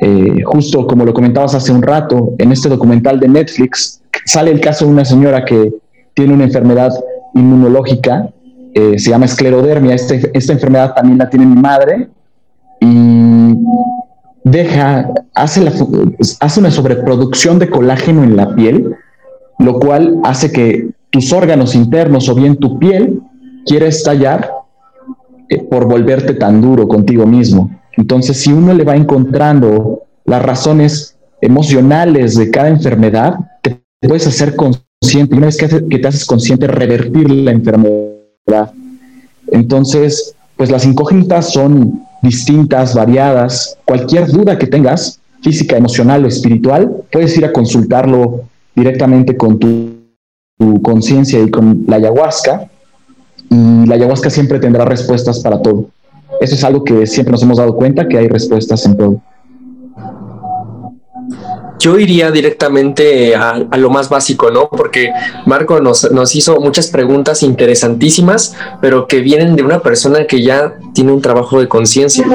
Eh, 0.02 0.44
justo 0.44 0.86
como 0.88 1.06
lo 1.06 1.14
comentabas 1.14 1.56
hace 1.56 1.72
un 1.72 1.82
rato, 1.82 2.34
en 2.38 2.52
este 2.52 2.68
documental 2.68 3.20
de 3.20 3.30
Netflix 3.30 4.02
sale 4.26 4.52
el 4.52 4.60
caso 4.60 4.86
de 4.86 4.92
una 4.92 5.06
señora 5.06 5.46
que 5.46 5.74
tiene 6.14 6.34
una 6.34 6.44
enfermedad 6.44 6.92
inmunológica, 7.34 8.30
eh, 8.74 9.00
se 9.00 9.12
llama 9.12 9.26
esclerodermia, 9.26 9.96
este, 9.96 10.32
esta 10.34 10.52
enfermedad 10.52 10.94
también 10.94 11.18
la 11.18 11.30
tiene 11.30 11.46
mi 11.46 11.56
madre 11.56 12.10
y 12.82 13.56
deja, 14.44 15.10
hace, 15.34 15.66
hace 16.40 16.60
una 16.60 16.72
sobreproducción 16.72 17.58
de 17.60 17.70
colágeno 17.70 18.24
en 18.24 18.36
la 18.36 18.54
piel, 18.54 18.96
lo 19.60 19.80
cual 19.80 20.20
hace 20.24 20.52
que 20.52 20.90
tus 21.10 21.32
órganos 21.32 21.76
internos 21.76 22.28
o 22.28 22.36
bien 22.36 22.58
tu 22.58 22.78
piel 22.78 23.22
quiere 23.66 23.88
estallar 23.88 24.52
eh, 25.50 25.60
por 25.64 25.86
volverte 25.88 26.34
tan 26.34 26.62
duro 26.62 26.88
contigo 26.88 27.26
mismo. 27.26 27.72
Entonces, 27.98 28.38
si 28.38 28.52
uno 28.52 28.74
le 28.74 28.84
va 28.84 28.96
encontrando 28.96 30.04
las 30.26 30.42
razones 30.42 31.18
emocionales 31.42 32.36
de 32.36 32.50
cada 32.52 32.70
enfermedad, 32.70 33.36
te 33.62 33.80
puedes 34.02 34.28
hacer 34.28 34.56
consciente. 34.56 35.36
Y 35.36 35.38
una 35.38 35.48
vez 35.48 35.58
que, 35.58 35.68
que 35.68 36.00
te 36.00 36.08
haces 36.08 36.26
consciente, 36.26 36.68
revertir 36.68 37.30
la 37.30 37.52
enfermedad. 37.52 38.72
Entonces, 39.52 40.36
pues 40.58 40.72
las 40.72 40.86
incógnitas 40.86 41.52
son 41.52 42.02
distintas, 42.22 42.96
variadas. 42.96 43.78
Cualquier 43.86 44.28
duda 44.28 44.58
que 44.58 44.68
tengas, 44.68 45.20
física, 45.42 45.78
emocional 45.78 46.26
o 46.26 46.28
espiritual, 46.28 47.04
puedes 47.12 47.38
ir 47.38 47.46
a 47.46 47.54
consultarlo 47.54 48.46
directamente 48.76 49.38
con 49.38 49.60
tu 49.60 50.82
conciencia 50.82 51.40
y 51.40 51.52
con 51.52 51.86
la 51.88 51.98
ayahuasca, 51.98 52.68
y 53.50 53.86
la 53.86 53.96
ayahuasca 53.96 54.30
siempre 54.30 54.60
tendrá 54.60 54.86
respuestas 54.86 55.40
para 55.40 55.62
todo. 55.62 55.88
Eso 56.42 56.56
es 56.56 56.64
algo 56.64 56.84
que 56.84 57.06
siempre 57.06 57.32
nos 57.32 57.44
hemos 57.44 57.58
dado 57.58 57.76
cuenta, 57.76 58.08
que 58.08 58.18
hay 58.18 58.28
respuestas 58.28 58.86
en 58.86 58.98
todo. 58.98 59.22
Yo 61.80 62.00
iría 62.00 62.32
directamente 62.32 63.36
a, 63.36 63.60
lo 63.78 63.90
más 63.92 64.10
básico, 64.10 64.50
¿no? 64.50 64.70
Porque 64.70 65.12
Marco 65.46 65.80
nos, 65.80 66.12
nos, 66.12 66.36
hizo 66.36 66.60
muchas 66.60 66.88
preguntas 66.88 67.44
interesantísimas, 67.44 68.56
pero 68.82 69.08
que 69.08 69.20
vienen 69.20 69.56
de 69.56 69.64
una 69.64 69.82
persona 69.82 70.26
que 70.26 70.42
ya 70.42 70.76
tiene 70.94 71.12
un 71.12 71.22
trabajo 71.22 71.60
de 71.60 71.68
conciencia. 71.68 72.26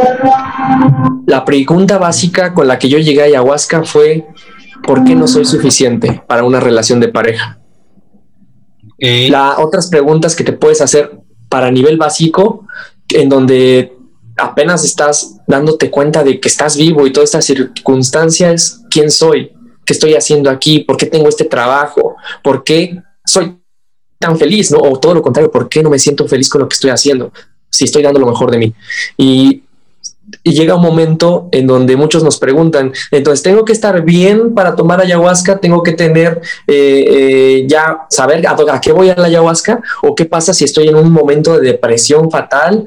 La 1.26 1.44
pregunta 1.44 1.98
básica 1.98 2.54
con 2.54 2.68
la 2.68 2.78
que 2.78 2.88
yo 2.88 2.98
llegué 2.98 3.22
a 3.22 3.24
ayahuasca 3.24 3.82
fue, 3.82 4.26
¿por 4.86 5.04
qué 5.04 5.16
no 5.16 5.26
soy 5.26 5.44
suficiente 5.44 6.22
para 6.28 6.44
una 6.44 6.60
relación 6.60 7.00
de 7.00 7.08
pareja? 7.08 7.59
Las 9.00 9.58
otras 9.58 9.88
preguntas 9.88 10.36
que 10.36 10.44
te 10.44 10.52
puedes 10.52 10.80
hacer 10.80 11.10
para 11.48 11.70
nivel 11.70 11.96
básico, 11.96 12.66
en 13.08 13.28
donde 13.28 13.96
apenas 14.36 14.84
estás 14.84 15.36
dándote 15.46 15.90
cuenta 15.90 16.22
de 16.22 16.40
que 16.40 16.48
estás 16.48 16.76
vivo 16.76 17.06
y 17.06 17.12
toda 17.12 17.24
esta 17.24 17.42
circunstancia 17.42 18.52
es 18.52 18.80
quién 18.90 19.10
soy, 19.10 19.52
qué 19.84 19.92
estoy 19.92 20.14
haciendo 20.14 20.50
aquí, 20.50 20.80
por 20.80 20.96
qué 20.96 21.06
tengo 21.06 21.28
este 21.28 21.44
trabajo, 21.44 22.16
por 22.42 22.64
qué 22.64 23.00
soy 23.24 23.58
tan 24.18 24.38
feliz, 24.38 24.70
¿no? 24.70 24.78
O 24.78 24.98
todo 24.98 25.14
lo 25.14 25.22
contrario, 25.22 25.50
por 25.50 25.68
qué 25.68 25.82
no 25.82 25.90
me 25.90 25.98
siento 25.98 26.28
feliz 26.28 26.48
con 26.48 26.60
lo 26.60 26.68
que 26.68 26.74
estoy 26.74 26.90
haciendo, 26.90 27.32
si 27.70 27.84
estoy 27.84 28.02
dando 28.02 28.20
lo 28.20 28.26
mejor 28.26 28.50
de 28.50 28.58
mí. 28.58 28.74
Y, 29.16 29.62
llega 30.42 30.74
un 30.74 30.82
momento 30.82 31.48
en 31.52 31.66
donde 31.66 31.96
muchos 31.96 32.22
nos 32.22 32.38
preguntan, 32.38 32.92
entonces, 33.10 33.42
¿tengo 33.42 33.64
que 33.64 33.72
estar 33.72 34.02
bien 34.02 34.54
para 34.54 34.74
tomar 34.74 35.00
ayahuasca? 35.00 35.58
¿Tengo 35.58 35.82
que 35.82 35.92
tener 35.92 36.40
eh, 36.66 37.04
eh, 37.08 37.66
ya 37.68 38.06
saber 38.08 38.46
a, 38.46 38.52
a, 38.52 38.80
qué 38.80 38.92
voy 38.92 39.10
a 39.10 39.16
la 39.16 39.26
ayahuasca? 39.26 39.82
¿O 40.02 40.14
qué 40.14 40.24
pasa 40.24 40.54
si 40.54 40.64
estoy 40.64 40.88
en 40.88 40.96
un 40.96 41.12
momento 41.12 41.58
de 41.58 41.72
depresión 41.72 42.30
fatal? 42.30 42.86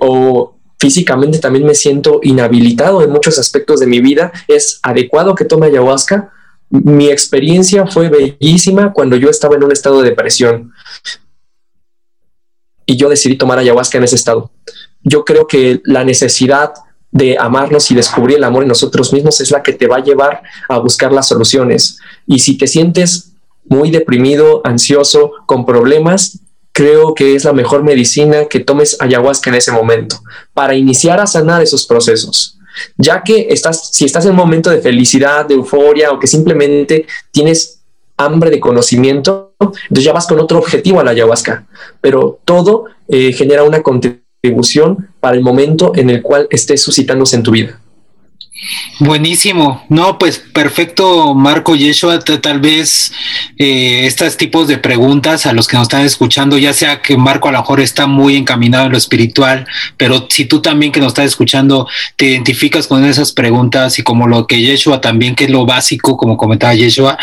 o 0.00 0.54
físicamente 0.78 1.38
también 1.38 1.64
me 1.64 1.76
siento 1.76 2.18
inhabilitado 2.24 3.02
en 3.02 3.10
muchos 3.10 3.38
aspectos 3.38 3.78
de 3.78 3.86
mi 3.86 4.00
vida. 4.00 4.32
¿Es 4.48 4.80
adecuado 4.82 5.34
que 5.34 5.44
tome 5.44 5.66
ayahuasca? 5.66 6.32
Mi 6.70 7.08
experiencia 7.08 7.86
fue 7.86 8.08
bellísima 8.08 8.92
cuando 8.92 9.16
yo 9.16 9.30
estaba 9.30 9.54
en 9.54 9.62
un 9.62 9.70
estado 9.70 10.02
de 10.02 10.10
depresión 10.10 10.72
y 12.84 12.96
yo 12.96 13.08
decidí 13.08 13.36
tomar 13.36 13.60
ayahuasca 13.60 13.98
en 13.98 14.04
ese 14.04 14.16
estado. 14.16 14.50
Yo 15.02 15.24
creo 15.24 15.46
que 15.46 15.80
la 15.84 16.04
necesidad 16.04 16.72
de 17.10 17.36
amarnos 17.38 17.90
y 17.90 17.94
descubrir 17.94 18.38
el 18.38 18.44
amor 18.44 18.62
en 18.62 18.70
nosotros 18.70 19.12
mismos 19.12 19.40
es 19.40 19.50
la 19.50 19.62
que 19.62 19.74
te 19.74 19.86
va 19.86 19.96
a 19.96 20.02
llevar 20.02 20.42
a 20.68 20.78
buscar 20.78 21.12
las 21.12 21.28
soluciones. 21.28 21.98
Y 22.26 22.38
si 22.38 22.56
te 22.56 22.66
sientes 22.66 23.32
muy 23.66 23.90
deprimido, 23.90 24.62
ansioso, 24.64 25.32
con 25.46 25.66
problemas, 25.66 26.40
creo 26.72 27.14
que 27.14 27.34
es 27.34 27.44
la 27.44 27.52
mejor 27.52 27.82
medicina 27.82 28.46
que 28.46 28.60
tomes 28.60 28.96
ayahuasca 28.98 29.50
en 29.50 29.56
ese 29.56 29.72
momento 29.72 30.20
para 30.54 30.74
iniciar 30.74 31.20
a 31.20 31.26
sanar 31.26 31.62
esos 31.62 31.86
procesos. 31.86 32.58
Ya 32.96 33.22
que 33.22 33.48
estás, 33.50 33.90
si 33.92 34.06
estás 34.06 34.24
en 34.24 34.30
un 34.30 34.38
momento 34.38 34.70
de 34.70 34.80
felicidad, 34.80 35.44
de 35.44 35.54
euforia 35.54 36.10
o 36.10 36.18
que 36.18 36.26
simplemente 36.26 37.06
tienes 37.30 37.80
hambre 38.16 38.50
de 38.50 38.60
conocimiento, 38.60 39.52
entonces 39.60 40.04
ya 40.04 40.12
vas 40.12 40.26
con 40.26 40.40
otro 40.40 40.58
objetivo 40.58 41.00
a 41.00 41.04
la 41.04 41.10
ayahuasca. 41.10 41.66
Pero 42.00 42.40
todo 42.46 42.86
eh, 43.08 43.32
genera 43.34 43.64
una 43.64 43.82
para 45.20 45.36
el 45.36 45.42
momento 45.42 45.92
en 45.94 46.10
el 46.10 46.20
cual 46.20 46.48
estés 46.50 46.82
suscitándose 46.82 47.36
en 47.36 47.42
tu 47.44 47.52
vida. 47.52 47.78
Buenísimo. 49.00 49.84
No, 49.88 50.18
pues 50.18 50.38
perfecto, 50.38 51.34
Marco 51.34 51.74
Yeshua. 51.74 52.20
Tal 52.20 52.60
vez 52.60 53.12
eh, 53.58 54.06
estos 54.06 54.36
tipos 54.36 54.68
de 54.68 54.78
preguntas 54.78 55.46
a 55.46 55.52
los 55.52 55.66
que 55.66 55.76
nos 55.76 55.84
están 55.84 56.04
escuchando, 56.04 56.58
ya 56.58 56.72
sea 56.72 57.02
que 57.02 57.16
Marco 57.16 57.48
a 57.48 57.52
lo 57.52 57.58
mejor 57.58 57.80
está 57.80 58.06
muy 58.06 58.36
encaminado 58.36 58.86
en 58.86 58.92
lo 58.92 58.98
espiritual, 58.98 59.66
pero 59.96 60.26
si 60.28 60.44
tú 60.44 60.60
también 60.60 60.92
que 60.92 61.00
nos 61.00 61.08
estás 61.08 61.26
escuchando 61.26 61.88
te 62.16 62.26
identificas 62.26 62.86
con 62.86 63.04
esas 63.04 63.32
preguntas 63.32 63.98
y 63.98 64.02
como 64.02 64.28
lo 64.28 64.46
que 64.46 64.60
Yeshua 64.60 65.00
también, 65.00 65.34
que 65.34 65.44
es 65.44 65.50
lo 65.50 65.66
básico, 65.66 66.16
como 66.16 66.36
comentaba 66.36 66.74
Yeshua, 66.74 67.18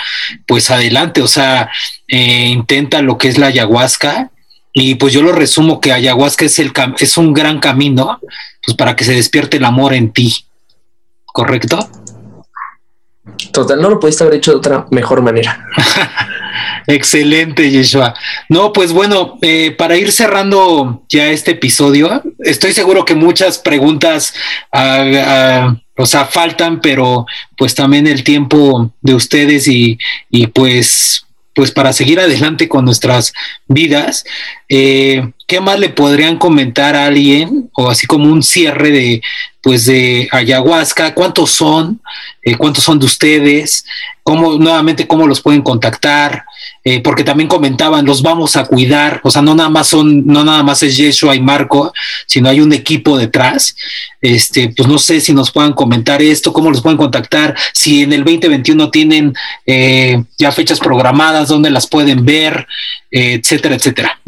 pues 0.45 0.69
adelante, 0.71 1.21
o 1.21 1.27
sea, 1.27 1.69
eh, 2.07 2.47
intenta 2.47 3.01
lo 3.01 3.17
que 3.17 3.29
es 3.29 3.37
la 3.37 3.47
ayahuasca. 3.47 4.31
Y 4.71 4.95
pues 4.95 5.13
yo 5.13 5.21
lo 5.21 5.31
resumo 5.31 5.81
que 5.81 5.91
ayahuasca 5.91 6.45
es, 6.45 6.59
el, 6.59 6.71
es 6.99 7.17
un 7.17 7.33
gran 7.33 7.59
camino 7.59 8.19
pues 8.63 8.77
para 8.77 8.95
que 8.95 9.03
se 9.03 9.13
despierte 9.13 9.57
el 9.57 9.65
amor 9.65 9.93
en 9.93 10.11
ti 10.11 10.45
¿correcto? 11.31 11.89
Total, 13.53 13.81
no 13.81 13.89
lo 13.89 13.99
pudiste 13.99 14.23
haber 14.23 14.37
hecho 14.37 14.51
de 14.51 14.57
otra 14.57 14.87
mejor 14.91 15.21
manera. 15.21 15.65
Excelente, 16.87 17.69
Yeshua. 17.69 18.13
No, 18.49 18.73
pues 18.73 18.91
bueno, 18.91 19.37
eh, 19.41 19.71
para 19.71 19.95
ir 19.95 20.11
cerrando 20.11 21.03
ya 21.07 21.29
este 21.29 21.51
episodio, 21.51 22.21
estoy 22.39 22.73
seguro 22.73 23.05
que 23.05 23.15
muchas 23.15 23.59
preguntas, 23.59 24.33
o 24.71 26.05
sea, 26.05 26.25
faltan, 26.25 26.81
pero 26.81 27.25
pues 27.57 27.75
también 27.75 28.07
el 28.07 28.23
tiempo 28.23 28.91
de 29.01 29.13
ustedes 29.13 29.67
y, 29.67 29.97
y 30.29 30.47
pues 30.47 31.25
pues 31.53 31.71
para 31.71 31.93
seguir 31.93 32.19
adelante 32.19 32.69
con 32.69 32.85
nuestras 32.85 33.33
vidas, 33.67 34.23
eh, 34.69 35.31
¿qué 35.47 35.59
más 35.59 35.79
le 35.79 35.89
podrían 35.89 36.37
comentar 36.37 36.95
a 36.95 37.05
alguien 37.05 37.69
o 37.73 37.89
así 37.89 38.07
como 38.07 38.31
un 38.31 38.43
cierre 38.43 38.91
de, 38.91 39.21
pues 39.61 39.85
de 39.85 40.29
ayahuasca? 40.31 41.13
¿Cuántos 41.13 41.51
son? 41.51 42.01
Eh, 42.43 42.55
¿Cuántos 42.55 42.83
son 42.83 42.99
de 42.99 43.05
ustedes? 43.05 43.85
¿Cómo, 44.23 44.53
nuevamente, 44.53 45.07
cómo 45.07 45.27
los 45.27 45.41
pueden 45.41 45.61
contactar? 45.61 46.45
Eh, 46.83 47.01
porque 47.01 47.23
también 47.23 47.49
comentaban, 47.49 48.05
los 48.05 48.21
vamos 48.21 48.55
a 48.55 48.63
cuidar, 48.63 49.19
o 49.23 49.29
sea, 49.29 49.41
no 49.41 49.53
nada 49.53 49.69
más 49.69 49.87
son, 49.87 50.25
no 50.25 50.43
nada 50.43 50.63
más 50.63 50.81
es 50.81 50.95
Yeshua 50.95 51.35
y 51.35 51.41
Marco, 51.41 51.91
sino 52.25 52.47
hay 52.47 52.61
un 52.61 52.71
equipo 52.71 53.17
detrás. 53.17 53.75
Este, 54.21 54.73
pues 54.75 54.87
no 54.87 54.97
sé 54.97 55.19
si 55.19 55.33
nos 55.33 55.51
puedan 55.51 55.73
comentar 55.73 56.21
esto, 56.21 56.53
cómo 56.53 56.69
los 56.69 56.81
pueden 56.81 56.97
contactar, 56.97 57.55
si 57.73 58.03
en 58.03 58.13
el 58.13 58.23
2021 58.23 58.89
tienen 58.91 59.33
eh, 59.65 60.23
ya 60.37 60.51
fechas 60.51 60.79
programadas, 60.79 61.49
dónde 61.49 61.69
las 61.69 61.87
pueden 61.87 62.25
ver, 62.25 62.65
eh, 63.11 63.33
etcétera, 63.33 63.75
etcétera. 63.75 64.19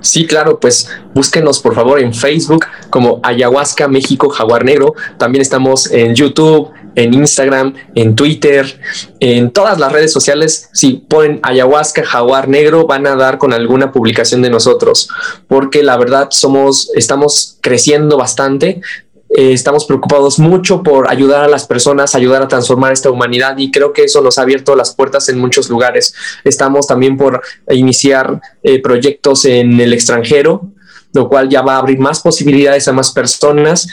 Sí, 0.00 0.26
claro, 0.26 0.58
pues 0.58 0.88
búsquenos 1.14 1.58
por 1.58 1.74
favor 1.74 2.00
en 2.00 2.14
Facebook 2.14 2.66
como 2.90 3.20
Ayahuasca 3.22 3.88
México 3.88 4.30
Jaguar 4.30 4.64
Negro. 4.64 4.94
También 5.18 5.42
estamos 5.42 5.90
en 5.90 6.14
YouTube, 6.14 6.70
en 6.96 7.14
Instagram, 7.14 7.74
en 7.94 8.16
Twitter, 8.16 8.80
en 9.20 9.50
todas 9.52 9.78
las 9.78 9.92
redes 9.92 10.12
sociales. 10.12 10.70
Si 10.72 10.94
ponen 10.94 11.38
ayahuasca, 11.42 12.04
jaguar 12.04 12.48
negro, 12.48 12.86
van 12.86 13.06
a 13.06 13.14
dar 13.14 13.38
con 13.38 13.52
alguna 13.52 13.92
publicación 13.92 14.42
de 14.42 14.50
nosotros, 14.50 15.08
porque 15.46 15.84
la 15.84 15.96
verdad 15.96 16.28
somos, 16.30 16.90
estamos 16.94 17.58
creciendo 17.60 18.16
bastante. 18.16 18.80
Eh, 19.28 19.52
estamos 19.52 19.84
preocupados 19.84 20.38
mucho 20.38 20.82
por 20.82 21.10
ayudar 21.10 21.44
a 21.44 21.48
las 21.48 21.66
personas, 21.66 22.14
ayudar 22.14 22.42
a 22.42 22.48
transformar 22.48 22.92
esta 22.92 23.10
humanidad 23.10 23.58
y 23.58 23.72
creo 23.72 23.92
que 23.92 24.04
eso 24.04 24.22
nos 24.22 24.38
ha 24.38 24.42
abierto 24.42 24.76
las 24.76 24.94
puertas 24.94 25.28
en 25.28 25.38
muchos 25.38 25.68
lugares. 25.68 26.14
Estamos 26.44 26.86
también 26.86 27.16
por 27.16 27.42
iniciar 27.70 28.40
eh, 28.62 28.80
proyectos 28.80 29.44
en 29.44 29.80
el 29.80 29.92
extranjero, 29.92 30.70
lo 31.12 31.28
cual 31.28 31.48
ya 31.48 31.62
va 31.62 31.74
a 31.74 31.78
abrir 31.78 31.98
más 31.98 32.20
posibilidades 32.20 32.86
a 32.86 32.92
más 32.92 33.10
personas 33.10 33.88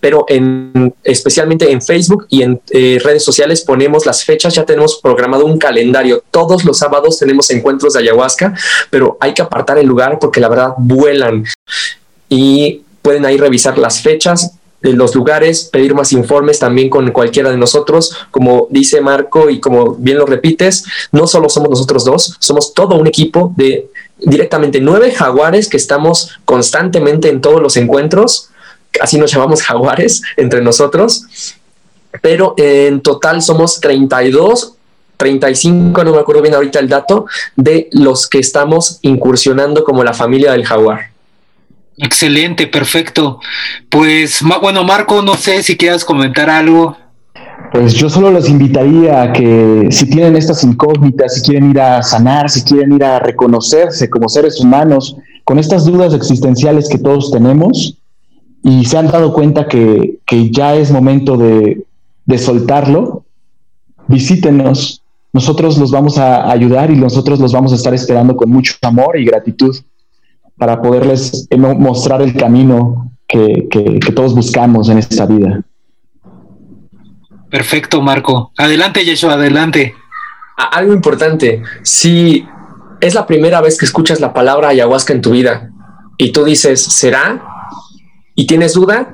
pero 0.00 0.24
en, 0.28 0.94
especialmente 1.04 1.70
en 1.70 1.82
Facebook 1.82 2.26
y 2.28 2.42
en 2.42 2.60
eh, 2.70 2.98
redes 3.02 3.22
sociales 3.22 3.62
ponemos 3.62 4.06
las 4.06 4.24
fechas, 4.24 4.54
ya 4.54 4.64
tenemos 4.64 5.00
programado 5.02 5.44
un 5.44 5.58
calendario. 5.58 6.22
Todos 6.30 6.64
los 6.64 6.78
sábados 6.78 7.18
tenemos 7.18 7.50
encuentros 7.50 7.94
de 7.94 8.00
ayahuasca, 8.00 8.54
pero 8.90 9.16
hay 9.20 9.34
que 9.34 9.42
apartar 9.42 9.78
el 9.78 9.86
lugar 9.86 10.18
porque 10.18 10.40
la 10.40 10.48
verdad 10.48 10.74
vuelan 10.78 11.44
y 12.28 12.82
pueden 13.02 13.24
ahí 13.24 13.36
revisar 13.36 13.78
las 13.78 14.00
fechas 14.00 14.54
de 14.82 14.94
los 14.94 15.14
lugares, 15.14 15.64
pedir 15.64 15.94
más 15.94 16.12
informes 16.12 16.58
también 16.58 16.88
con 16.88 17.10
cualquiera 17.12 17.50
de 17.50 17.58
nosotros. 17.58 18.16
Como 18.30 18.66
dice 18.70 19.00
Marco 19.00 19.50
y 19.50 19.60
como 19.60 19.94
bien 19.94 20.18
lo 20.18 20.26
repites, 20.26 20.84
no 21.12 21.26
solo 21.26 21.50
somos 21.50 21.70
nosotros 21.70 22.04
dos, 22.04 22.36
somos 22.38 22.72
todo 22.72 22.96
un 22.96 23.06
equipo 23.06 23.52
de 23.56 23.90
directamente 24.18 24.80
nueve 24.80 25.12
jaguares 25.12 25.68
que 25.68 25.76
estamos 25.76 26.38
constantemente 26.44 27.28
en 27.28 27.40
todos 27.40 27.60
los 27.60 27.76
encuentros 27.76 28.49
así 29.00 29.18
nos 29.18 29.32
llamamos 29.32 29.62
jaguares 29.62 30.22
entre 30.36 30.62
nosotros, 30.62 31.26
pero 32.22 32.54
en 32.56 33.00
total 33.00 33.42
somos 33.42 33.80
32 33.80 34.76
35, 35.20 36.02
no 36.02 36.12
me 36.12 36.18
acuerdo 36.18 36.40
bien 36.40 36.54
ahorita 36.54 36.78
el 36.78 36.88
dato, 36.88 37.26
de 37.54 37.90
los 37.92 38.26
que 38.26 38.38
estamos 38.38 39.00
incursionando 39.02 39.84
como 39.84 40.02
la 40.02 40.14
familia 40.14 40.52
del 40.52 40.64
jaguar. 40.64 41.10
Excelente, 41.98 42.66
perfecto. 42.66 43.38
Pues 43.90 44.40
bueno, 44.62 44.82
Marco, 44.82 45.20
no 45.20 45.34
sé 45.34 45.62
si 45.62 45.76
quieras 45.76 46.06
comentar 46.06 46.48
algo. 46.48 46.96
Pues 47.70 47.92
yo 47.92 48.08
solo 48.08 48.30
los 48.30 48.48
invitaría 48.48 49.20
a 49.20 49.32
que 49.34 49.88
si 49.90 50.08
tienen 50.08 50.36
estas 50.36 50.64
incógnitas, 50.64 51.34
si 51.34 51.42
quieren 51.42 51.70
ir 51.70 51.80
a 51.80 52.02
sanar, 52.02 52.48
si 52.48 52.64
quieren 52.64 52.92
ir 52.92 53.04
a 53.04 53.18
reconocerse 53.18 54.08
como 54.08 54.26
seres 54.30 54.58
humanos, 54.58 55.16
con 55.44 55.58
estas 55.58 55.84
dudas 55.84 56.14
existenciales 56.14 56.88
que 56.88 56.96
todos 56.96 57.30
tenemos, 57.30 57.98
y 58.62 58.84
se 58.84 58.98
han 58.98 59.08
dado 59.08 59.32
cuenta 59.32 59.66
que, 59.66 60.18
ya 60.50 60.74
es 60.74 60.90
momento 60.90 61.36
de, 61.36 61.86
soltarlo, 62.38 63.24
visítenos, 64.06 65.02
nosotros 65.32 65.78
los 65.78 65.90
vamos 65.90 66.18
a 66.18 66.50
ayudar 66.50 66.90
y 66.90 66.96
nosotros 66.96 67.38
los 67.38 67.52
vamos 67.52 67.72
a 67.72 67.76
estar 67.76 67.94
esperando 67.94 68.36
con 68.36 68.50
mucho 68.50 68.74
amor 68.82 69.18
y 69.18 69.24
gratitud 69.24 69.76
para 70.56 70.82
poderles 70.82 71.48
mostrar 71.56 72.20
el 72.20 72.34
camino 72.34 73.10
que, 73.26 73.68
todos 74.14 74.34
buscamos 74.34 74.88
en 74.88 74.98
esta 74.98 75.26
vida. 75.26 75.62
Perfecto, 77.48 78.00
Marco. 78.02 78.52
Adelante, 78.56 79.04
Yeshua, 79.04 79.34
adelante. 79.34 79.94
Algo 80.56 80.92
importante, 80.92 81.62
si 81.82 82.44
es 83.00 83.14
la 83.14 83.26
primera 83.26 83.60
vez 83.60 83.78
que 83.78 83.86
escuchas 83.86 84.20
la 84.20 84.32
palabra 84.32 84.68
ayahuasca 84.68 85.12
en 85.14 85.22
tu 85.22 85.30
vida 85.30 85.70
y 86.18 86.32
tú 86.32 86.44
dices, 86.44 86.82
¿será? 86.82 87.49
Y 88.40 88.46
tienes 88.46 88.72
duda, 88.72 89.12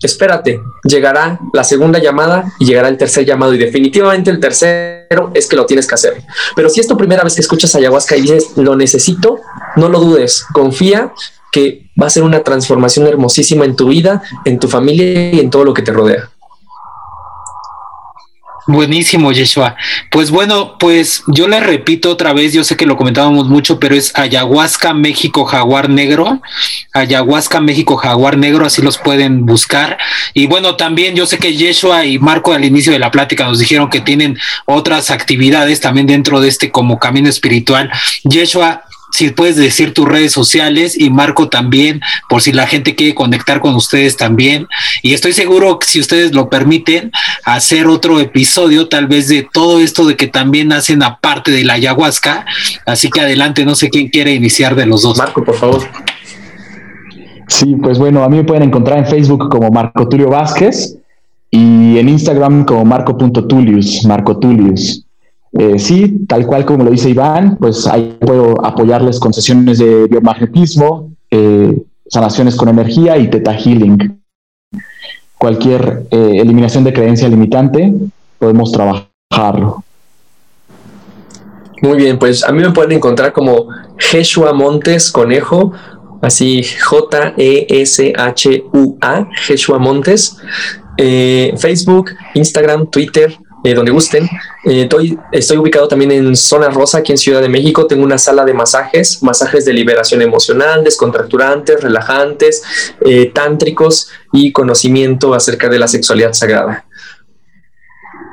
espérate, 0.00 0.60
llegará 0.84 1.40
la 1.52 1.64
segunda 1.64 1.98
llamada 1.98 2.44
y 2.60 2.64
llegará 2.64 2.86
el 2.86 2.96
tercer 2.96 3.24
llamado 3.24 3.52
y 3.52 3.58
definitivamente 3.58 4.30
el 4.30 4.38
tercero 4.38 5.32
es 5.34 5.48
que 5.48 5.56
lo 5.56 5.66
tienes 5.66 5.84
que 5.84 5.96
hacer. 5.96 6.22
Pero 6.54 6.68
si 6.68 6.78
es 6.78 6.86
tu 6.86 6.96
primera 6.96 7.24
vez 7.24 7.34
que 7.34 7.40
escuchas 7.40 7.74
ayahuasca 7.74 8.16
y 8.16 8.20
dices, 8.20 8.52
lo 8.54 8.76
necesito, 8.76 9.40
no 9.74 9.88
lo 9.88 9.98
dudes, 9.98 10.44
confía 10.52 11.12
que 11.50 11.90
va 12.00 12.06
a 12.06 12.10
ser 12.10 12.22
una 12.22 12.44
transformación 12.44 13.08
hermosísima 13.08 13.64
en 13.64 13.74
tu 13.74 13.88
vida, 13.88 14.22
en 14.44 14.60
tu 14.60 14.68
familia 14.68 15.32
y 15.32 15.40
en 15.40 15.50
todo 15.50 15.64
lo 15.64 15.74
que 15.74 15.82
te 15.82 15.90
rodea. 15.90 16.30
Buenísimo, 18.68 19.32
Yeshua. 19.32 19.76
Pues 20.10 20.30
bueno, 20.30 20.76
pues 20.78 21.22
yo 21.26 21.48
le 21.48 21.58
repito 21.58 22.10
otra 22.10 22.34
vez, 22.34 22.52
yo 22.52 22.64
sé 22.64 22.76
que 22.76 22.84
lo 22.84 22.98
comentábamos 22.98 23.48
mucho, 23.48 23.80
pero 23.80 23.94
es 23.94 24.12
Ayahuasca 24.14 24.92
México 24.92 25.46
Jaguar 25.46 25.88
Negro, 25.88 26.42
Ayahuasca 26.92 27.62
México 27.62 27.96
Jaguar 27.96 28.36
Negro, 28.36 28.66
así 28.66 28.82
los 28.82 28.98
pueden 28.98 29.46
buscar. 29.46 29.96
Y 30.34 30.48
bueno, 30.48 30.76
también 30.76 31.16
yo 31.16 31.24
sé 31.24 31.38
que 31.38 31.56
Yeshua 31.56 32.04
y 32.04 32.18
Marco 32.18 32.52
al 32.52 32.62
inicio 32.62 32.92
de 32.92 32.98
la 32.98 33.10
plática 33.10 33.44
nos 33.44 33.58
dijeron 33.58 33.88
que 33.88 34.02
tienen 34.02 34.38
otras 34.66 35.10
actividades 35.10 35.80
también 35.80 36.06
dentro 36.06 36.38
de 36.42 36.48
este 36.48 36.70
como 36.70 36.98
camino 36.98 37.30
espiritual. 37.30 37.90
Yeshua, 38.24 38.82
si 39.10 39.30
puedes 39.30 39.56
decir 39.56 39.94
tus 39.94 40.06
redes 40.06 40.32
sociales 40.32 40.98
y 40.98 41.10
Marco 41.10 41.48
también, 41.48 42.00
por 42.28 42.42
si 42.42 42.52
la 42.52 42.66
gente 42.66 42.94
quiere 42.94 43.14
conectar 43.14 43.60
con 43.60 43.74
ustedes 43.74 44.16
también. 44.16 44.66
Y 45.02 45.14
estoy 45.14 45.32
seguro 45.32 45.78
que 45.78 45.86
si 45.86 46.00
ustedes 46.00 46.34
lo 46.34 46.48
permiten, 46.48 47.10
hacer 47.44 47.86
otro 47.86 48.20
episodio 48.20 48.88
tal 48.88 49.06
vez 49.06 49.28
de 49.28 49.48
todo 49.52 49.80
esto 49.80 50.06
de 50.06 50.16
que 50.16 50.26
también 50.26 50.72
hacen 50.72 51.02
aparte 51.02 51.50
de 51.50 51.64
la 51.64 51.74
ayahuasca. 51.74 52.44
Así 52.86 53.10
que 53.10 53.20
adelante, 53.20 53.64
no 53.64 53.74
sé 53.74 53.90
quién 53.90 54.08
quiere 54.08 54.34
iniciar 54.34 54.74
de 54.74 54.86
los 54.86 55.02
dos. 55.02 55.16
Marco, 55.18 55.44
por 55.44 55.56
favor. 55.56 55.82
Sí, 57.48 57.76
pues 57.82 57.98
bueno, 57.98 58.22
a 58.22 58.28
mí 58.28 58.36
me 58.36 58.44
pueden 58.44 58.64
encontrar 58.64 58.98
en 58.98 59.06
Facebook 59.06 59.48
como 59.50 59.70
Marco 59.70 60.06
Tulio 60.08 60.28
Vázquez 60.28 60.96
y 61.50 61.98
en 61.98 62.08
Instagram 62.10 62.64
como 62.64 62.84
marco.tulius, 62.84 64.04
Marco 64.04 64.38
Tulius. 64.38 65.04
Eh, 65.52 65.78
sí, 65.78 66.26
tal 66.28 66.46
cual 66.46 66.64
como 66.66 66.84
lo 66.84 66.90
dice 66.90 67.10
Iván, 67.10 67.56
pues 67.56 67.86
ahí 67.86 68.18
puedo 68.20 68.64
apoyarles 68.64 69.18
con 69.18 69.32
sesiones 69.32 69.78
de 69.78 70.06
biomagnetismo, 70.06 71.12
eh, 71.30 71.82
sanaciones 72.06 72.54
con 72.54 72.68
energía 72.68 73.16
y 73.16 73.28
teta 73.28 73.54
healing. 73.54 74.20
Cualquier 75.38 76.06
eh, 76.10 76.40
eliminación 76.40 76.84
de 76.84 76.92
creencia 76.92 77.28
limitante, 77.28 77.94
podemos 78.38 78.70
trabajarlo. 78.72 79.82
Muy 81.80 81.96
bien, 81.96 82.18
pues 82.18 82.44
a 82.44 82.52
mí 82.52 82.60
me 82.60 82.72
pueden 82.72 82.92
encontrar 82.92 83.32
como 83.32 83.68
Jeshua 83.96 84.52
Montes 84.52 85.10
Conejo, 85.12 85.72
así 86.20 86.62
J-E-S-H-U-A, 86.64 87.38
Jeshua 89.46 89.78
Montes, 89.78 90.36
Facebook, 90.96 92.10
Instagram, 92.34 92.90
Twitter, 92.90 93.38
eh, 93.64 93.74
donde 93.74 93.90
gusten. 93.90 94.28
Eh, 94.64 94.88
estoy, 95.32 95.58
ubicado 95.58 95.88
también 95.88 96.12
en 96.12 96.36
Zona 96.36 96.68
Rosa, 96.68 96.98
aquí 96.98 97.12
en 97.12 97.18
Ciudad 97.18 97.40
de 97.40 97.48
México. 97.48 97.86
Tengo 97.86 98.04
una 98.04 98.18
sala 98.18 98.44
de 98.44 98.54
masajes, 98.54 99.22
masajes 99.22 99.64
de 99.64 99.72
liberación 99.72 100.22
emocional, 100.22 100.84
descontracturantes, 100.84 101.80
relajantes, 101.82 102.62
eh, 103.00 103.30
tántricos 103.34 104.10
y 104.32 104.52
conocimiento 104.52 105.34
acerca 105.34 105.68
de 105.68 105.78
la 105.78 105.88
sexualidad 105.88 106.32
sagrada. 106.34 106.84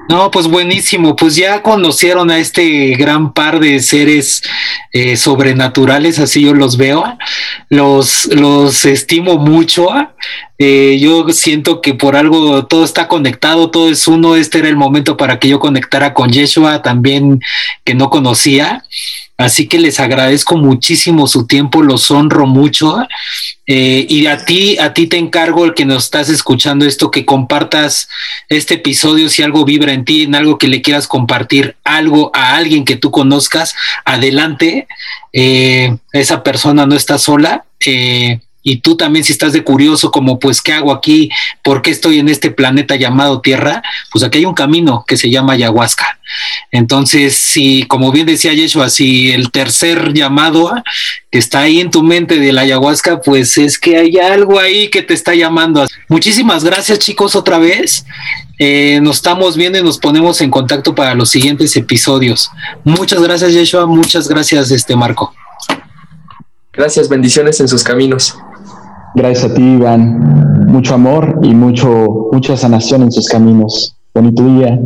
No, 0.08 0.30
pues 0.30 0.48
buenísimo. 0.48 1.16
Pues 1.16 1.36
ya 1.36 1.62
conocieron 1.64 2.30
a 2.30 2.38
este 2.38 2.92
gran 2.96 3.34
par 3.34 3.60
de 3.60 3.80
seres 3.80 4.44
eh, 4.92 5.18
sobrenaturales, 5.18 6.20
así 6.20 6.42
yo 6.42 6.54
los 6.54 6.78
veo. 6.78 7.18
Los, 7.70 8.26
los 8.28 8.86
estimo 8.86 9.38
mucho. 9.38 9.90
Eh, 10.58 10.98
yo 11.02 11.28
siento 11.30 11.82
que 11.82 11.96
por 11.96 12.16
algo 12.16 12.66
todo 12.68 12.86
está 12.86 13.08
conectado, 13.08 13.72
todo 13.72 13.90
es 13.90 14.08
uno. 14.08 14.36
Este 14.36 14.60
era 14.60 14.70
el 14.70 14.78
momento 14.78 15.18
para 15.18 15.40
que 15.40 15.50
yo 15.50 15.60
conectara 15.60 16.14
con 16.14 16.30
Yeshua 16.30 16.84
también, 16.84 17.42
que 17.84 17.96
no 17.96 18.10
conocía. 18.10 18.84
Así 19.38 19.68
que 19.68 19.80
les 19.80 20.00
agradezco 20.00 20.56
muchísimo 20.56 21.28
su 21.28 21.46
tiempo, 21.46 21.84
los 21.84 22.10
honro 22.10 22.48
mucho. 22.48 22.98
Eh, 23.68 24.06
y 24.08 24.28
a 24.28 24.46
ti, 24.46 24.78
a 24.78 24.94
ti 24.94 25.08
te 25.08 25.18
encargo 25.18 25.66
el 25.66 25.74
que 25.74 25.86
nos 25.86 26.06
estás 26.06 26.30
escuchando 26.30 26.86
esto, 26.86 27.12
que 27.12 27.26
compartas 27.26 28.08
este 28.48 28.76
episodio 28.76 29.28
si 29.30 29.44
algo 29.44 29.66
vibra 29.66 29.92
en 29.92 30.06
ti, 30.06 30.24
en 30.24 30.36
algo 30.36 30.58
que 30.58 30.70
le 30.70 30.82
quieras 30.82 31.08
compartir, 31.08 31.76
algo 31.84 32.32
a 32.34 32.56
alguien 32.56 32.86
que 32.86 32.96
tú 32.96 33.12
conozcas, 33.12 33.76
adelante. 34.06 34.88
Eh, 35.34 35.98
esa 36.14 36.42
persona 36.42 36.86
no 36.86 36.96
está 36.96 37.18
sola. 37.18 37.66
Eh, 37.86 38.40
y 38.68 38.78
tú 38.78 38.98
también 38.98 39.24
si 39.24 39.32
estás 39.32 39.54
de 39.54 39.64
curioso 39.64 40.10
como 40.10 40.40
pues 40.40 40.60
qué 40.60 40.74
hago 40.74 40.92
aquí, 40.92 41.30
por 41.64 41.84
qué 41.84 41.92
estoy 41.92 42.18
en 42.18 42.30
este 42.30 42.50
planeta 42.50 42.96
llamado 42.96 43.40
Tierra, 43.40 43.84
pues 44.12 44.24
aquí 44.24 44.40
hay 44.40 44.46
un 44.46 44.56
camino 44.56 45.06
que 45.08 45.18
se 45.18 45.30
llama 45.30 45.54
ayahuasca. 45.54 46.18
Entonces, 46.72 47.38
si 47.38 47.84
como 47.84 48.12
bien 48.12 48.26
decía 48.26 48.54
Yeshua, 48.54 48.90
si 48.90 49.32
el 49.32 49.52
tercer 49.52 50.14
llamado 50.14 50.74
que 51.30 51.38
está 51.38 51.60
ahí 51.60 51.80
en 51.80 51.92
tu 51.92 52.02
mente 52.02 52.40
de 52.40 52.52
la 52.52 52.62
ayahuasca, 52.62 53.22
pues 53.22 53.56
es 53.60 53.78
que 53.78 53.98
hay 53.98 54.18
algo 54.18 54.60
ahí 54.60 54.88
que 54.88 55.04
te 55.04 55.14
está 55.14 55.36
llamando. 55.36 55.86
Muchísimas 56.10 56.64
gracias 56.64 56.98
chicos 56.98 57.36
otra 57.36 57.60
vez. 57.60 58.04
Eh, 58.58 59.00
nos 59.04 59.18
estamos 59.18 59.58
viendo 59.58 59.78
y 59.78 59.84
nos 59.84 60.00
ponemos 60.00 60.42
en 60.42 60.50
contacto 60.50 60.96
para 60.96 61.14
los 61.14 61.30
siguientes 61.30 61.78
episodios. 61.78 62.50
Muchas 62.84 63.22
gracias 63.22 63.54
Yeshua, 63.54 63.86
muchas 63.86 64.28
gracias 64.28 64.72
este 64.72 64.96
Marco. 64.96 65.36
Gracias, 66.76 67.08
bendiciones 67.08 67.60
en 67.62 67.70
sus 67.70 67.84
caminos. 67.84 68.38
Gracias 69.16 69.50
a 69.50 69.54
ti, 69.54 69.62
Iván. 69.62 70.68
Mucho 70.68 70.94
amor 70.94 71.40
y 71.42 71.54
mucho, 71.54 72.28
mucha 72.34 72.58
sanación 72.58 73.04
en 73.04 73.12
sus 73.14 73.30
caminos. 73.30 73.96
Bonito 74.14 74.44
día. 74.44 74.78